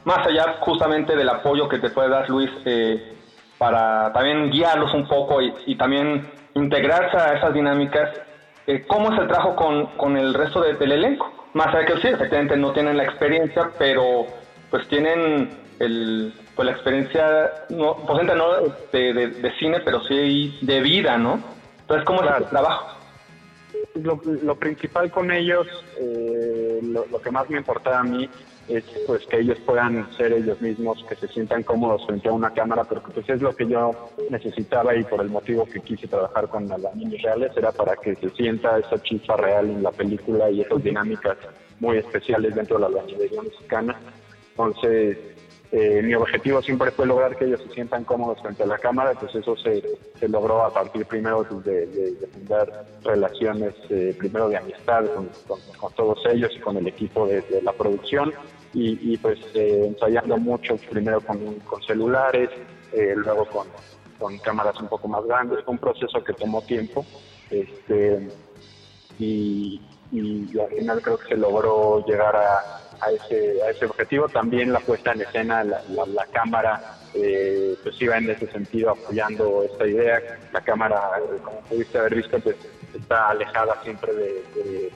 más 0.06 0.26
allá 0.26 0.58
justamente 0.62 1.16
del 1.16 1.28
apoyo 1.30 1.68
que 1.68 1.80
te 1.80 1.90
puede 1.90 2.10
dar 2.10 2.30
Luis 2.30 2.50
eh, 2.66 3.02
para 3.58 4.14
también 4.14 4.50
guiarlos 4.52 4.94
un 4.94 5.08
poco 5.08 5.42
y, 5.42 5.52
y 5.66 5.76
también 5.76 6.32
integrarse 6.54 7.18
a 7.18 7.34
esas 7.34 7.54
dinámicas, 7.54 8.08
eh, 8.68 8.86
¿cómo 8.88 9.12
es 9.12 9.20
el 9.20 9.28
trabajo 9.28 9.56
con, 9.56 9.88
con 9.98 10.16
el 10.16 10.34
resto 10.34 10.62
de- 10.62 10.76
del 10.76 10.92
elenco? 10.92 11.26
Más 11.54 11.68
allá 11.74 11.86
que 11.86 11.98
sí, 12.02 12.08
efectivamente 12.10 12.56
no 12.56 12.72
tienen 12.72 12.98
la 12.98 13.04
experiencia, 13.04 13.72
pero 13.80 14.28
pues 14.70 14.88
tienen 14.90 15.50
el, 15.80 16.34
pues 16.56 16.66
la 16.68 16.72
experiencia, 16.74 17.52
no, 17.70 17.96
posiblemente 18.06 18.36
no 18.36 18.76
de, 18.92 19.14
de- 19.14 19.28
de 19.42 19.52
cine, 19.58 19.80
pero 19.84 20.02
sí 20.02 20.56
de 20.62 20.82
vida, 20.82 21.18
¿no? 21.18 21.42
Entonces, 21.82 22.06
¿cómo 22.06 22.22
es 22.22 22.30
el 22.38 22.50
trabajo? 22.50 22.97
Lo, 24.04 24.22
lo 24.24 24.56
principal 24.56 25.12
con 25.12 25.32
ellos, 25.32 25.68
eh, 26.00 26.80
lo, 26.84 27.22
que 27.22 27.32
más 27.32 27.50
me 27.50 27.58
importaba 27.58 28.00
a 28.00 28.04
mí 28.04 28.30
es 28.68 28.84
pues 29.06 29.26
que 29.28 29.40
ellos 29.40 29.58
puedan 29.66 30.12
ser 30.18 30.34
ellos 30.34 30.62
mismos, 30.62 31.04
que 31.08 31.16
se 31.16 31.28
sientan 31.30 31.64
cómodos 31.64 32.06
frente 32.06 32.28
a 32.28 32.34
una 32.34 32.50
cámara, 32.52 32.84
porque 32.84 33.12
pues 33.14 33.30
es 33.30 33.42
lo 33.42 33.56
que 33.56 33.66
yo 33.66 33.92
necesitaba 34.30 34.96
y 34.96 35.04
por 35.06 35.22
el 35.22 35.30
motivo 35.30 35.66
que 35.66 35.80
quise 35.80 36.08
trabajar 36.08 36.50
con 36.50 36.68
las 36.68 36.96
niños 36.96 37.22
reales 37.22 37.52
era 37.56 37.72
para 37.72 37.96
que 37.96 38.16
se 38.16 38.30
sienta 38.32 38.78
esa 38.78 39.02
chispa 39.02 39.38
real 39.38 39.70
en 39.70 39.84
la 39.84 39.92
película 39.92 40.50
y 40.50 40.62
esas 40.62 40.84
dinámicas 40.84 41.38
muy 41.80 41.98
especiales 41.98 42.56
dentro 42.56 42.76
de 42.76 42.82
la 42.82 42.88
albañilería 42.88 43.42
mexicana. 43.42 43.96
Entonces, 44.52 45.37
eh, 45.72 46.02
mi 46.02 46.14
objetivo 46.14 46.62
siempre 46.62 46.92
fue 46.92 47.06
lograr 47.06 47.36
que 47.36 47.44
ellos 47.44 47.62
se 47.62 47.74
sientan 47.74 48.06
cómodos 48.06 48.42
frente 48.42 48.64
a 48.64 48.66
la 48.66 48.78
cámara, 48.78 49.12
pues 49.20 49.36
eso 49.36 49.58
se, 49.58 49.84
se 50.18 50.30
logró 50.30 50.64
a 50.64 50.74
partir 50.74 51.06
primero 51.06 51.44
de, 51.44 51.86
de, 51.88 52.28
fundar 52.28 52.86
relaciones, 53.04 53.74
eh, 53.90 54.16
primero 54.18 54.48
de 54.48 54.58
amistad 54.58 55.06
con, 55.14 55.30
con, 55.78 55.94
todos 55.94 56.20
ellos 56.32 56.52
y 56.56 56.60
con 56.60 56.78
el 56.78 56.88
equipo 56.88 57.28
de, 57.28 57.44
la 57.62 57.74
producción, 57.74 58.34
y, 58.74 59.18
pues 59.18 59.40
eh, 59.56 59.88
ensayando 59.88 60.38
mucho, 60.38 60.78
primero 60.90 61.20
con, 61.20 61.56
con 61.62 61.82
celulares, 61.82 62.50
luego 62.94 63.46
con, 63.48 63.68
con 64.20 64.38
cámaras 64.38 64.80
un 64.80 64.88
poco 64.88 65.08
más 65.08 65.26
grandes, 65.26 65.64
fue 65.66 65.74
un 65.74 65.80
proceso 65.80 66.24
que 66.24 66.34
tomó 66.34 66.62
tiempo, 66.62 67.04
este, 67.50 68.30
y, 69.20 69.82
y 70.12 70.60
al 70.60 70.70
final 70.70 71.02
creo 71.02 71.18
que 71.18 71.28
se 71.30 71.38
logró 71.38 72.06
llegar 72.06 72.36
a 72.36 72.87
a 73.02 73.12
ese, 73.12 73.62
a 73.64 73.70
ese 73.70 73.86
objetivo. 73.86 74.28
También 74.28 74.72
la 74.72 74.80
puesta 74.80 75.12
en 75.14 75.22
escena, 75.22 75.64
la, 75.64 75.82
la, 75.90 76.26
cámara, 76.28 76.98
eh, 77.14 77.76
pues 77.84 78.02
iba 78.02 78.18
en 78.18 78.30
ese 78.30 78.48
sentido 78.48 78.92
apoyando 78.92 79.64
esta 79.64 79.88
idea. 79.88 80.22
La 80.54 80.62
cámara, 80.62 81.00
eh, 81.20 81.38
como 81.44 81.60
pudiste 81.62 81.98
haber 81.98 82.16
visto, 82.16 82.40
pues 82.40 82.56
está 82.94 83.30
alejada 83.30 83.82
siempre 83.84 84.14
de, 84.14 84.44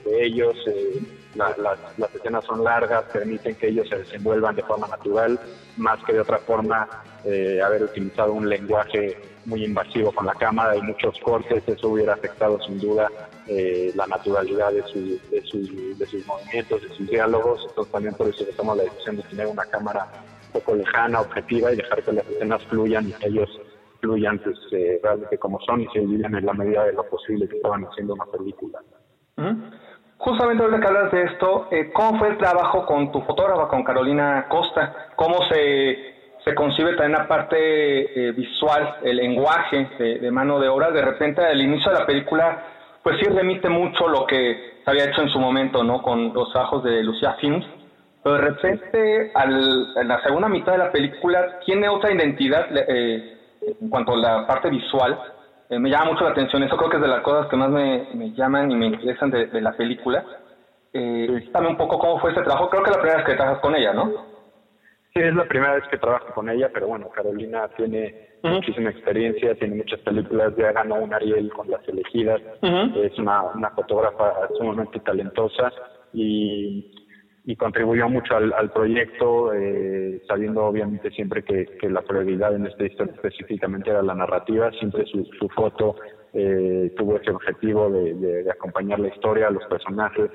de, 0.05 0.25
ellos. 0.25 0.55
Eh, 0.67 1.01
las, 1.35 1.57
las 1.57 2.15
escenas 2.15 2.43
son 2.45 2.63
largas, 2.63 3.03
permiten 3.05 3.55
que 3.55 3.69
ellos 3.69 3.87
se 3.87 3.97
desenvuelvan 3.97 4.55
de 4.55 4.63
forma 4.63 4.87
natural, 4.87 5.39
más 5.77 6.03
que 6.03 6.13
de 6.13 6.19
otra 6.19 6.39
forma 6.39 6.87
eh, 7.23 7.61
haber 7.63 7.83
utilizado 7.83 8.33
un 8.33 8.49
lenguaje 8.49 9.17
muy 9.45 9.63
invasivo 9.63 10.11
con 10.11 10.25
la 10.25 10.33
cámara 10.33 10.75
y 10.75 10.81
muchos 10.81 11.17
cortes, 11.19 11.63
eso 11.67 11.89
hubiera 11.89 12.13
afectado 12.13 12.59
sin 12.63 12.79
duda 12.79 13.09
eh, 13.47 13.91
la 13.95 14.07
naturalidad 14.07 14.71
de, 14.71 14.83
su, 14.83 15.19
de, 15.29 15.41
su, 15.43 15.97
de, 15.97 16.05
sus 16.05 16.25
movimientos, 16.25 16.81
de 16.81 16.89
sus 16.89 17.07
diálogos. 17.07 17.65
Entonces 17.69 17.91
también 17.91 18.13
por 18.15 18.27
eso 18.27 18.45
tomamos 18.55 18.77
la 18.77 18.83
decisión 18.83 19.17
de 19.17 19.23
tener 19.23 19.47
una 19.47 19.65
cámara 19.65 20.07
un 20.47 20.51
poco 20.53 20.75
lejana, 20.75 21.21
objetiva 21.21 21.71
y 21.71 21.77
dejar 21.77 22.03
que 22.03 22.11
las 22.11 22.27
escenas 22.27 22.63
fluyan 22.65 23.09
y 23.09 23.13
que 23.13 23.27
ellos 23.27 23.49
fluyan 23.99 24.39
pues, 24.39 24.57
eh, 24.71 24.99
realmente 25.03 25.37
como 25.37 25.59
son 25.61 25.81
y 25.81 25.87
se 25.87 25.99
vivan 25.99 26.35
en 26.35 26.45
la 26.45 26.53
medida 26.53 26.85
de 26.85 26.93
lo 26.93 27.03
posible 27.03 27.47
que 27.47 27.57
estaban 27.57 27.85
haciendo 27.85 28.13
una 28.13 28.25
película. 28.25 28.79
Justamente 30.17 30.63
ahora 30.63 30.79
que 30.79 30.87
hablas 30.87 31.11
de 31.11 31.23
esto, 31.23 31.67
eh, 31.71 31.91
¿cómo 31.91 32.19
fue 32.19 32.29
el 32.29 32.37
trabajo 32.37 32.85
con 32.85 33.11
tu 33.11 33.21
fotógrafa, 33.21 33.67
con 33.69 33.83
Carolina 33.83 34.45
Costa? 34.49 35.09
¿Cómo 35.15 35.39
se 35.49 36.11
se 36.43 36.55
concibe 36.55 36.95
también 36.95 37.19
la 37.19 37.27
parte 37.27 37.57
eh, 37.57 38.31
visual, 38.31 38.97
el 39.03 39.17
lenguaje 39.17 39.89
de, 39.99 40.31
mano 40.31 40.59
de 40.59 40.69
obra. 40.69 40.91
De 40.91 41.01
repente, 41.01 41.41
al 41.41 41.61
inicio 41.61 41.91
de 41.91 41.99
la 41.99 42.05
película, 42.05 42.65
pues 43.03 43.17
sí 43.19 43.25
remite 43.29 43.69
mucho 43.69 44.07
lo 44.07 44.25
que 44.25 44.57
se 44.83 44.91
había 44.91 45.05
hecho 45.05 45.21
en 45.21 45.29
su 45.29 45.39
momento, 45.39 45.83
¿no? 45.83 46.01
Con 46.01 46.33
los 46.33 46.51
trabajos 46.51 46.83
de 46.83 47.03
Lucía 47.03 47.33
Films. 47.39 47.65
Pero 48.23 48.35
de 48.35 48.41
repente, 48.41 49.31
al, 49.33 49.87
en 49.95 50.07
la 50.07 50.21
segunda 50.21 50.47
mitad 50.47 50.73
de 50.73 50.77
la 50.77 50.91
película, 50.91 51.59
tiene 51.65 51.89
otra 51.89 52.11
identidad 52.13 52.67
eh, 52.87 53.23
en 53.79 53.89
cuanto 53.89 54.13
a 54.13 54.17
la 54.17 54.47
parte 54.47 54.69
visual. 54.69 55.19
Eh, 55.69 55.79
me 55.79 55.89
llama 55.89 56.11
mucho 56.11 56.23
la 56.23 56.31
atención. 56.31 56.61
Eso 56.63 56.77
creo 56.77 56.89
que 56.89 56.97
es 56.97 57.01
de 57.01 57.07
las 57.07 57.21
cosas 57.21 57.47
que 57.47 57.55
más 57.55 57.69
me, 57.69 58.07
me 58.13 58.31
llaman 58.33 58.69
y 58.69 58.75
me 58.75 58.87
interesan 58.87 59.31
de, 59.31 59.47
de 59.47 59.61
la 59.61 59.71
película. 59.75 60.23
Eh, 60.93 61.49
también 61.51 61.73
un 61.73 61.77
poco 61.77 61.97
cómo 61.97 62.19
fue 62.19 62.31
ese 62.31 62.41
trabajo. 62.41 62.69
Creo 62.69 62.83
que 62.83 62.91
la 62.91 62.97
primera 62.97 63.17
vez 63.17 63.25
que 63.25 63.35
trabajas 63.35 63.61
con 63.61 63.75
ella, 63.75 63.93
¿no? 63.93 64.30
Sí, 65.13 65.19
es 65.19 65.35
la 65.35 65.45
primera 65.45 65.73
vez 65.73 65.83
que 65.91 65.97
trabajo 65.97 66.33
con 66.33 66.49
ella, 66.49 66.69
pero 66.73 66.87
bueno, 66.87 67.09
Carolina 67.09 67.67
tiene 67.75 68.29
muchísima 68.43 68.91
experiencia, 68.91 69.55
tiene 69.55 69.75
muchas 69.75 69.99
películas, 69.99 70.53
ya 70.57 70.71
ganó 70.71 70.95
un 70.95 71.13
Ariel 71.13 71.51
con 71.51 71.69
Las 71.69 71.85
Elegidas, 71.87 72.41
es 72.61 73.19
una, 73.19 73.43
una 73.43 73.71
fotógrafa 73.71 74.47
sumamente 74.57 75.01
talentosa 75.01 75.69
y, 76.13 76.93
y 77.43 77.55
contribuyó 77.57 78.07
mucho 78.07 78.37
al, 78.37 78.53
al 78.53 78.71
proyecto, 78.71 79.53
eh, 79.53 80.21
sabiendo 80.29 80.63
obviamente 80.63 81.11
siempre 81.11 81.43
que, 81.43 81.65
que, 81.65 81.89
la 81.89 82.03
prioridad 82.03 82.55
en 82.55 82.67
esta 82.67 82.85
historia 82.85 83.13
específicamente 83.13 83.89
era 83.89 84.01
la 84.01 84.15
narrativa, 84.15 84.71
siempre 84.71 85.05
su, 85.07 85.25
su 85.37 85.49
foto 85.49 85.97
eh, 86.33 86.93
tuvo 86.95 87.17
ese 87.17 87.31
objetivo 87.31 87.89
de, 87.89 88.13
de, 88.13 88.43
de 88.43 88.51
acompañar 88.51 88.99
la 88.99 89.09
historia, 89.09 89.49
los 89.49 89.65
personajes, 89.65 90.31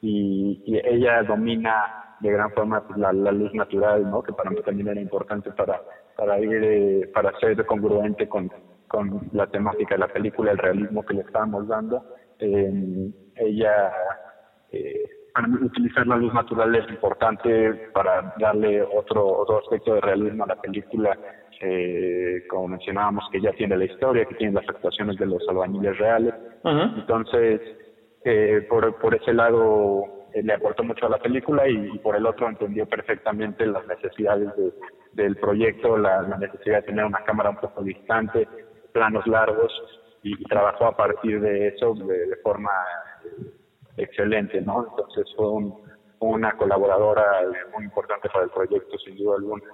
y, 0.00 0.62
y 0.64 0.78
ella 0.78 1.22
domina 1.24 2.13
de 2.24 2.32
gran 2.32 2.50
forma 2.52 2.82
pues, 2.86 2.98
la, 2.98 3.12
luz 3.12 3.52
natural, 3.52 4.10
¿no? 4.10 4.22
que 4.22 4.32
para 4.32 4.50
mí 4.50 4.56
también 4.64 4.88
era 4.88 5.00
importante 5.00 5.50
para, 5.52 5.80
para 6.16 6.40
ir, 6.40 6.64
eh, 6.64 7.10
para 7.12 7.38
ser 7.38 7.64
congruente 7.66 8.26
con, 8.28 8.50
con 8.88 9.28
la 9.32 9.46
temática 9.46 9.94
de 9.94 10.00
la 10.00 10.08
película, 10.08 10.52
el 10.52 10.58
realismo 10.58 11.04
que 11.04 11.14
le 11.14 11.20
estábamos 11.20 11.68
dando. 11.68 12.02
Eh, 12.38 13.10
ella, 13.36 13.92
eh, 14.72 15.04
para 15.34 15.48
mí 15.48 15.58
utilizar 15.60 16.06
la 16.06 16.16
luz 16.16 16.32
natural 16.32 16.74
es 16.74 16.88
importante 16.88 17.90
para 17.92 18.34
darle 18.38 18.82
otro, 18.82 19.26
otro 19.26 19.58
aspecto 19.58 19.94
de 19.94 20.00
realismo 20.00 20.44
a 20.44 20.48
la 20.48 20.56
película, 20.56 21.18
eh, 21.60 22.44
como 22.48 22.68
mencionábamos, 22.68 23.24
que 23.30 23.40
ya 23.42 23.52
tiene 23.52 23.76
la 23.76 23.84
historia, 23.84 24.24
que 24.24 24.36
tiene 24.36 24.54
las 24.54 24.68
actuaciones 24.68 25.18
de 25.18 25.26
los 25.26 25.46
albañiles 25.46 25.98
reales. 25.98 26.34
Entonces, 26.64 27.60
eh, 28.24 28.66
por, 28.70 28.98
por 28.98 29.14
ese 29.14 29.34
lado 29.34 30.23
le 30.42 30.52
aportó 30.52 30.82
mucho 30.82 31.06
a 31.06 31.10
la 31.10 31.18
película 31.18 31.68
y, 31.68 31.98
por 31.98 32.16
el 32.16 32.26
otro 32.26 32.48
entendió 32.48 32.86
perfectamente 32.86 33.66
las 33.66 33.86
necesidades 33.86 34.50
del 35.12 35.36
proyecto, 35.36 35.96
la, 35.96 36.22
necesidad 36.38 36.78
de 36.78 36.86
tener 36.86 37.04
una 37.04 37.24
cámara 37.24 37.50
un 37.50 37.56
poco 37.56 37.82
distante, 37.82 38.48
planos 38.92 39.26
largos 39.26 39.72
y, 40.22 40.42
trabajó 40.44 40.86
a 40.86 40.96
partir 40.96 41.40
de 41.40 41.68
eso 41.68 41.94
de, 41.94 42.36
forma 42.42 42.72
excelente, 43.96 44.60
¿no? 44.60 44.86
Entonces 44.90 45.32
fue 45.36 45.46
una 46.18 46.56
colaboradora 46.56 47.24
muy 47.74 47.84
importante 47.84 48.28
para 48.28 48.44
el 48.44 48.50
proyecto, 48.50 48.98
sin 48.98 49.16
duda 49.16 49.36
alguna. 49.36 49.64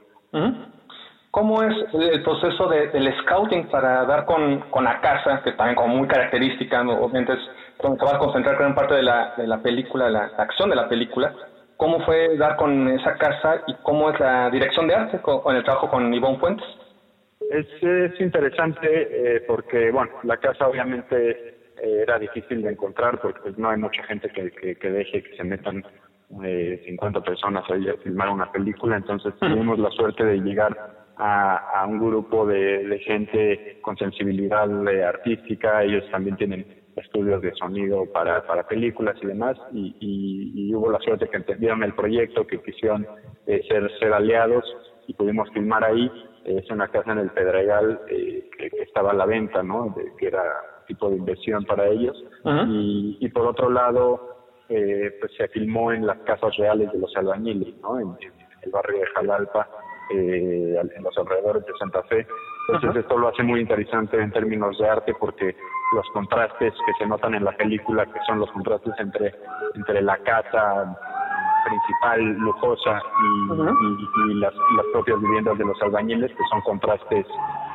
¿Cómo 1.31 1.63
es 1.63 1.75
el 1.95 2.23
proceso 2.25 2.69
de, 2.69 2.89
del 2.89 3.17
scouting 3.23 3.69
para 3.69 4.05
dar 4.05 4.27
con, 4.27 4.61
con 4.71 4.85
la 4.85 5.01
casa, 5.01 5.41
que 5.45 5.53
también 5.53 5.77
como 5.77 5.97
muy 5.97 6.09
característica, 6.09 6.83
obviamente 6.83 7.35
es 7.35 7.41
donde 7.83 7.99
se 7.99 8.05
va 8.05 8.17
a 8.17 8.19
concentrar 8.19 8.57
gran 8.57 8.75
parte 8.75 8.95
de 8.95 9.03
la, 9.03 9.35
de 9.37 9.47
la 9.47 9.63
película, 9.63 10.09
la, 10.09 10.31
acción 10.39 10.71
de 10.71 10.77
la 10.77 10.89
película? 10.89 11.35
¿Cómo 11.77 12.01
fue 12.05 12.37
dar 12.37 12.57
con 12.57 12.89
esa 12.89 13.17
casa 13.17 13.63
y 13.67 13.75
cómo 13.83 14.11
es 14.11 14.21
la 14.21 14.51
dirección 14.51 14.87
de 14.87 14.95
arte 14.95 15.21
con, 15.21 15.57
el 15.57 15.65
trabajo 15.65 15.89
con 15.89 16.13
Ivonne 16.13 16.39
Fuentes? 16.39 16.67
Es, 17.51 17.67
es 17.83 18.21
interesante 18.21 19.37
eh, 19.37 19.41
porque, 19.47 19.91
bueno, 19.91 20.11
la 20.25 20.37
casa 20.37 20.69
obviamente 20.69 21.31
eh, 21.83 22.03
era 22.03 22.19
difícil 22.19 22.63
de 22.63 22.73
encontrar 22.73 23.19
porque 23.21 23.41
pues, 23.41 23.59
no 23.59 23.71
hay 23.71 23.79
mucha 23.79 24.03
gente 24.05 24.29
que, 24.29 24.51
que, 24.51 24.77
que 24.77 24.91
deje 24.91 25.23
que 25.23 25.37
se 25.37 25.45
metan 25.45 25.83
eh, 26.45 26.83
50 26.87 27.23
personas 27.23 27.65
ahí 27.71 27.89
a 27.89 27.97
filmar 28.03 28.29
una 28.29 28.53
película, 28.53 28.97
entonces 28.97 29.35
tuvimos 29.41 29.79
la 29.79 29.91
suerte 29.91 30.25
de 30.25 30.39
llegar 30.39 30.77
a, 31.17 31.81
a 31.81 31.87
un 31.87 31.99
grupo 31.99 32.47
de, 32.47 32.87
de, 32.87 32.99
gente 33.01 33.79
con 33.83 33.97
sensibilidad 33.97 34.69
eh, 34.89 35.05
artística, 35.05 35.83
ellos 35.83 36.05
también 36.11 36.37
tienen 36.37 36.65
estudios 36.97 37.41
de 37.43 37.53
sonido 37.55 38.05
para, 38.13 38.47
para 38.47 38.67
películas 38.67 39.17
y 39.23 39.27
demás, 39.27 39.57
y, 39.73 39.97
y, 40.01 40.75
hubo 40.75 40.91
la 40.91 40.99
suerte 41.01 41.29
que 41.29 41.37
entendieron 41.37 41.83
el 41.83 41.95
proyecto, 41.95 42.47
que 42.47 42.61
quisieron 42.63 43.07
eh, 43.47 43.63
ser, 43.69 43.91
ser 43.99 44.13
aliados 44.13 44.65
y 45.07 45.15
pudimos 45.15 45.49
filmar 45.51 45.85
ahí. 45.85 46.11
es 46.45 46.71
una 46.71 46.89
casa 46.89 47.13
en 47.13 47.19
el 47.19 47.31
Pedregal 47.31 48.01
eh, 48.09 48.49
que, 48.57 48.71
estaba 48.83 49.11
a 49.11 49.15
la 49.15 49.27
venta, 49.27 49.63
¿no? 49.63 49.95
que 50.19 50.27
era 50.27 50.43
tipo 50.87 51.09
de 51.11 51.17
inversión 51.17 51.65
para 51.65 51.89
ellos. 51.89 52.17
y, 52.69 53.19
y 53.21 53.29
por 53.29 53.47
otro 53.47 53.71
lado, 53.71 54.31
eh, 54.73 55.17
pues 55.19 55.33
se 55.37 55.49
filmó 55.49 55.93
en 55.93 56.07
las 56.07 56.19
casas 56.19 56.57
reales 56.57 56.93
de 56.93 56.99
los 56.99 57.15
albañiles, 57.17 57.77
¿no? 57.83 57.99
en 57.99 58.17
el 58.63 58.71
barrio 58.71 59.01
de 59.01 59.07
Jalalpa 59.07 59.69
eh, 60.13 60.77
en 60.97 61.03
los 61.03 61.19
alrededores 61.19 61.67
de 61.67 61.73
Santa 61.77 62.05
Fe. 62.05 62.25
Entonces 62.75 63.03
esto 63.03 63.19
lo 63.19 63.29
hace 63.29 63.43
muy 63.43 63.61
interesante 63.61 64.21
en 64.21 64.31
términos 64.33 64.79
de 64.79 64.89
arte 64.89 65.15
porque 65.19 65.57
los 65.95 66.07
contrastes 66.13 66.73
que 66.73 66.93
se 66.99 67.07
notan 67.07 67.35
en 67.35 67.45
la 67.45 67.53
película, 67.53 68.07
que 68.07 68.21
son 68.27 68.39
los 68.39 68.51
contrastes 68.53 68.95
entre, 68.99 69.35
entre 69.75 70.03
la 70.03 70.17
casa 70.19 70.97
principal 71.65 72.23
lujosa 72.39 73.03
y, 73.23 74.35
las, 74.35 74.55
las, 74.77 74.87
propias 74.93 75.21
viviendas 75.21 75.59
de 75.59 75.65
los 75.65 75.83
albañiles, 75.83 76.31
que 76.31 76.45
son 76.51 76.61
contrastes 76.63 77.27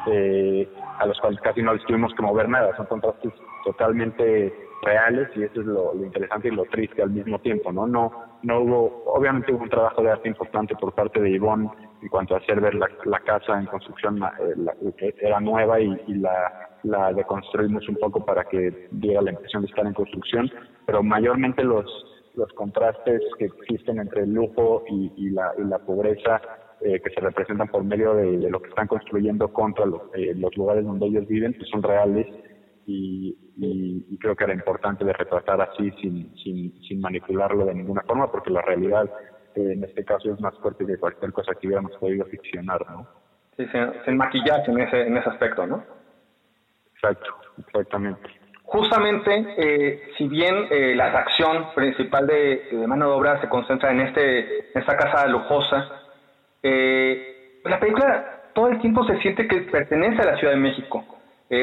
eh, 0.08 0.68
a 1.00 1.06
los 1.06 1.20
cuales 1.20 1.40
casi 1.42 1.62
no 1.62 1.74
les 1.74 1.84
tuvimos 1.86 2.14
que 2.14 2.24
mover 2.24 2.50
nada, 2.50 2.76
son 2.78 2.86
contrastes 2.86 3.34
totalmente 3.64 4.54
reales 4.84 5.30
y 5.36 5.44
eso 5.44 5.62
es 5.62 5.68
lo, 5.68 5.94
interesante 5.96 6.48
y 6.48 6.52
lo 6.52 6.66
triste 6.66 7.02
al 7.02 7.12
mismo 7.12 7.40
tiempo, 7.40 7.72
¿no? 7.72 7.88
No, 7.88 8.12
no 8.44 8.60
hubo, 8.62 9.04
obviamente 9.08 9.54
hubo 9.54 9.64
un 9.64 9.70
trabajo 9.70 10.02
de 10.02 10.12
arte 10.12 10.30
importante 10.30 10.76
por 10.76 10.94
parte 10.94 11.20
de 11.22 11.32
Ivonne 11.32 11.70
en 12.02 12.10
cuanto 12.10 12.36
a 12.36 12.38
hacer 12.38 12.62
ver 12.62 12.76
la, 12.76 12.88
la 13.06 13.20
casa 13.22 13.60
en 13.60 13.66
construcción, 13.66 14.22
eh, 14.24 15.14
era 15.20 15.40
nueva 15.40 15.80
y, 15.80 15.96
la, 16.16 16.70
la 16.84 17.14
deconstruimos 17.14 17.88
un 17.90 17.96
poco 17.96 18.24
para 18.24 18.44
que 18.44 18.88
diera 18.92 19.22
la 19.22 19.32
impresión 19.32 19.64
de 19.64 19.70
estar 19.70 19.86
en 19.86 19.94
construcción, 19.94 20.52
pero 20.86 21.02
mayormente 21.02 21.64
los, 21.64 21.86
los 22.36 22.52
contrastes 22.54 23.22
que 23.40 23.46
existen 23.46 24.00
entre 24.00 24.24
el 24.24 24.34
lujo 24.34 24.84
y, 24.90 25.12
y, 25.16 25.30
la, 25.32 25.52
y 25.58 25.64
la 25.64 25.80
pobreza 25.80 26.42
eh, 26.82 27.00
que 27.02 27.10
se 27.10 27.22
representan 27.22 27.70
por 27.70 27.84
medio 27.84 28.14
de, 28.14 28.50
lo 28.50 28.62
que 28.62 28.70
están 28.70 28.88
construyendo 28.88 29.48
contra 29.48 29.86
los, 29.86 30.02
eh, 30.14 30.34
los 30.36 30.56
lugares 30.58 30.86
donde 30.86 31.08
ellos 31.08 31.26
viven, 31.26 31.54
pues 31.54 31.70
son 31.70 31.82
reales 31.82 32.28
y, 32.88 33.36
y, 33.58 34.18
creo 34.18 34.36
que 34.36 34.44
era 34.44 34.54
importante 34.54 35.04
de 35.04 35.14
retratar 35.14 35.62
así 35.62 35.92
sin, 36.02 36.36
sin, 36.38 36.82
sin 36.84 37.02
manipularlo 37.02 37.66
de 37.66 37.74
ninguna 37.74 38.02
forma 38.02 38.32
porque 38.32 38.52
la 38.52 38.62
realidad 38.62 39.10
en 39.56 39.84
este 39.84 40.04
caso 40.04 40.34
es 40.34 40.40
más 40.40 40.54
fuerte 40.60 40.86
que 40.86 40.98
cualquier 40.98 41.32
cosa 41.32 41.54
que 41.56 41.68
hubiéramos 41.68 41.96
podido 41.98 42.26
ficcionar, 42.26 42.86
¿no? 42.90 43.08
Sí, 43.58 43.66
sin, 44.04 44.18
maquillaje 44.18 44.70
en 44.70 44.82
ese, 44.82 45.08
en 45.08 45.18
ese 45.18 45.30
aspecto, 45.30 45.66
¿no? 45.66 45.84
Exacto, 46.94 47.36
exactamente. 47.60 48.30
Justamente, 48.64 49.56
eh, 49.58 50.02
si 50.18 50.28
bien 50.28 50.68
eh, 50.72 50.96
la 50.96 51.08
atracción 51.08 51.74
principal 51.74 52.28
de, 52.28 52.68
mano 52.88 53.08
de 53.08 53.12
obra 53.12 53.40
se 53.40 53.48
concentra 53.48 53.92
en 53.92 54.02
este 54.02 54.72
en 54.72 54.82
esta 54.82 54.98
casa 54.98 55.28
lujosa, 55.28 55.88
eh, 56.64 57.62
la 57.64 57.80
película 57.80 58.42
todo 58.54 58.70
el 58.70 58.80
tiempo 58.82 59.06
se 59.06 59.20
siente 59.20 59.48
que 59.48 59.62
pertenece 59.62 60.22
a 60.22 60.32
la 60.32 60.38
Ciudad 60.38 60.54
de 60.54 60.60
México, 60.60 61.06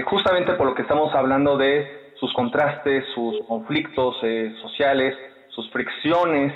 justamente 0.04 0.52
por 0.54 0.66
lo 0.66 0.74
que 0.74 0.82
estamos 0.82 1.14
hablando 1.14 1.56
de 1.56 2.12
sus 2.14 2.32
contrastes, 2.34 3.04
sus 3.14 3.44
conflictos 3.46 4.16
sociales, 4.60 5.16
sus 5.48 5.70
fricciones, 5.70 6.52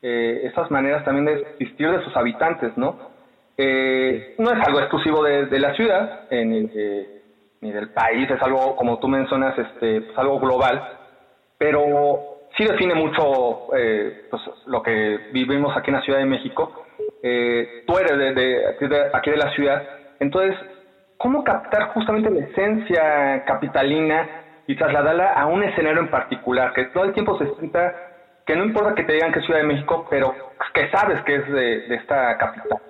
estas 0.00 0.70
maneras 0.70 1.04
también 1.04 1.26
de 1.26 1.40
existir 1.58 1.90
de 1.90 2.04
sus 2.04 2.16
habitantes, 2.16 2.76
¿no? 2.76 3.12
Eh, 3.56 4.34
no 4.38 4.50
es 4.50 4.66
algo 4.66 4.80
exclusivo 4.80 5.22
de, 5.22 5.60
la 5.60 5.74
ciudad 5.74 6.28
ni, 6.30 6.66
del 7.60 7.90
país, 7.90 8.30
es 8.30 8.42
algo, 8.42 8.74
como 8.76 8.98
tú 8.98 9.08
mencionas, 9.08 9.56
este, 9.58 10.00
pues 10.00 10.18
algo 10.18 10.40
global, 10.40 10.82
pero 11.58 12.48
sí 12.56 12.64
define 12.64 12.94
mucho 12.94 13.74
eh, 13.76 14.26
pues, 14.30 14.42
lo 14.66 14.82
que 14.82 15.18
vivimos 15.32 15.76
aquí 15.76 15.90
en 15.90 15.96
la 15.96 16.02
Ciudad 16.02 16.18
de 16.18 16.24
México. 16.24 16.86
Eh, 17.22 17.84
tú 17.86 17.98
eres 17.98 18.34
de, 18.34 18.66
aquí 19.12 19.30
de 19.30 19.36
la 19.36 19.52
ciudad, 19.52 19.86
entonces, 20.18 20.56
¿cómo 21.22 21.44
captar 21.44 21.88
justamente 21.94 22.30
la 22.30 22.40
esencia 22.40 23.44
capitalina 23.44 24.28
y 24.66 24.76
trasladarla 24.76 25.32
a 25.32 25.46
un 25.46 25.62
escenario 25.62 26.00
en 26.00 26.10
particular? 26.10 26.72
Que 26.72 26.86
todo 26.86 27.04
el 27.04 27.12
tiempo 27.12 27.38
se 27.38 27.54
sienta 27.54 27.94
que 28.44 28.56
no 28.56 28.64
importa 28.64 28.94
que 28.94 29.04
te 29.04 29.12
digan 29.12 29.32
que 29.32 29.38
es 29.38 29.46
Ciudad 29.46 29.60
de 29.60 29.66
México, 29.66 30.06
pero 30.10 30.34
que 30.74 30.90
sabes 30.90 31.22
que 31.24 31.36
es 31.36 31.52
de 31.52 31.94
esta 31.94 32.36
capital. 32.38 32.80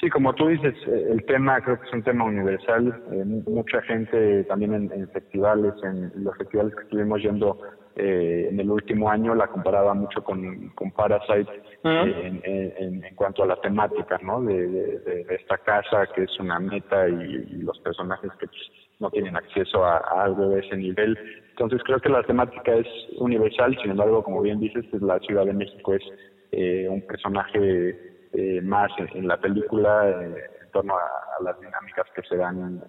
Sí, 0.00 0.08
como 0.10 0.34
tú 0.34 0.48
dices, 0.48 0.74
eh, 0.86 1.08
el 1.10 1.24
tema 1.26 1.60
creo 1.60 1.78
que 1.78 1.86
es 1.86 1.92
un 1.92 2.02
tema 2.02 2.24
universal. 2.24 3.02
Eh, 3.12 3.24
mucha 3.46 3.82
gente 3.82 4.44
también 4.44 4.74
en, 4.74 5.08
festivales, 5.10 5.74
en 5.82 6.10
los 6.24 6.36
festivales 6.36 6.74
que 6.74 6.82
estuvimos 6.82 7.22
yendo 7.22 7.58
eh, 7.96 8.48
en 8.50 8.60
el 8.60 8.70
último 8.70 9.10
año, 9.10 9.34
la 9.34 9.48
comparaba 9.48 9.94
mucho 9.94 10.22
con, 10.22 10.70
con 10.70 10.90
Parasite 10.92 11.50
en, 11.84 13.02
cuanto 13.14 13.42
a 13.42 13.46
la 13.46 13.56
temática, 13.56 14.18
¿no? 14.22 14.40
De, 14.42 15.26
esta 15.30 15.58
casa 15.58 16.06
que 16.14 16.24
es 16.24 16.40
una 16.40 16.58
meta 16.58 17.08
y, 17.08 17.62
los 17.62 17.78
personajes 17.80 18.30
que 18.38 18.46
pues, 18.46 18.60
no 18.98 19.10
tienen 19.10 19.36
acceso 19.36 19.84
a, 19.84 19.98
algo 20.22 20.50
de 20.50 20.60
ese 20.60 20.76
nivel. 20.76 21.18
Entonces 21.50 21.82
creo 21.84 22.00
que 22.00 22.08
la 22.08 22.22
temática 22.22 22.74
es 22.74 22.86
universal. 23.18 23.76
Sin 23.82 23.90
embargo, 23.90 24.22
como 24.22 24.42
bien 24.42 24.60
dices, 24.60 24.84
pues, 24.90 25.02
la 25.02 25.18
Ciudad 25.20 25.46
de 25.46 25.52
México 25.52 25.94
es 25.94 26.02
un 26.88 27.00
personaje 27.02 28.12
eh, 28.34 28.62
más 28.62 28.90
en, 28.96 29.28
la 29.28 29.36
película 29.36 30.08
eh, 30.08 30.50
en 30.62 30.70
torno 30.70 30.94
a, 30.96 31.42
las 31.42 31.60
dinámicas 31.60 32.06
que 32.14 32.22
se 32.22 32.36
dan 32.36 32.82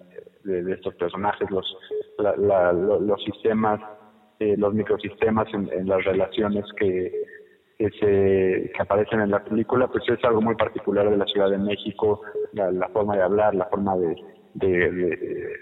eh, 0.46 0.62
de, 0.62 0.72
estos 0.72 0.94
personajes, 0.94 1.50
los, 1.50 1.66
los 2.16 3.24
sistemas, 3.24 3.78
los 4.38 4.74
microsistemas 4.74 5.48
en, 5.54 5.88
las 5.88 6.04
relaciones 6.04 6.64
que, 6.78 7.12
que, 7.78 7.90
se, 8.00 8.72
aparecen 8.78 9.20
en 9.20 9.30
la 9.30 9.44
película, 9.44 9.88
pues 9.88 10.04
es 10.08 10.22
algo 10.24 10.40
muy 10.40 10.54
particular 10.54 11.08
de 11.08 11.16
la 11.16 11.26
Ciudad 11.26 11.50
de 11.50 11.58
México, 11.58 12.22
la, 12.52 12.88
forma 12.88 13.16
de 13.16 13.22
hablar, 13.22 13.54
la 13.54 13.66
forma 13.66 13.96
de, 13.96 14.16
de, 14.54 15.56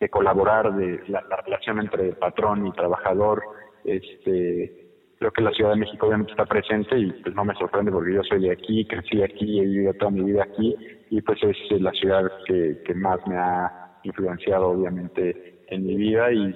de, 0.00 0.08
colaborar, 0.10 0.74
de 0.74 1.00
la, 1.08 1.22
la, 1.28 1.36
relación 1.36 1.80
entre 1.80 2.12
patrón 2.12 2.66
y 2.66 2.72
trabajador, 2.72 3.42
este 3.84 4.88
creo 5.18 5.32
que 5.32 5.42
la 5.42 5.50
Ciudad 5.50 5.70
de 5.70 5.80
México 5.80 6.06
obviamente 6.06 6.32
está 6.32 6.46
presente 6.46 6.96
y 6.96 7.10
pues 7.10 7.34
no 7.34 7.44
me 7.44 7.54
sorprende 7.54 7.90
porque 7.90 8.14
yo 8.14 8.22
soy 8.22 8.40
de 8.40 8.52
aquí, 8.52 8.86
crecí 8.86 9.20
aquí, 9.20 9.58
he 9.58 9.64
vivido 9.64 9.92
toda 9.94 10.12
mi 10.12 10.22
vida 10.22 10.44
aquí 10.44 10.76
y 11.10 11.20
pues 11.22 11.38
es 11.42 11.80
la 11.80 11.90
ciudad 11.92 12.30
que, 12.46 12.80
que 12.84 12.94
más 12.94 13.18
me 13.26 13.36
ha 13.36 13.98
influenciado 14.04 14.68
obviamente 14.68 15.57
en 15.70 15.86
mi 15.86 15.96
vida 15.96 16.32
y, 16.32 16.54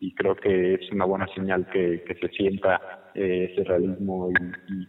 y, 0.00 0.14
creo 0.14 0.34
que 0.36 0.74
es 0.74 0.92
una 0.92 1.04
buena 1.04 1.26
señal 1.34 1.66
que, 1.70 2.04
se 2.20 2.28
sienta 2.28 3.10
eh, 3.14 3.50
ese 3.50 3.64
realismo 3.64 4.30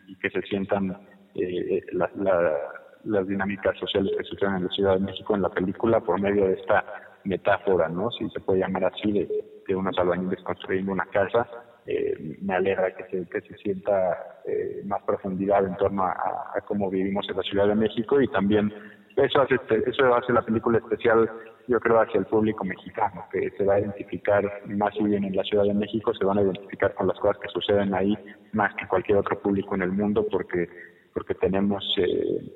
y, 0.08 0.16
que 0.16 0.30
se 0.30 0.42
sientan 0.44 0.98
eh, 1.36 1.82
las 1.92 3.28
dinámicas 3.28 3.78
sociales 3.78 4.14
que 4.18 4.24
suceden 4.24 4.56
en 4.56 4.64
la 4.66 4.70
Ciudad 4.70 4.94
de 4.96 5.06
México 5.06 5.36
en 5.36 5.42
la 5.42 5.50
película 5.50 6.00
por 6.00 6.20
medio 6.20 6.48
de 6.48 6.54
esta 6.54 6.84
metáfora, 7.24 7.90
¿no? 7.90 8.12
Si 8.12 8.30
se 8.30 8.40
puede 8.40 8.60
llamar 8.60 8.86
así, 8.86 9.12
de, 9.12 9.76
unos 9.76 9.98
albañiles 9.98 10.42
construyendo 10.44 10.92
una 10.92 11.06
casa 11.08 11.48
eh, 11.88 12.38
me 12.42 12.56
alegra 12.56 12.96
que 12.96 13.04
se, 13.06 13.30
que 13.30 13.42
se 13.42 13.56
sienta 13.58 14.42
eh, 14.46 14.82
más 14.86 15.04
profundidad 15.04 15.66
en 15.66 15.76
torno 15.78 16.04
a, 16.04 16.56
cómo 16.68 16.90
vivimos 16.90 17.28
en 17.30 17.38
la 17.38 17.44
Ciudad 17.44 17.68
de 17.68 17.76
México 17.76 18.20
y 18.20 18.28
también 18.28 18.74
eso 19.16 19.42
hace, 19.42 19.56
eso 19.86 20.16
hace 20.16 20.34
la 20.34 20.42
película 20.42 20.80
especial, 20.80 21.30
yo 21.68 21.80
creo, 21.80 22.00
hacia 22.00 22.20
el 22.20 22.26
público 22.26 22.64
mexicano, 22.64 23.26
que 23.32 23.52
se 23.58 23.66
va 23.66 23.76
a 23.76 23.80
identificar 23.80 24.62
más 24.68 24.94
si 24.94 25.04
bien 25.04 25.24
en 25.24 25.36
la 25.36 25.44
Ciudad 25.44 25.64
de 25.64 25.74
México, 25.74 26.14
se 26.14 26.26
van 26.26 26.38
a 26.38 26.42
identificar 26.42 26.94
con 26.96 27.08
las 27.08 27.20
cosas 27.20 27.38
que 27.42 27.50
suceden 27.50 27.94
ahí 27.94 28.16
más 28.54 28.74
que 28.76 28.88
cualquier 28.88 29.18
otro 29.18 29.40
público 29.40 29.76
en 29.76 29.82
el 29.82 29.92
mundo 29.92 30.26
porque, 30.30 30.68
porque 31.14 31.36
tenemos, 31.36 31.84
eh, 31.98 32.52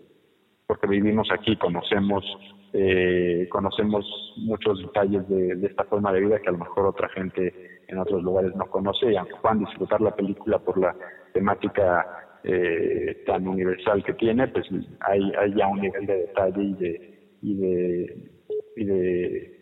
porque 0.67 0.87
vivimos 0.87 1.27
aquí, 1.31 1.55
conocemos 1.57 2.23
eh, 2.71 3.47
conocemos 3.49 4.05
muchos 4.37 4.79
detalles 4.79 5.27
de, 5.27 5.65
esta 5.65 5.85
forma 5.85 6.13
de 6.13 6.19
vida 6.19 6.39
que 6.39 6.49
a 6.49 6.51
lo 6.51 6.59
mejor 6.59 6.85
otra 6.85 7.09
gente 7.09 7.81
en 7.87 7.97
otros 7.97 8.21
lugares 8.21 8.55
no 8.55 8.65
conoce 8.67 9.11
y 9.11 9.15
aunque 9.15 9.33
puedan 9.41 9.59
disfrutar 9.59 9.99
la 10.01 10.15
película 10.15 10.59
por 10.59 10.77
la 10.77 10.95
temática 11.33 12.39
eh, 12.43 13.23
tan 13.25 13.47
universal 13.47 14.03
que 14.03 14.13
tiene, 14.13 14.47
pues 14.49 14.67
hay, 14.99 15.31
hay 15.39 15.55
ya 15.55 15.67
un 15.67 15.81
nivel 15.81 16.05
de 16.05 16.15
detalle 16.15 16.61
y 16.61 16.73
de 16.75 17.19
y 17.41 17.55
de, 17.55 18.38
y 18.75 18.85
de, 18.85 19.59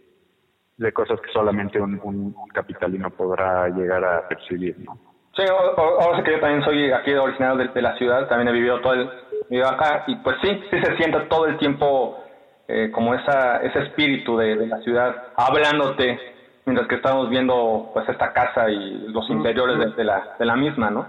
de 0.77 0.93
cosas 0.93 1.19
que 1.21 1.31
solamente 1.31 1.81
un, 1.81 1.99
un, 2.03 2.33
capitalino 2.53 3.09
podrá 3.09 3.67
llegar 3.69 4.03
a 4.03 4.27
percibir, 4.27 4.77
¿no? 4.79 4.97
Sí, 5.35 5.43
ahora 5.49 6.17
sé 6.17 6.23
que 6.23 6.31
yo 6.31 6.39
también 6.39 6.63
soy 6.63 6.91
aquí 6.91 7.13
originario 7.13 7.67
de, 7.71 7.81
la 7.81 7.95
ciudad, 7.97 8.27
también 8.27 8.47
he 8.47 8.51
vivido 8.53 8.81
todo 8.81 8.93
el 8.93 9.09
vivido 9.49 9.67
acá 9.67 10.03
y 10.07 10.15
pues 10.17 10.35
sí, 10.41 10.49
sí 10.71 10.79
se 10.81 10.97
siente 10.97 11.19
todo 11.29 11.45
el 11.45 11.57
tiempo 11.57 12.23
eh, 12.67 12.89
como 12.91 13.13
esa, 13.13 13.57
ese 13.57 13.79
espíritu 13.79 14.37
de, 14.37 14.55
la 14.55 14.79
ciudad 14.81 15.27
hablándote 15.35 16.19
mientras 16.65 16.87
que 16.87 16.95
estamos 16.95 17.29
viendo 17.29 17.91
pues 17.93 18.09
esta 18.09 18.33
casa 18.33 18.69
y 18.69 19.07
los 19.09 19.29
interiores 19.29 19.95
de, 19.95 20.03
la, 20.03 20.35
de 20.39 20.45
la 20.45 20.55
misma, 20.55 20.89
¿no? 20.89 21.07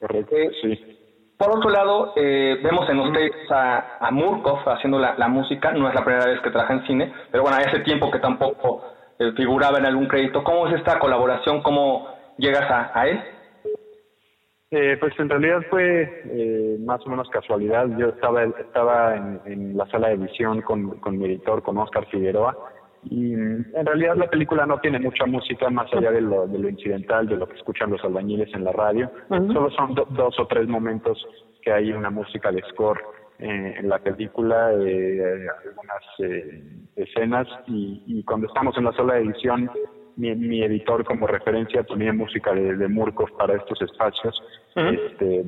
Correcto, 0.00 0.34
sí. 0.62 0.89
Por 1.40 1.56
otro 1.56 1.70
lado, 1.70 2.12
eh, 2.16 2.60
vemos 2.62 2.86
en 2.90 3.00
ustedes 3.00 3.32
a, 3.50 3.96
a 3.98 4.10
Murkov 4.10 4.58
haciendo 4.68 4.98
la, 4.98 5.26
música, 5.26 5.72
no 5.72 5.88
es 5.88 5.94
la 5.94 6.04
primera 6.04 6.26
vez 6.26 6.38
que 6.42 6.50
trabaja 6.50 6.74
en 6.74 6.86
cine, 6.86 7.10
pero 7.30 7.44
bueno, 7.44 7.56
ese 7.56 7.80
tiempo 7.80 8.10
que 8.10 8.18
tampoco 8.18 8.84
figuraba 9.36 9.78
en 9.78 9.86
algún 9.86 10.06
crédito. 10.06 10.44
¿Cómo 10.44 10.68
es 10.68 10.74
esta 10.74 10.98
colaboración? 10.98 11.62
¿Cómo 11.62 12.08
llegas 12.36 12.70
a, 12.70 12.90
a 12.92 13.08
él? 13.08 13.22
Eh, 14.70 14.98
pues 15.00 15.18
en 15.18 15.30
realidad 15.30 15.62
fue 15.70 16.22
eh, 16.26 16.76
más 16.84 17.00
o 17.06 17.08
menos 17.08 17.26
casualidad. 17.30 17.86
Yo 17.96 18.10
estaba 18.10 18.44
estaba 18.44 19.16
en, 19.16 19.76
la 19.78 19.86
sala 19.86 20.08
de 20.08 20.16
edición 20.16 20.60
con, 20.60 21.00
con 21.00 21.18
mi 21.18 21.24
editor, 21.24 21.62
con 21.62 21.78
Oscar 21.78 22.04
Figueroa, 22.10 22.54
y 23.04 23.32
en 23.32 23.86
realidad 23.86 24.16
la 24.16 24.28
película 24.28 24.66
no 24.66 24.78
tiene 24.78 24.98
mucha 24.98 25.26
música 25.26 25.70
más 25.70 25.92
allá 25.92 26.10
de 26.10 26.20
lo, 26.20 26.46
de 26.46 26.58
lo 26.58 26.68
incidental, 26.68 27.26
de 27.28 27.36
lo 27.36 27.48
que 27.48 27.56
escuchan 27.56 27.90
los 27.90 28.04
albañiles 28.04 28.52
en 28.54 28.64
la 28.64 28.72
radio. 28.72 29.10
Solo 29.28 29.70
son 29.70 29.94
dos 29.94 30.38
o 30.38 30.46
tres 30.46 30.68
momentos 30.68 31.24
que 31.62 31.72
hay 31.72 31.92
una 31.92 32.10
música 32.10 32.52
de 32.52 32.62
score 32.70 33.00
eh, 33.38 33.74
en 33.78 33.88
la 33.88 33.98
película, 33.98 34.72
eh, 34.74 35.46
algunas 35.64 36.52
escenas, 36.96 37.48
y, 37.66 38.02
y 38.06 38.24
cuando 38.24 38.46
estamos 38.46 38.76
en 38.76 38.84
la 38.84 38.92
sala 38.92 39.14
de 39.14 39.22
edición 39.22 39.70
mi, 40.20 40.62
editor 40.62 41.04
como 41.04 41.26
referencia 41.26 41.82
ponía 41.82 42.12
música 42.12 42.52
de, 42.52 42.76
de 42.76 42.88
Murkov 42.88 43.30
para 43.36 43.56
estos 43.56 43.80
espacios. 43.82 44.42
este, 44.74 45.44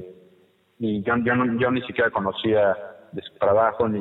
y 0.79 1.03
yo, 1.03 1.15
yo, 1.19 1.33
yo, 1.59 1.71
ni 1.71 1.83
siquiera 1.83 2.11
conocía 2.11 2.77
de 3.13 3.23
su 3.23 3.35
trabajo 3.35 3.89
ni, 3.89 4.01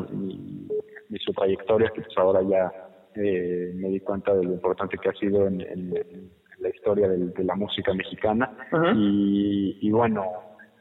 ni, 1.09 1.19
su 1.19 1.33
trayectoria, 1.33 1.91
que 1.93 2.01
pues 2.01 2.17
ahora 2.17 2.41
ya 2.41 2.71
eh, 3.15 3.71
me 3.75 3.89
di 3.89 3.99
cuenta 3.99 4.33
de 4.33 4.43
lo 4.43 4.53
importante 4.53 4.97
que 4.97 5.09
ha 5.09 5.13
sido 5.13 5.47
en, 5.47 5.59
la 6.59 6.69
historia 6.69 7.07
de, 7.07 7.43
la 7.43 7.55
música 7.55 7.93
mexicana. 7.93 8.51
y, 8.95 9.79
y, 9.81 9.91
bueno, 9.91 10.25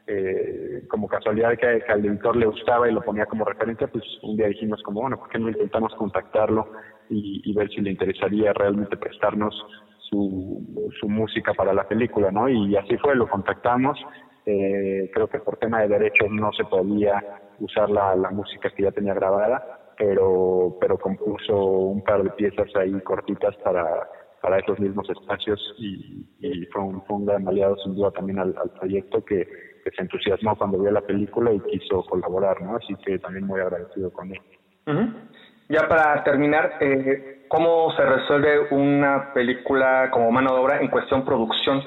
eh, 0.07 0.83
como 0.89 1.07
casualidad 1.07 1.51
que, 1.51 1.83
que, 1.87 1.93
al 1.93 2.05
editor 2.05 2.35
le 2.35 2.47
gustaba 2.47 2.89
y 2.89 2.93
lo 2.93 3.01
ponía 3.01 3.27
como 3.27 3.45
referencia, 3.45 3.87
pues 3.87 4.05
un 4.23 4.37
día 4.37 4.49
dijimos 4.49 4.83
como, 4.83 5.03
bueno, 5.03 5.19
¿por 5.19 5.29
qué 5.29 5.39
no 5.39 5.49
intentamos 5.49 5.95
contactarlo 5.95 6.67
y, 7.09 7.53
ver 7.55 7.69
si 7.71 7.81
le 7.81 7.91
interesaría 7.91 8.53
realmente 8.53 8.97
prestarnos 8.97 9.55
su, 10.09 10.91
su 10.99 11.09
música 11.09 11.55
para 11.55 11.73
la 11.73 11.87
película, 11.87 12.31
¿no? 12.31 12.49
Y 12.49 12.77
así 12.77 12.97
fue, 12.99 13.15
lo 13.15 13.29
contactamos. 13.29 13.99
Eh, 14.47 15.11
creo 15.13 15.29
que 15.29 15.39
por 15.39 15.59
tema 15.59 15.81
de 15.83 15.89
derechos 15.89 16.29
no 16.31 16.53
se 16.53 16.65
podía 16.65 17.23
usar 17.61 17.91
la, 17.91 18.17
la 18.17 18.31
música 18.31 18.71
que 18.71 18.85
ya 18.85 18.91
tenía 18.91 19.15
grabada, 19.15 19.80
pero, 20.01 20.79
pero 20.81 20.97
compuso 20.97 21.55
un 21.55 22.03
par 22.03 22.23
de 22.23 22.31
piezas 22.31 22.75
ahí 22.75 22.99
cortitas 23.03 23.55
para, 23.57 24.09
para 24.41 24.59
esos 24.59 24.81
mismos 24.81 25.07
espacios 25.11 25.61
y, 25.79 26.25
fue, 26.73 26.83
un, 26.83 27.03
fue, 27.03 27.17
un, 27.17 27.27
gran 27.27 27.47
aliado 27.47 27.77
sin 27.85 27.95
duda 27.95 28.11
también 28.11 28.39
al, 28.39 28.55
proyecto 28.79 29.23
que, 29.23 29.47
se 29.85 30.03
entusiasmó 30.03 30.57
cuando 30.57 30.79
vio 30.79 30.91
la 30.91 31.01
película 31.01 31.53
y 31.53 31.61
quiso 31.61 32.03
colaborar, 32.05 32.63
¿no? 32.63 32.77
Así 32.77 32.95
que 33.05 33.19
también 33.19 33.47
muy 33.47 33.61
agradecido 33.61 34.13
con 34.13 34.31
él. 34.31 34.41
Ya 35.69 35.89
para 35.89 36.23
terminar, 36.23 36.75
eh, 36.81 37.47
¿cómo 37.49 37.91
se 37.97 38.05
resuelve 38.05 38.69
una 38.71 39.33
película 39.35 40.11
como 40.13 40.31
mano 40.31 40.55
de 40.55 40.61
obra 40.61 40.81
en 40.81 40.89
cuestión 40.89 41.25
producción? 41.25 41.83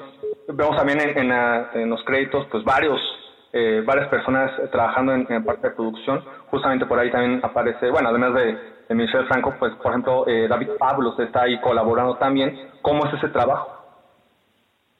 Vemos 0.48 0.76
también 0.76 1.00
en, 1.00 1.32
en, 1.80 1.90
los 1.90 2.04
créditos, 2.04 2.46
pues 2.50 2.62
varios 2.62 3.00
eh, 3.54 3.82
varias 3.86 4.08
personas 4.08 4.50
trabajando 4.72 5.14
en, 5.14 5.26
en, 5.30 5.44
parte 5.44 5.68
de 5.68 5.74
producción. 5.74 6.24
Justamente 6.50 6.86
por 6.86 6.98
ahí 6.98 7.10
también 7.10 7.40
aparece, 7.42 7.88
bueno, 7.88 8.08
además 8.08 8.34
de, 8.34 8.58
de 8.88 8.94
Michelle 8.94 9.26
Franco, 9.26 9.54
pues 9.58 9.72
por 9.76 9.92
ejemplo 9.92 10.26
eh, 10.26 10.48
David 10.48 10.70
Pablos 10.78 11.18
está 11.20 11.42
ahí 11.42 11.60
colaborando 11.60 12.16
también. 12.16 12.70
¿Cómo 12.82 13.06
es 13.06 13.14
ese 13.14 13.28
trabajo? 13.28 13.70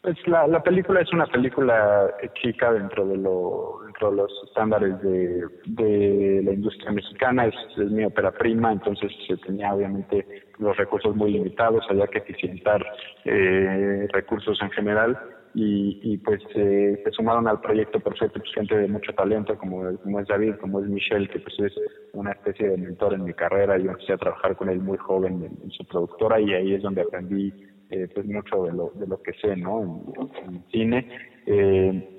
Pues 0.03 0.17
la, 0.29 0.47
la 0.47 0.63
película 0.63 1.01
es 1.01 1.11
una 1.13 1.27
película 1.27 2.13
chica 2.35 2.71
dentro 2.73 3.07
de, 3.07 3.17
lo, 3.17 3.81
dentro 3.87 4.11
de 4.11 4.17
los 4.19 4.33
estándares 4.47 5.01
de, 5.01 5.47
de 5.65 6.43
la 6.45 6.53
industria 6.53 6.93
mexicana, 6.93 7.47
es, 7.47 7.55
es 7.79 7.91
mi 7.91 8.05
ópera 8.05 8.31
prima, 8.31 8.71
entonces 8.71 9.11
se 9.27 9.37
tenía 9.39 9.73
obviamente 9.73 10.45
los 10.59 10.77
recursos 10.77 11.17
muy 11.17 11.33
limitados, 11.33 11.87
había 11.89 12.07
que 12.07 12.19
eficientar 12.19 12.85
eh, 13.25 14.07
recursos 14.13 14.61
en 14.61 14.71
general 14.73 15.19
y, 15.55 16.01
y 16.03 16.19
pues 16.19 16.43
eh, 16.57 17.01
se 17.05 17.11
sumaron 17.13 17.47
al 17.47 17.61
proyecto 17.61 18.01
suerte 18.17 18.41
pues, 18.41 18.53
gente 18.55 18.77
de 18.77 18.89
mucho 18.89 19.13
talento 19.13 19.57
como, 19.57 19.97
como 19.99 20.21
es 20.21 20.27
David, 20.27 20.57
como 20.61 20.81
es 20.81 20.87
Michelle, 20.89 21.29
que 21.29 21.39
pues 21.39 21.55
es 21.61 21.73
una 22.13 22.33
especie 22.33 22.71
de 22.71 22.77
mentor 22.77 23.15
en 23.15 23.25
mi 23.25 23.33
carrera, 23.35 23.79
yo 23.79 23.91
empecé 23.91 24.15
a 24.15 24.19
trabajar 24.19 24.57
con 24.57 24.69
él 24.69 24.81
muy 24.81 24.99
joven 24.99 25.45
en, 25.63 25.71
su 25.71 25.85
productora 25.87 26.41
y 26.41 26.53
ahí 26.53 26.75
es 26.75 26.83
donde 26.83 27.03
aprendí 27.03 27.53
eh, 27.91 28.09
pues 28.13 28.27
mucho 28.27 28.65
de 28.65 28.73
lo, 28.73 28.91
de 28.95 29.07
lo 29.07 29.23
que 29.23 29.33
sé, 29.35 29.57
¿no? 29.57 30.03
En, 30.45 30.65
cine. 30.73 31.09
Eh, 31.47 32.19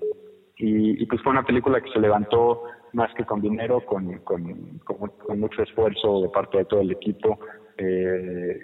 y, 0.57 1.03
y, 1.03 1.05
pues 1.05 1.21
fue 1.21 1.33
una 1.33 1.45
película 1.45 1.81
que 1.81 1.91
se 1.91 1.99
levantó 1.99 2.63
más 2.93 3.13
que 3.15 3.25
con 3.25 3.41
dinero, 3.41 3.85
con, 3.85 4.19
con, 4.19 4.79
con, 4.85 5.39
mucho 5.39 5.61
esfuerzo 5.61 6.21
de 6.21 6.29
parte 6.29 6.59
de 6.59 6.65
todo 6.65 6.79
el 6.79 6.91
equipo. 6.91 7.37
Eh, 7.77 8.57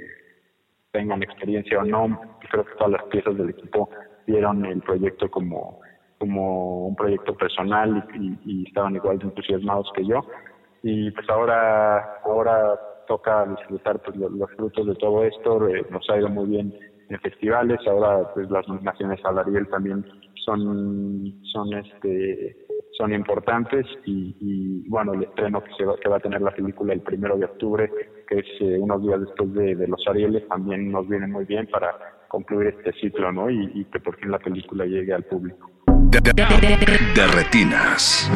tengan 0.92 1.22
experiencia 1.22 1.80
o 1.80 1.84
no, 1.84 2.22
creo 2.50 2.66
que 2.66 2.76
todas 2.76 2.92
las 2.92 3.04
piezas 3.06 3.38
del 3.38 3.50
equipo 3.50 3.90
vieron 4.26 4.66
el 4.66 4.82
proyecto 4.82 5.30
como, 5.30 5.80
como 6.20 6.88
un 6.88 6.96
proyecto 6.96 7.36
personal 7.36 8.08
y, 8.16 8.68
estaban 8.68 8.96
igual 8.96 9.20
de 9.20 9.26
entusiasmados 9.26 9.92
que 9.96 10.06
yo. 10.06 10.22
Y 10.84 11.12
pues 11.12 11.30
ahora, 11.30 12.22
ahora 12.24 12.80
toca 13.08 13.46
disfrutar 13.46 14.00
pues, 14.02 14.16
los, 14.18 14.50
frutos 14.52 14.88
de 14.88 14.96
todo 14.96 15.24
esto, 15.24 15.68
eh, 15.68 15.86
nos 15.90 16.10
ha 16.10 16.18
ido 16.18 16.30
muy 16.30 16.48
bien 16.48 16.74
en 17.10 17.20
festivales, 17.20 17.80
ahora 17.88 18.32
pues 18.34 18.50
las 18.50 18.68
nominaciones 18.68 19.20
a 19.26 19.30
Ariel 19.30 19.68
también 19.70 20.06
son, 20.46 21.42
son 21.52 21.74
este 21.74 22.56
son 22.98 23.14
importantes. 23.14 23.86
Y, 24.06 24.88
bueno 24.88 25.14
el 25.14 25.24
estreno 25.24 25.64
que 25.64 25.74
se 25.74 25.86
va, 25.86 25.96
que 25.98 26.10
va 26.10 26.18
a 26.18 26.22
tener 26.22 26.42
la 26.42 26.52
película 26.52 26.94
el 26.94 27.02
primero 27.02 27.38
de 27.38 27.46
octubre 27.46 27.90
que 28.28 28.40
es 28.40 28.46
eh, 28.62 28.78
unos 28.80 29.02
días 29.02 29.20
después 29.22 29.54
de, 29.54 29.76
de 29.76 29.88
los 29.88 30.06
Arieles 30.08 30.48
también 30.48 30.92
nos 30.92 31.08
viene 31.08 31.28
muy 31.28 31.46
bien 31.46 31.68
para 31.68 32.21
concluir 32.32 32.74
este 32.78 32.94
ciclo, 32.94 33.30
¿no? 33.32 33.50
Y, 33.50 33.86
que 33.92 34.00
por 34.00 34.18
fin 34.18 34.32
la 34.32 34.40
película 34.40 34.86
llegue 34.86 35.14
al 35.14 35.24
público. 35.26 35.70
De, 35.86 37.28
retinas. 37.28 38.32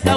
Que 0.00 0.14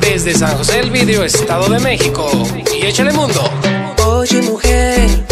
Desde 0.00 0.32
San 0.32 0.56
José 0.56 0.78
del 0.78 0.90
Video, 0.90 1.24
Estado 1.24 1.68
de 1.68 1.78
México. 1.78 2.30
Y 2.74 2.86
échale 2.86 3.12
mundo. 3.12 3.42
Oye 4.06 4.40
mujer, 4.40 5.26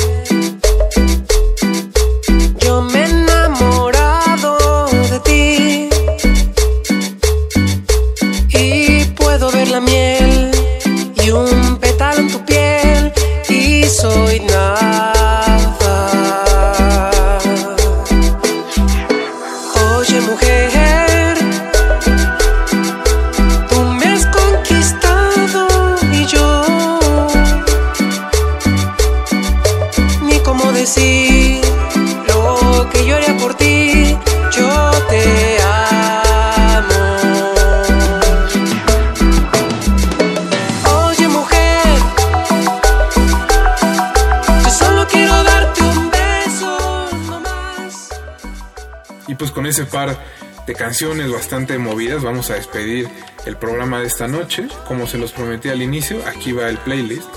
ese 49.79 49.87
par 49.87 50.19
de 50.67 50.75
canciones 50.75 51.31
bastante 51.31 51.79
movidas 51.79 52.25
vamos 52.25 52.51
a 52.51 52.55
despedir 52.55 53.09
el 53.47 53.57
programa 53.57 54.01
de 54.01 54.09
esta 54.09 54.27
noche. 54.27 54.67
Como 54.89 55.07
se 55.07 55.19
los 55.19 55.31
prometí 55.31 55.69
al 55.69 55.83
inicio, 55.83 56.21
aquí 56.27 56.51
va 56.51 56.69
el 56.69 56.79
playlist. 56.79 57.29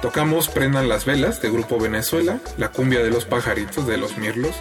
Tocamos 0.00 0.48
Prendan 0.48 0.88
las 0.88 1.04
velas 1.04 1.42
de 1.42 1.50
Grupo 1.50 1.78
Venezuela, 1.78 2.38
La 2.56 2.70
cumbia 2.70 3.02
de 3.02 3.10
los 3.10 3.26
pajaritos 3.26 3.86
de 3.86 3.98
Los 3.98 4.16
Mirlos, 4.16 4.54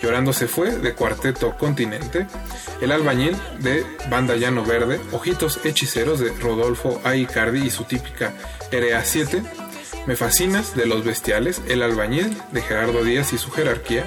Llorando 0.00 0.32
se 0.32 0.46
fue 0.46 0.76
de 0.76 0.94
Cuarteto 0.94 1.56
Continente, 1.58 2.28
El 2.80 2.92
albañil 2.92 3.36
de 3.58 3.84
Banda 4.08 4.36
Llano 4.36 4.64
Verde, 4.64 5.00
Ojitos 5.10 5.58
hechiceros 5.64 6.20
de 6.20 6.30
Rodolfo 6.34 7.00
A. 7.02 7.16
Icardi 7.16 7.64
y 7.66 7.70
su 7.70 7.82
típica 7.82 8.32
RA7, 8.70 9.42
Me 10.06 10.14
fascinas 10.14 10.76
de 10.76 10.86
Los 10.86 11.04
Bestiales, 11.04 11.62
El 11.66 11.82
albañil 11.82 12.36
de 12.52 12.62
Gerardo 12.62 13.02
Díaz 13.02 13.32
y 13.32 13.38
su 13.38 13.50
jerarquía, 13.50 14.06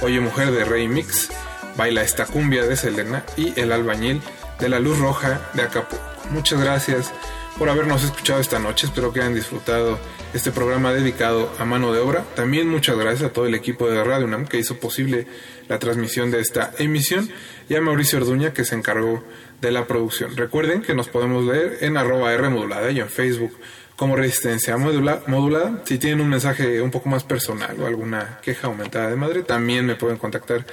Oye 0.00 0.20
Mujer 0.20 0.52
de 0.52 0.64
Rey 0.64 0.86
Mix, 0.86 1.28
Baila 1.78 2.02
esta 2.02 2.26
cumbia 2.26 2.66
de 2.66 2.76
Selena 2.76 3.24
y 3.36 3.58
El 3.58 3.72
albañil 3.72 4.20
de 4.60 4.68
La 4.68 4.80
Luz 4.80 4.98
Roja 4.98 5.40
de 5.54 5.62
Acapulco. 5.62 6.04
Muchas 6.30 6.60
gracias 6.60 7.12
por 7.56 7.70
habernos 7.70 8.02
escuchado 8.02 8.40
esta 8.40 8.58
noche. 8.58 8.86
Espero 8.88 9.12
que 9.12 9.20
hayan 9.20 9.34
disfrutado 9.34 9.98
este 10.34 10.50
programa 10.50 10.92
dedicado 10.92 11.50
a 11.58 11.64
mano 11.64 11.92
de 11.92 12.00
obra. 12.00 12.24
También 12.34 12.68
muchas 12.68 12.98
gracias 12.98 13.30
a 13.30 13.32
todo 13.32 13.46
el 13.46 13.54
equipo 13.54 13.88
de 13.88 14.02
Radio 14.02 14.26
UNAM 14.26 14.46
que 14.46 14.58
hizo 14.58 14.78
posible 14.80 15.28
la 15.68 15.78
transmisión 15.78 16.30
de 16.32 16.40
esta 16.40 16.72
emisión 16.78 17.30
y 17.68 17.76
a 17.76 17.80
Mauricio 17.80 18.18
Orduña 18.18 18.52
que 18.52 18.64
se 18.64 18.74
encargó 18.74 19.24
de 19.60 19.70
la 19.70 19.86
producción. 19.86 20.36
Recuerden 20.36 20.82
que 20.82 20.94
nos 20.94 21.08
podemos 21.08 21.44
leer 21.44 21.78
en 21.82 21.96
arroba 21.96 22.32
R 22.32 22.92
y 22.92 23.00
en 23.00 23.08
Facebook 23.08 23.56
como 23.96 24.16
Resistencia 24.16 24.76
modula- 24.76 25.22
Modulada. 25.26 25.82
Si 25.84 25.98
tienen 25.98 26.20
un 26.20 26.28
mensaje 26.28 26.80
un 26.82 26.90
poco 26.90 27.08
más 27.08 27.22
personal 27.24 27.76
o 27.80 27.86
alguna 27.86 28.38
queja 28.42 28.66
aumentada 28.68 29.10
de 29.10 29.16
madre, 29.16 29.42
también 29.42 29.86
me 29.86 29.94
pueden 29.96 30.18
contactar 30.18 30.64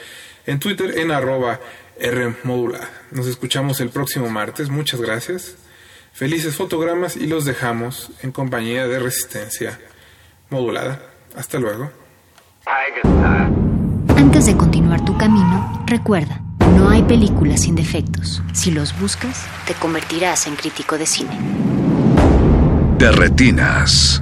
en 0.46 0.60
Twitter 0.60 0.98
en 0.98 1.12
arroba 1.12 1.60
R 2.00 2.36
modulada. 2.44 2.90
Nos 3.12 3.28
escuchamos 3.28 3.80
el 3.82 3.90
próximo 3.90 4.30
martes. 4.30 4.70
Muchas 4.70 5.02
gracias. 5.02 5.56
Felices 6.14 6.56
fotogramas 6.56 7.18
y 7.18 7.28
los 7.28 7.46
dejamos 7.46 8.12
en 8.22 8.32
compañía 8.32 8.88
de 8.88 9.00
Resistencia 9.00 9.80
Modulada. 10.50 11.02
Hasta 11.36 11.60
luego. 11.60 11.92
Antes 14.16 14.46
de 14.46 14.56
continuar 14.56 15.04
tu 15.04 15.18
camino, 15.18 15.84
recuerda, 15.86 16.42
no 16.76 16.90
hay 16.90 17.04
películas 17.04 17.64
sin 17.64 17.76
defectos. 17.76 18.42
Si 18.54 18.72
los 18.72 18.98
buscas, 19.00 19.46
te 19.68 19.74
convertirás 19.74 20.48
en 20.48 20.56
crítico 20.56 20.98
de 20.98 21.06
cine. 21.06 21.38
De 22.98 23.12
retinas. 23.12 24.22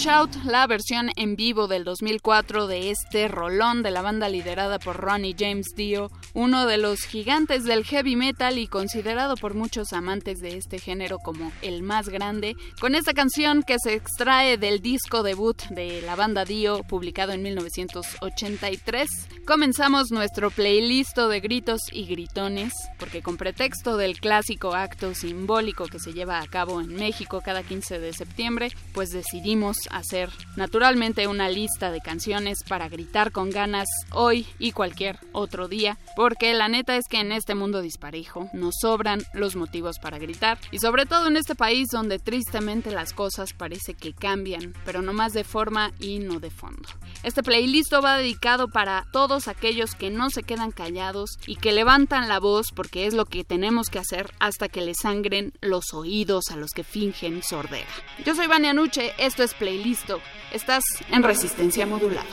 Shout, 0.00 0.34
la 0.46 0.66
versión 0.66 1.10
en 1.16 1.36
vivo 1.36 1.68
del 1.68 1.84
2004 1.84 2.66
de 2.66 2.90
este 2.90 3.28
rolón 3.28 3.82
de 3.82 3.90
la 3.90 4.00
banda 4.00 4.30
liderada 4.30 4.78
por 4.78 4.96
Ronnie 4.96 5.36
James 5.38 5.74
Dio, 5.76 6.10
uno 6.34 6.66
de 6.66 6.78
los 6.78 7.00
gigantes 7.00 7.64
del 7.64 7.84
heavy 7.84 8.16
metal 8.16 8.58
y 8.58 8.66
considerado 8.66 9.36
por 9.36 9.54
muchos 9.54 9.92
amantes 9.92 10.40
de 10.40 10.56
este 10.56 10.78
género 10.78 11.18
como 11.18 11.52
el 11.62 11.82
más 11.82 12.08
grande, 12.08 12.56
con 12.80 12.94
esta 12.94 13.12
canción 13.12 13.62
que 13.62 13.76
se 13.82 13.94
extrae 13.94 14.58
del 14.58 14.80
disco 14.80 15.22
debut 15.22 15.62
de 15.70 16.02
la 16.02 16.16
banda 16.16 16.44
Dio, 16.44 16.82
publicado 16.84 17.32
en 17.32 17.42
1983. 17.42 19.08
Comenzamos 19.46 20.10
nuestro 20.10 20.50
playlist 20.50 21.16
de 21.16 21.40
gritos 21.40 21.80
y 21.92 22.06
gritones, 22.06 22.72
porque 22.98 23.22
con 23.22 23.36
pretexto 23.36 23.96
del 23.96 24.20
clásico 24.20 24.74
acto 24.74 25.14
simbólico 25.14 25.86
que 25.86 25.98
se 25.98 26.12
lleva 26.12 26.40
a 26.40 26.46
cabo 26.46 26.80
en 26.80 26.94
México 26.94 27.40
cada 27.44 27.62
15 27.62 27.98
de 27.98 28.12
septiembre, 28.12 28.72
pues 28.92 29.10
decidimos 29.10 29.76
hacer 29.90 30.30
naturalmente 30.56 31.26
una 31.26 31.48
lista 31.48 31.90
de 31.90 32.00
canciones 32.00 32.58
para 32.68 32.88
gritar 32.88 33.32
con 33.32 33.50
ganas 33.50 33.88
hoy 34.12 34.46
y 34.58 34.72
cualquier 34.72 35.18
otro 35.32 35.68
día, 35.68 35.98
porque 36.20 36.52
la 36.52 36.68
neta 36.68 36.96
es 36.96 37.08
que 37.08 37.18
en 37.18 37.32
este 37.32 37.54
mundo 37.54 37.80
disparejo 37.80 38.50
nos 38.52 38.74
sobran 38.82 39.22
los 39.32 39.56
motivos 39.56 39.98
para 39.98 40.18
gritar, 40.18 40.58
y 40.70 40.78
sobre 40.78 41.06
todo 41.06 41.28
en 41.28 41.38
este 41.38 41.54
país 41.54 41.88
donde 41.90 42.18
tristemente 42.18 42.90
las 42.90 43.14
cosas 43.14 43.54
parece 43.54 43.94
que 43.94 44.12
cambian, 44.12 44.74
pero 44.84 45.00
no 45.00 45.14
más 45.14 45.32
de 45.32 45.44
forma 45.44 45.92
y 45.98 46.18
no 46.18 46.38
de 46.38 46.50
fondo. 46.50 46.90
Este 47.22 47.42
playlist 47.42 47.94
va 48.04 48.18
dedicado 48.18 48.68
para 48.68 49.06
todos 49.14 49.48
aquellos 49.48 49.94
que 49.94 50.10
no 50.10 50.28
se 50.28 50.42
quedan 50.42 50.72
callados 50.72 51.38
y 51.46 51.56
que 51.56 51.72
levantan 51.72 52.28
la 52.28 52.38
voz 52.38 52.66
porque 52.76 53.06
es 53.06 53.14
lo 53.14 53.24
que 53.24 53.42
tenemos 53.42 53.88
que 53.88 54.00
hacer 54.00 54.30
hasta 54.40 54.68
que 54.68 54.82
le 54.82 54.92
sangren 54.92 55.54
los 55.62 55.94
oídos 55.94 56.50
a 56.50 56.56
los 56.56 56.72
que 56.72 56.84
fingen 56.84 57.42
sordera. 57.42 57.88
Yo 58.26 58.34
soy 58.34 58.46
Vania 58.46 58.74
Nuche, 58.74 59.14
esto 59.16 59.42
es 59.42 59.54
Playlisto. 59.54 60.20
Estás 60.52 60.84
en 61.10 61.22
resistencia 61.22 61.86
modulada. 61.86 62.28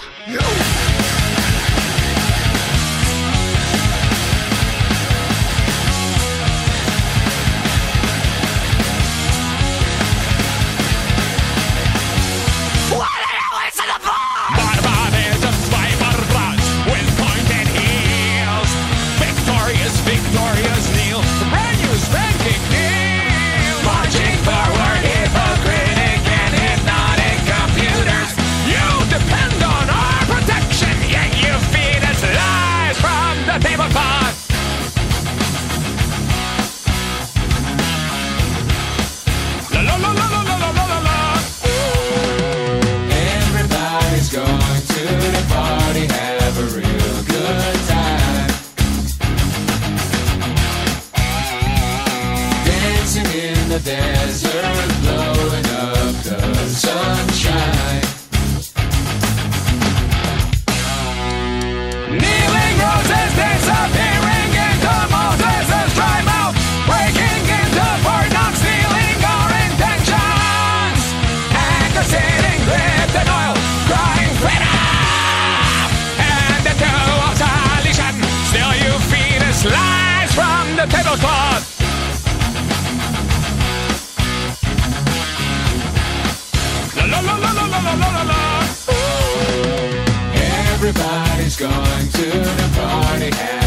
desert 53.88 54.92
blowing 55.00 55.68
up 55.80 56.16
the 56.28 56.68
sunshine. 56.68 58.04
Kneeling 62.12 62.76
roses 62.84 63.32
disappearing 63.40 64.52
dry 65.96 66.20
mouth, 66.28 66.56
breaking 66.84 67.44
into 67.48 67.88
not 68.36 68.52
stealing 68.60 69.20
our 69.24 69.52
intentions. 69.68 71.04
Crying. 73.88 74.36
And 76.28 76.60
the 76.68 76.76
two 76.76 77.04
of 77.24 77.36
still 78.52 78.74
you 78.84 78.94
feed 79.08 79.42
us 79.48 79.64
lies 79.64 80.32
from 80.36 80.76
the 80.76 80.86
tablecloth. 80.92 81.47
Everybody's 90.88 91.58
going 91.58 92.08
to 92.14 92.30
the 92.30 92.72
party. 92.74 93.67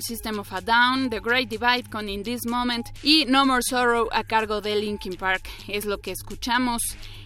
System 0.00 0.38
of 0.38 0.52
a 0.52 0.60
Down, 0.60 1.10
The 1.10 1.20
Great 1.20 1.48
Divide 1.48 1.90
con 1.90 2.08
In 2.08 2.22
This 2.22 2.46
Moment 2.46 2.86
y 3.02 3.24
No 3.28 3.44
More 3.44 3.62
Sorrow 3.62 4.08
a 4.12 4.24
cargo 4.24 4.60
de 4.60 4.74
Linkin 4.76 5.16
Park. 5.16 5.48
Es 5.68 5.84
lo 5.84 5.98
que 5.98 6.12
escuchamos 6.12 6.82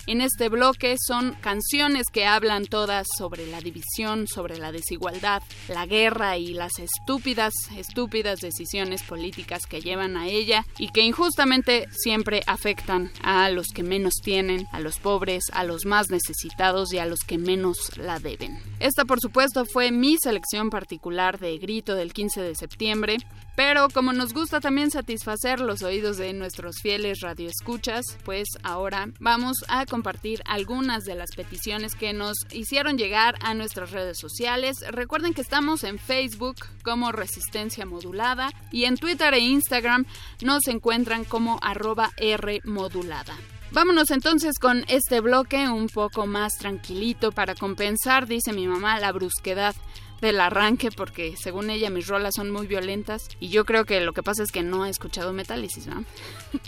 en 0.09 0.23
este 0.23 0.49
bloque 0.49 0.97
son 0.99 1.35
canciones 1.41 2.07
que 2.11 2.27
hablan 2.27 2.65
todas 2.65 3.07
sobre 3.19 3.47
la 3.47 3.61
división, 3.61 4.27
sobre 4.27 4.57
la 4.57 4.73
desigualdad, 4.73 5.43
la 5.69 5.85
guerra 5.85 6.39
y 6.39 6.55
las 6.55 6.79
estúpidas, 6.79 7.53
estúpidas 7.77 8.41
decisiones 8.41 9.03
políticas 9.03 9.67
que 9.67 9.83
llevan 9.83 10.17
a 10.17 10.27
ella 10.27 10.65
y 10.79 10.89
que 10.89 11.03
injustamente 11.03 11.89
siempre 11.91 12.43
afectan 12.47 13.11
a 13.23 13.51
los 13.51 13.67
que 13.69 13.83
menos 13.83 14.15
tienen, 14.23 14.67
a 14.73 14.81
los 14.81 14.99
pobres, 14.99 15.45
a 15.53 15.65
los 15.65 15.85
más 15.85 16.11
necesitados 16.11 16.93
y 16.93 16.99
a 16.99 17.07
los 17.07 17.21
que 17.21 17.37
menos 17.37 17.99
la 17.99 18.19
deben. 18.19 18.59
Esta 18.81 19.05
por 19.05 19.21
supuesto 19.21 19.67
fue 19.67 19.93
mi 19.93 20.17
selección 20.17 20.71
particular 20.71 21.39
de 21.39 21.59
Grito 21.59 21.95
del 21.95 22.13
15 22.13 22.41
de 22.41 22.55
septiembre. 22.55 23.19
Pero 23.59 23.89
como 23.89 24.13
nos 24.13 24.35
gusta 24.35 24.61
también 24.61 24.93
satisfacer 24.93 25.59
los 25.59 25.83
oídos 25.83 26.17
de 26.17 26.33
nuestros 26.33 26.77
fieles 26.81 27.23
radioescuchas, 27.23 28.17
pues 28.25 28.47
ahora 28.63 29.09
vamos 29.19 29.65
a 29.67 29.85
compartir 29.85 30.45
algunas 30.47 31.05
de 31.05 31.17
las 31.17 31.35
peticiones 31.35 31.97
que 31.97 32.13
nos 32.13 32.37
hicieron 32.53 32.97
llegar 32.97 33.35
a 33.41 33.55
nuestras 33.55 33.91
redes 33.91 34.17
sociales. 34.17 34.77
Recuerden 34.93 35.35
que 35.35 35.41
estamos 35.41 35.83
en 35.83 35.99
Facebook 35.99 36.55
como 36.85 37.11
Resistencia 37.11 37.85
Modulada 37.85 38.53
y 38.71 38.85
en 38.85 38.97
Twitter 38.97 39.35
e 39.35 39.41
Instagram 39.41 40.07
nos 40.41 40.69
encuentran 40.69 41.25
como 41.25 41.59
arroba 41.61 42.13
R 42.17 42.61
modulada. 42.63 43.37
Vámonos 43.73 44.13
entonces 44.13 44.61
con 44.61 44.85
este 44.87 45.21
bloque 45.21 45.69
un 45.69 45.89
poco 45.89 46.29
más 46.29 46.53
tranquilito 46.59 47.33
para 47.33 47.57
compensar, 47.57 48.29
dice 48.29 48.53
mi 48.53 48.69
mamá, 48.69 49.01
la 49.01 49.11
brusquedad 49.11 49.75
del 50.21 50.41
arranque 50.41 50.91
porque 50.91 51.35
según 51.37 51.71
ella 51.71 51.91
mis 51.91 52.07
rolas 52.07 52.35
son 52.35 52.51
muy 52.51 52.67
violentas 52.67 53.29
y 53.41 53.49
yo 53.49 53.65
creo 53.65 53.85
que 53.85 54.01
lo 54.01 54.13
que 54.13 54.23
pasa 54.23 54.43
es 54.43 54.53
que 54.53 54.63
no 54.63 54.87
he 54.87 54.91
escuchado 54.91 55.33
Metálisis, 55.33 55.87
¿no? 55.87 56.05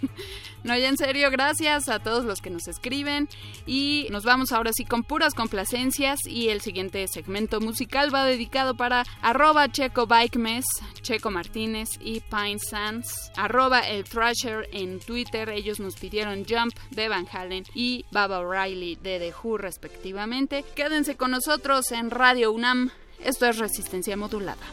no, 0.64 0.76
ya 0.76 0.88
en 0.88 0.96
serio, 0.96 1.30
gracias 1.30 1.88
a 1.88 1.98
todos 1.98 2.24
los 2.24 2.40
que 2.40 2.50
nos 2.50 2.68
escriben 2.68 3.28
y 3.66 4.06
nos 4.10 4.24
vamos 4.24 4.52
ahora 4.52 4.72
sí 4.72 4.84
con 4.84 5.02
puras 5.02 5.34
complacencias 5.34 6.20
y 6.26 6.48
el 6.48 6.60
siguiente 6.60 7.06
segmento 7.08 7.60
musical 7.60 8.14
va 8.14 8.24
dedicado 8.24 8.76
para 8.76 9.04
arroba 9.22 9.68
Checo 9.68 10.06
Bike 10.06 10.36
Mess, 10.36 10.64
Checo 11.02 11.30
Martínez 11.30 11.88
y 12.00 12.20
Pine 12.20 12.58
Sands, 12.58 13.32
arroba 13.36 13.80
el 13.80 14.04
Thrasher 14.04 14.68
en 14.72 15.00
Twitter, 15.00 15.48
ellos 15.50 15.80
nos 15.80 15.96
pidieron 15.96 16.44
Jump 16.48 16.74
de 16.90 17.08
Van 17.08 17.26
Halen 17.32 17.64
y 17.74 18.04
Baba 18.10 18.40
O'Reilly 18.40 18.96
de 18.96 19.18
The 19.18 19.34
Who 19.42 19.58
respectivamente. 19.58 20.64
Quédense 20.74 21.16
con 21.16 21.30
nosotros 21.30 21.90
en 21.92 22.10
Radio 22.10 22.52
UNAM 22.52 22.90
esto 23.24 23.46
es 23.46 23.58
resistencia 23.58 24.16
modulada. 24.16 24.66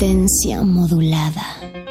Resistencia 0.00 0.62
modulada. 0.62 1.89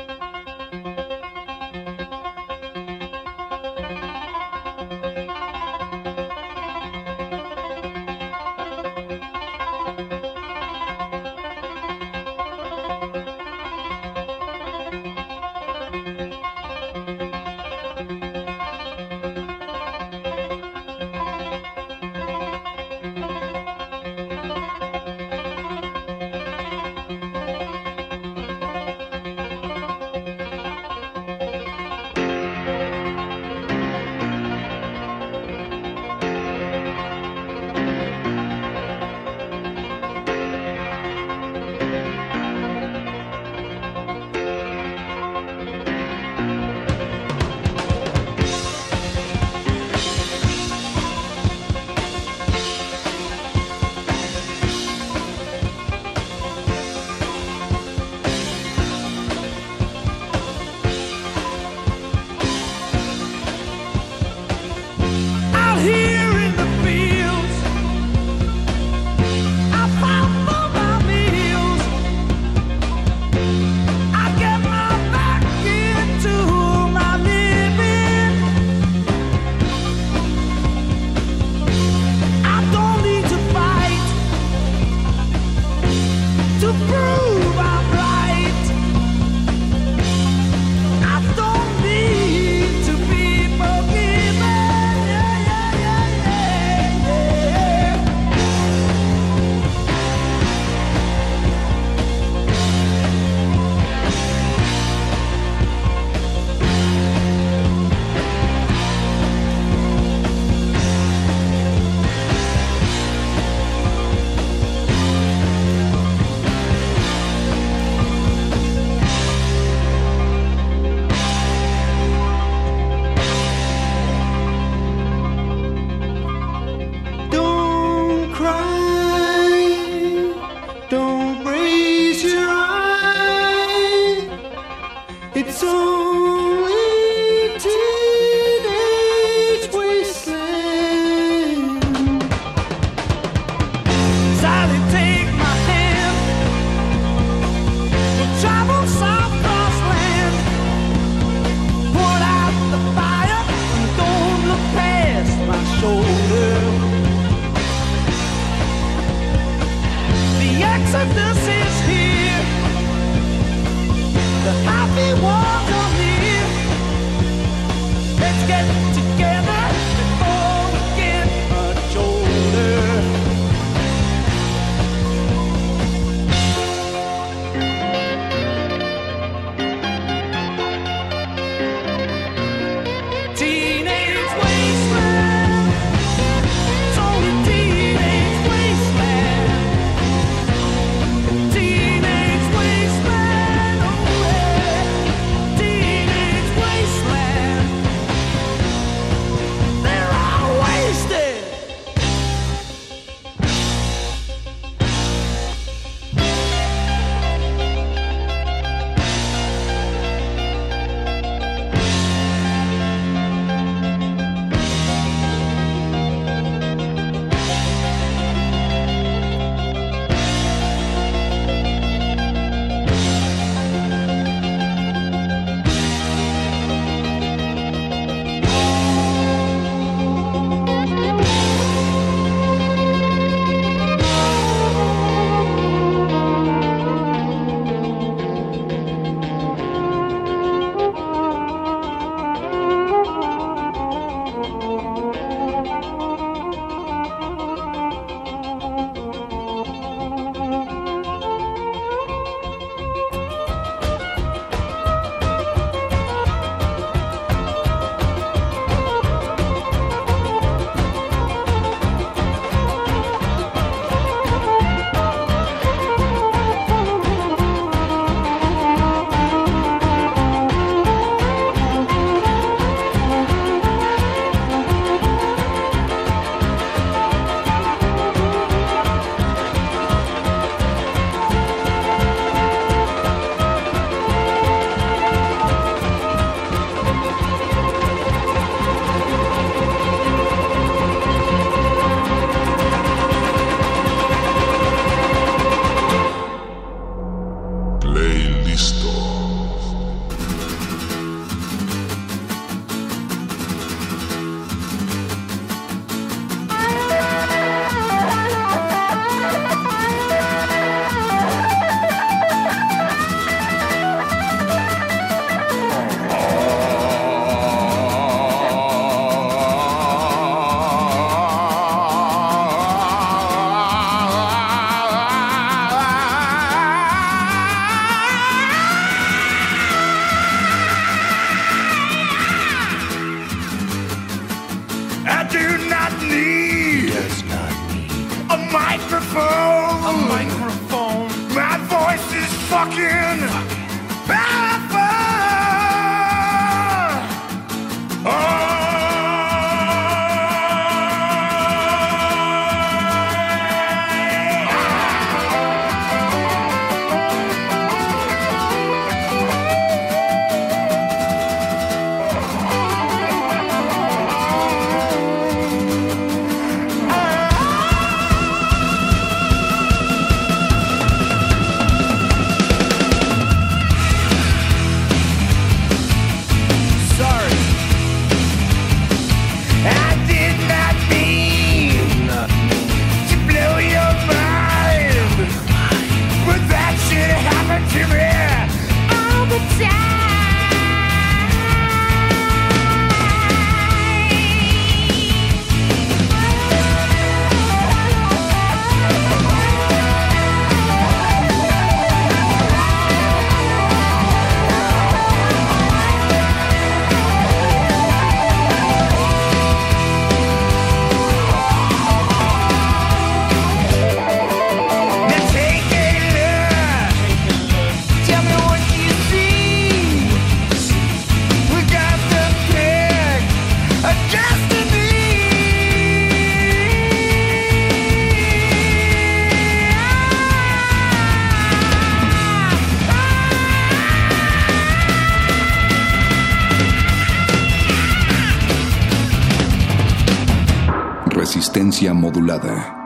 Modulada. 441.94 442.79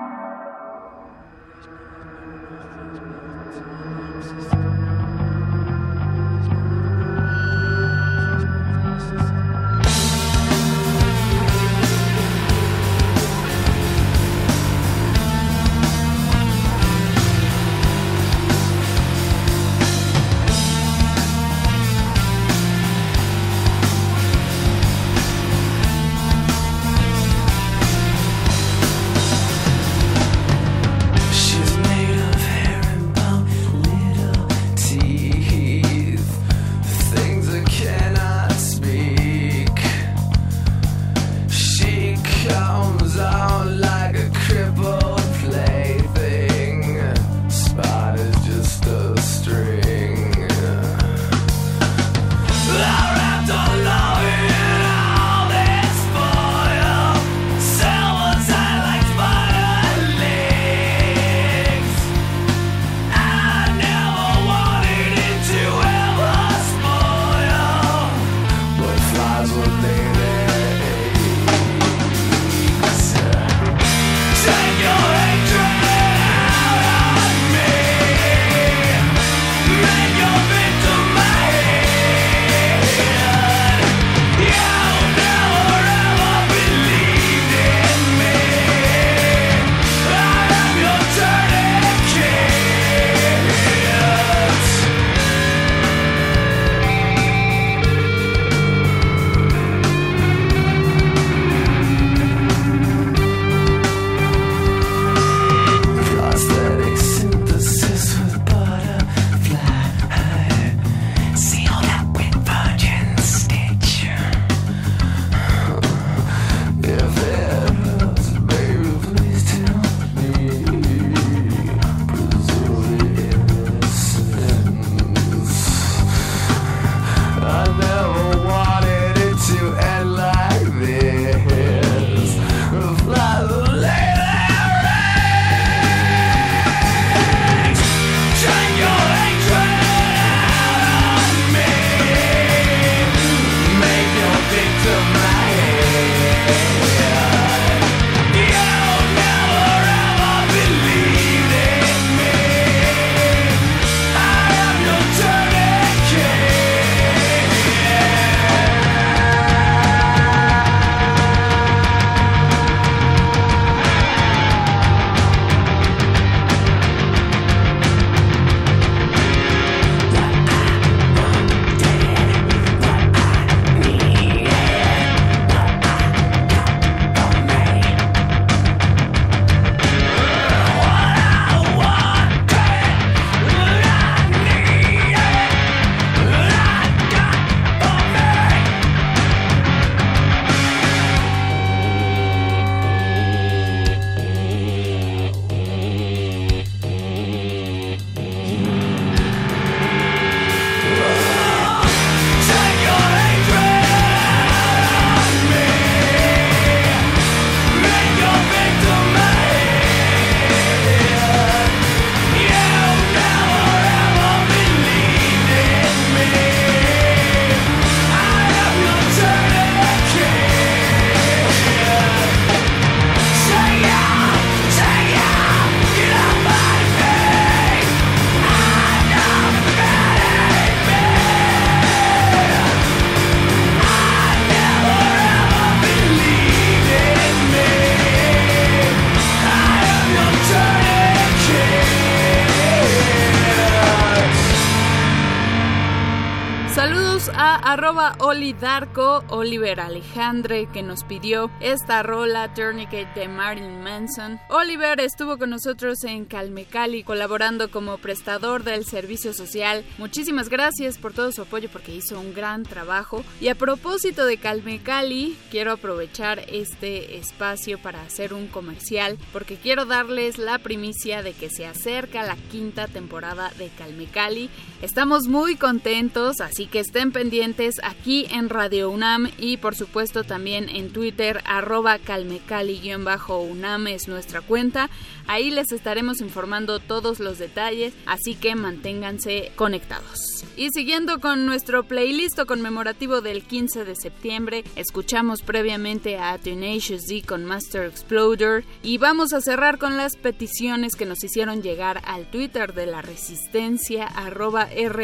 arroba 247.74 248.12
Darko 248.33 249.23
Oliver 249.29 249.79
Alejandre 249.79 250.67
que 250.73 250.81
nos 250.81 251.03
pidió 251.03 251.51
esta 251.59 252.01
rola 252.01 252.51
Tourniquet 252.55 253.13
de 253.13 253.27
Marilyn 253.27 253.83
Manson. 253.83 254.39
Oliver 254.49 254.99
estuvo 255.01 255.37
con 255.37 255.51
nosotros 255.51 256.03
en 256.03 256.25
Calmecali 256.25 257.03
colaborando 257.03 257.69
como 257.69 257.99
prestador 257.99 258.63
del 258.63 258.85
servicio 258.85 259.33
social. 259.33 259.85
Muchísimas 259.99 260.49
gracias 260.49 260.97
por 260.97 261.13
todo 261.13 261.31
su 261.31 261.43
apoyo 261.43 261.69
porque 261.71 261.93
hizo 261.93 262.19
un 262.19 262.33
gran 262.33 262.63
trabajo. 262.63 263.23
Y 263.39 263.49
a 263.49 263.55
propósito 263.55 264.25
de 264.25 264.37
Calmecali, 264.37 265.37
quiero 265.51 265.71
aprovechar 265.71 266.39
este 266.47 267.17
espacio 267.17 267.77
para 267.77 268.01
hacer 268.01 268.33
un 268.33 268.47
comercial 268.47 269.19
porque 269.31 269.57
quiero 269.57 269.85
darles 269.85 270.39
la 270.39 270.57
primicia 270.57 271.21
de 271.21 271.33
que 271.33 271.51
se 271.51 271.67
acerca 271.67 272.23
la 272.23 272.35
quinta 272.51 272.87
temporada 272.87 273.51
de 273.59 273.69
Calmecali. 273.77 274.49
Estamos 274.81 275.27
muy 275.27 275.55
contentos, 275.55 276.41
así 276.41 276.65
que 276.65 276.79
estén 276.79 277.11
pendientes 277.11 277.75
aquí 277.83 278.23
en 278.32 278.50
Radio 278.50 278.90
UNAM 278.90 279.30
y 279.38 279.58
por 279.58 279.76
supuesto 279.76 280.24
también 280.24 280.69
en 280.69 280.92
Twitter 280.92 281.42
arroba 281.45 282.00
calmecali-unam 282.00 283.88
es 283.88 284.08
nuestra 284.08 284.42
cuenta. 284.42 284.90
Ahí 285.27 285.52
les 285.52 285.72
estaremos 285.72 286.22
informando 286.22 286.80
todos 286.80 287.19
los 287.19 287.38
detalles, 287.38 287.93
así 288.06 288.35
que 288.35 288.56
manténganse 288.56 289.52
conectados. 289.56 290.45
Y 290.58 290.69
siguiendo 290.69 291.19
con 291.19 291.45
nuestro 291.45 291.84
playlist 291.84 292.40
conmemorativo 292.45 293.22
del 293.22 293.43
15 293.43 293.85
de 293.85 293.95
septiembre, 293.95 294.64
escuchamos 294.76 295.42
previamente 295.42 296.18
a 296.18 296.38
Tenacious 296.38 297.06
D 297.08 297.24
con 297.24 297.45
Master 297.45 297.85
Exploder 297.85 298.64
y 298.82 298.98
vamos 298.98 299.34
a 299.34 299.42
cerrar 299.42 299.77
con 299.77 299.98
las 299.98 300.16
peticiones 300.18 300.95
que 300.95 301.06
nos 301.06 301.24
hicieron 301.24 301.61
llegar 301.61 302.02
al 302.06 302.30
Twitter 302.30 302.74
de 302.74 302.85
la 302.85 303.02
Resistencia, 303.02 304.06
arroba 304.06 304.69
R. 304.72 305.03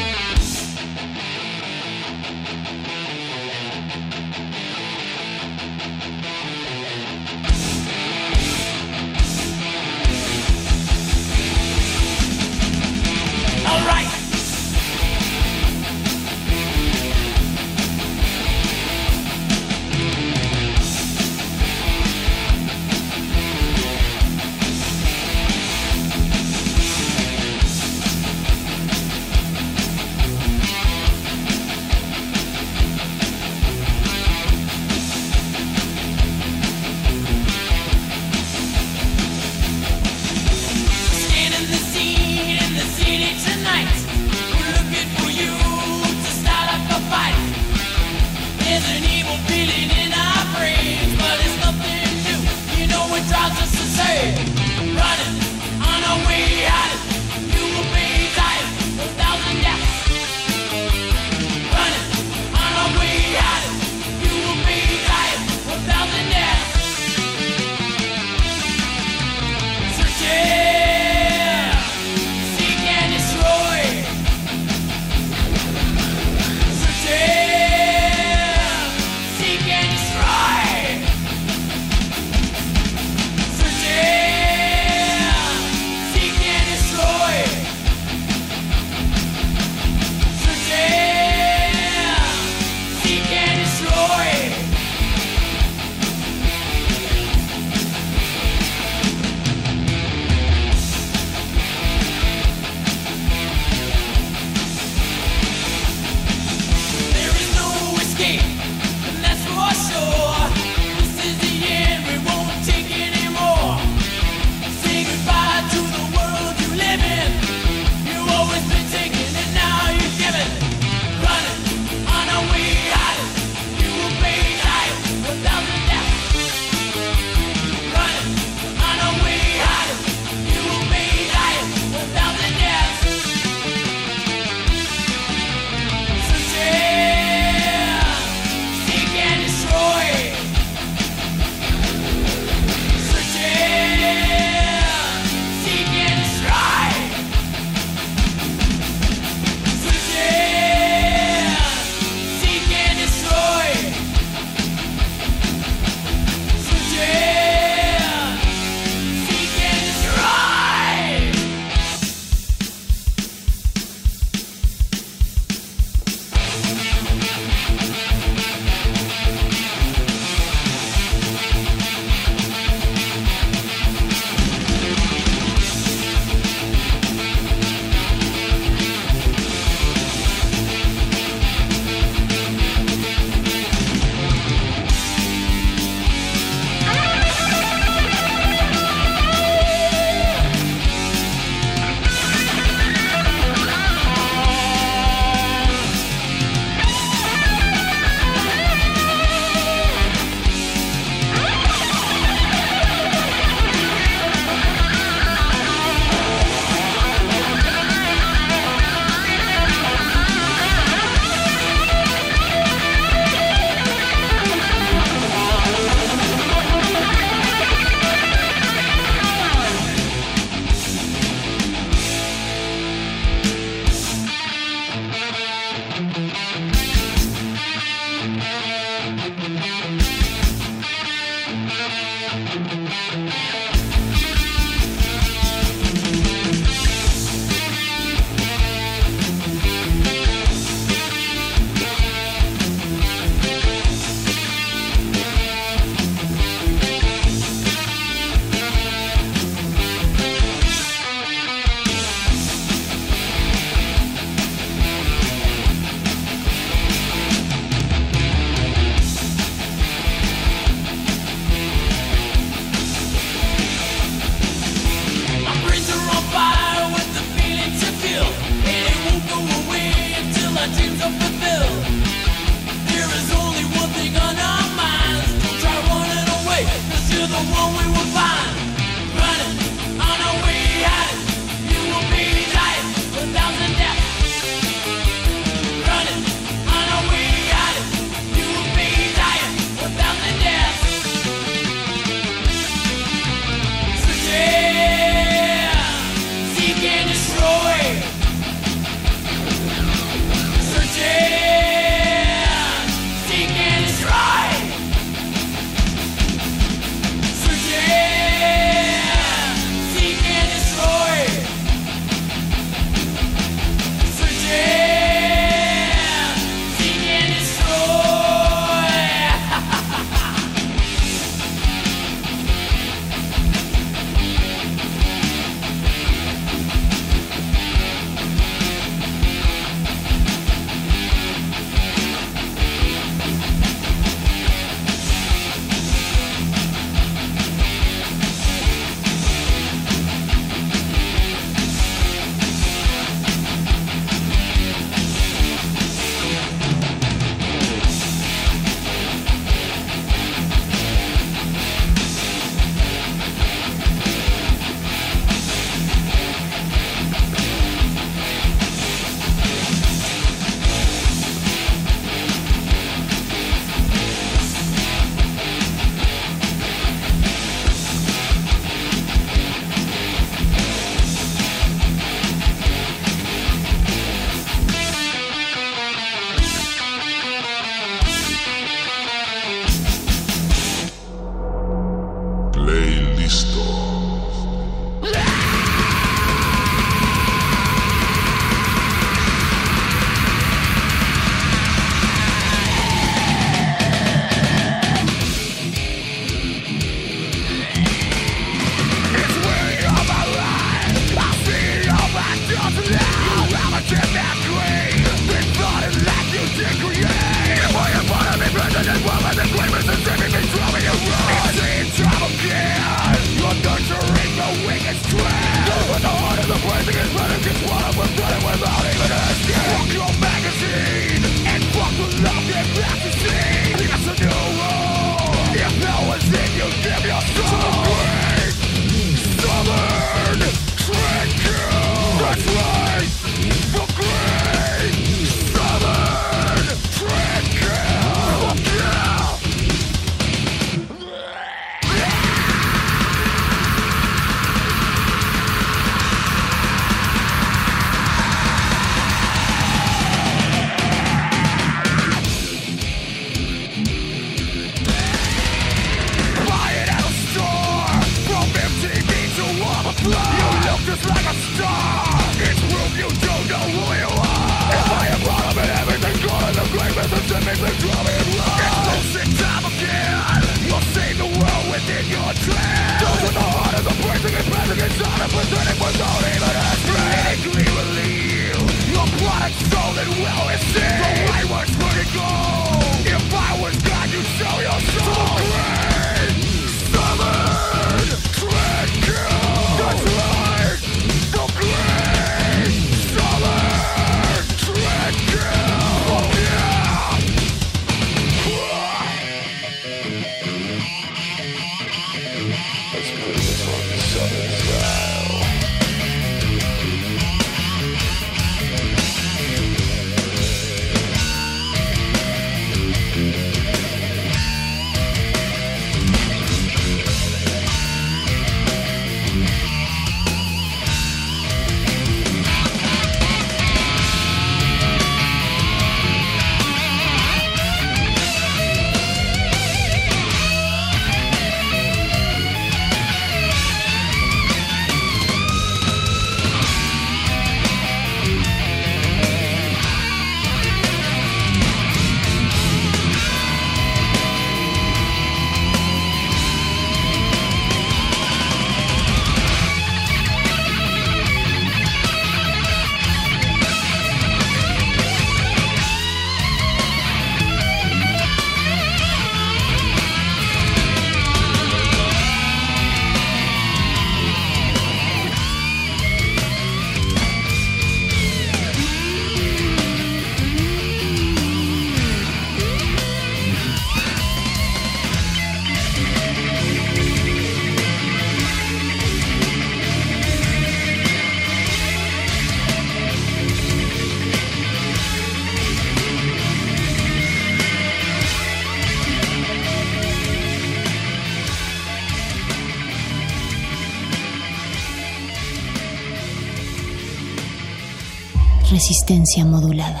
Resistencia 598.91 599.45
modulada. 599.45 600.00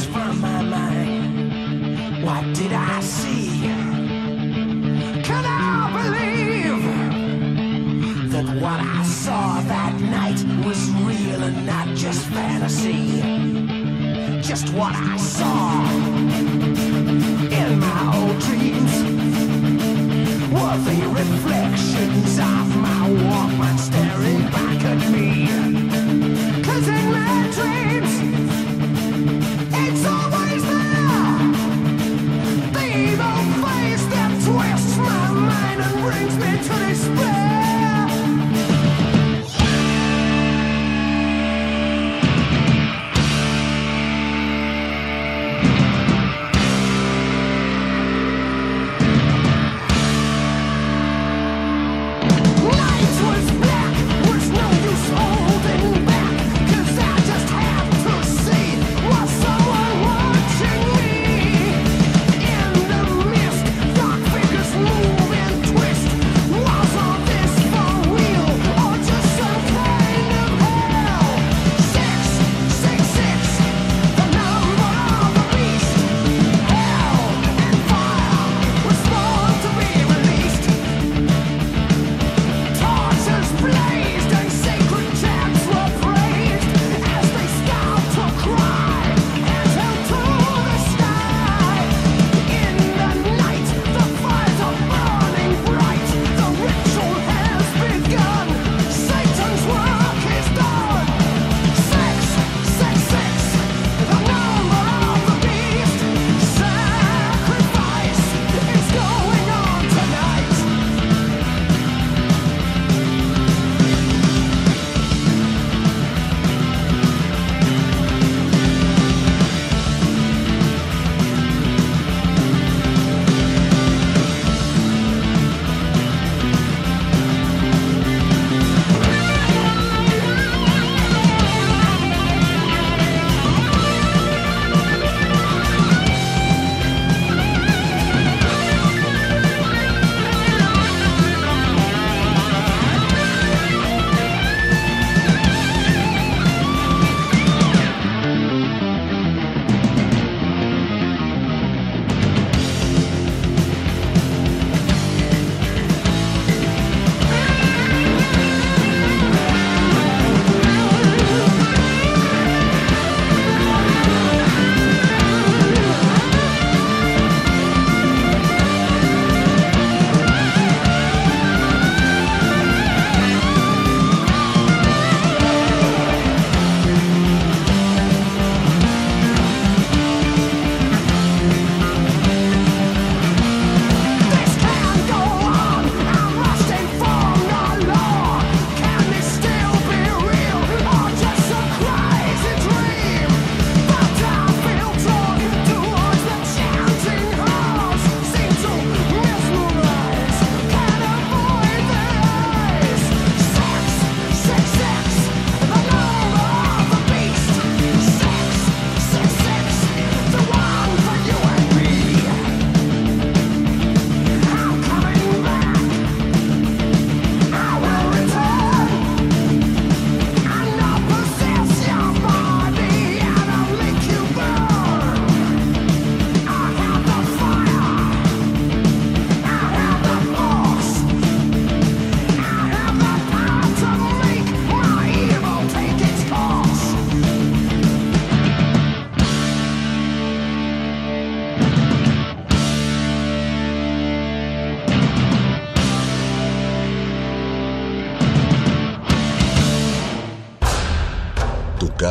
what 2.23 2.53
did 2.53 2.71
I 2.71 2.99
see? 2.99 3.61
Can 5.23 5.43
I 5.43 5.89
believe 5.97 6.83
that 8.31 8.45
what 8.61 8.79
I 8.79 9.03
saw 9.03 9.59
that 9.61 9.99
night 9.99 10.43
was 10.63 10.89
real 11.01 11.41
and 11.43 11.65
not 11.65 11.87
just 11.95 12.27
fantasy? 12.27 13.21
Just 14.41 14.71
what 14.73 14.93
I 14.95 15.17
saw 15.17 15.83
in 17.59 17.79
my 17.79 18.01
old 18.15 18.39
dreams 18.39 18.93
were 20.53 20.77
the 20.89 21.07
reflections 21.09 22.37
of 22.37 22.77
my 22.77 23.09
Walkman 23.09 23.79
staring 23.79 24.51
back. 24.51 24.60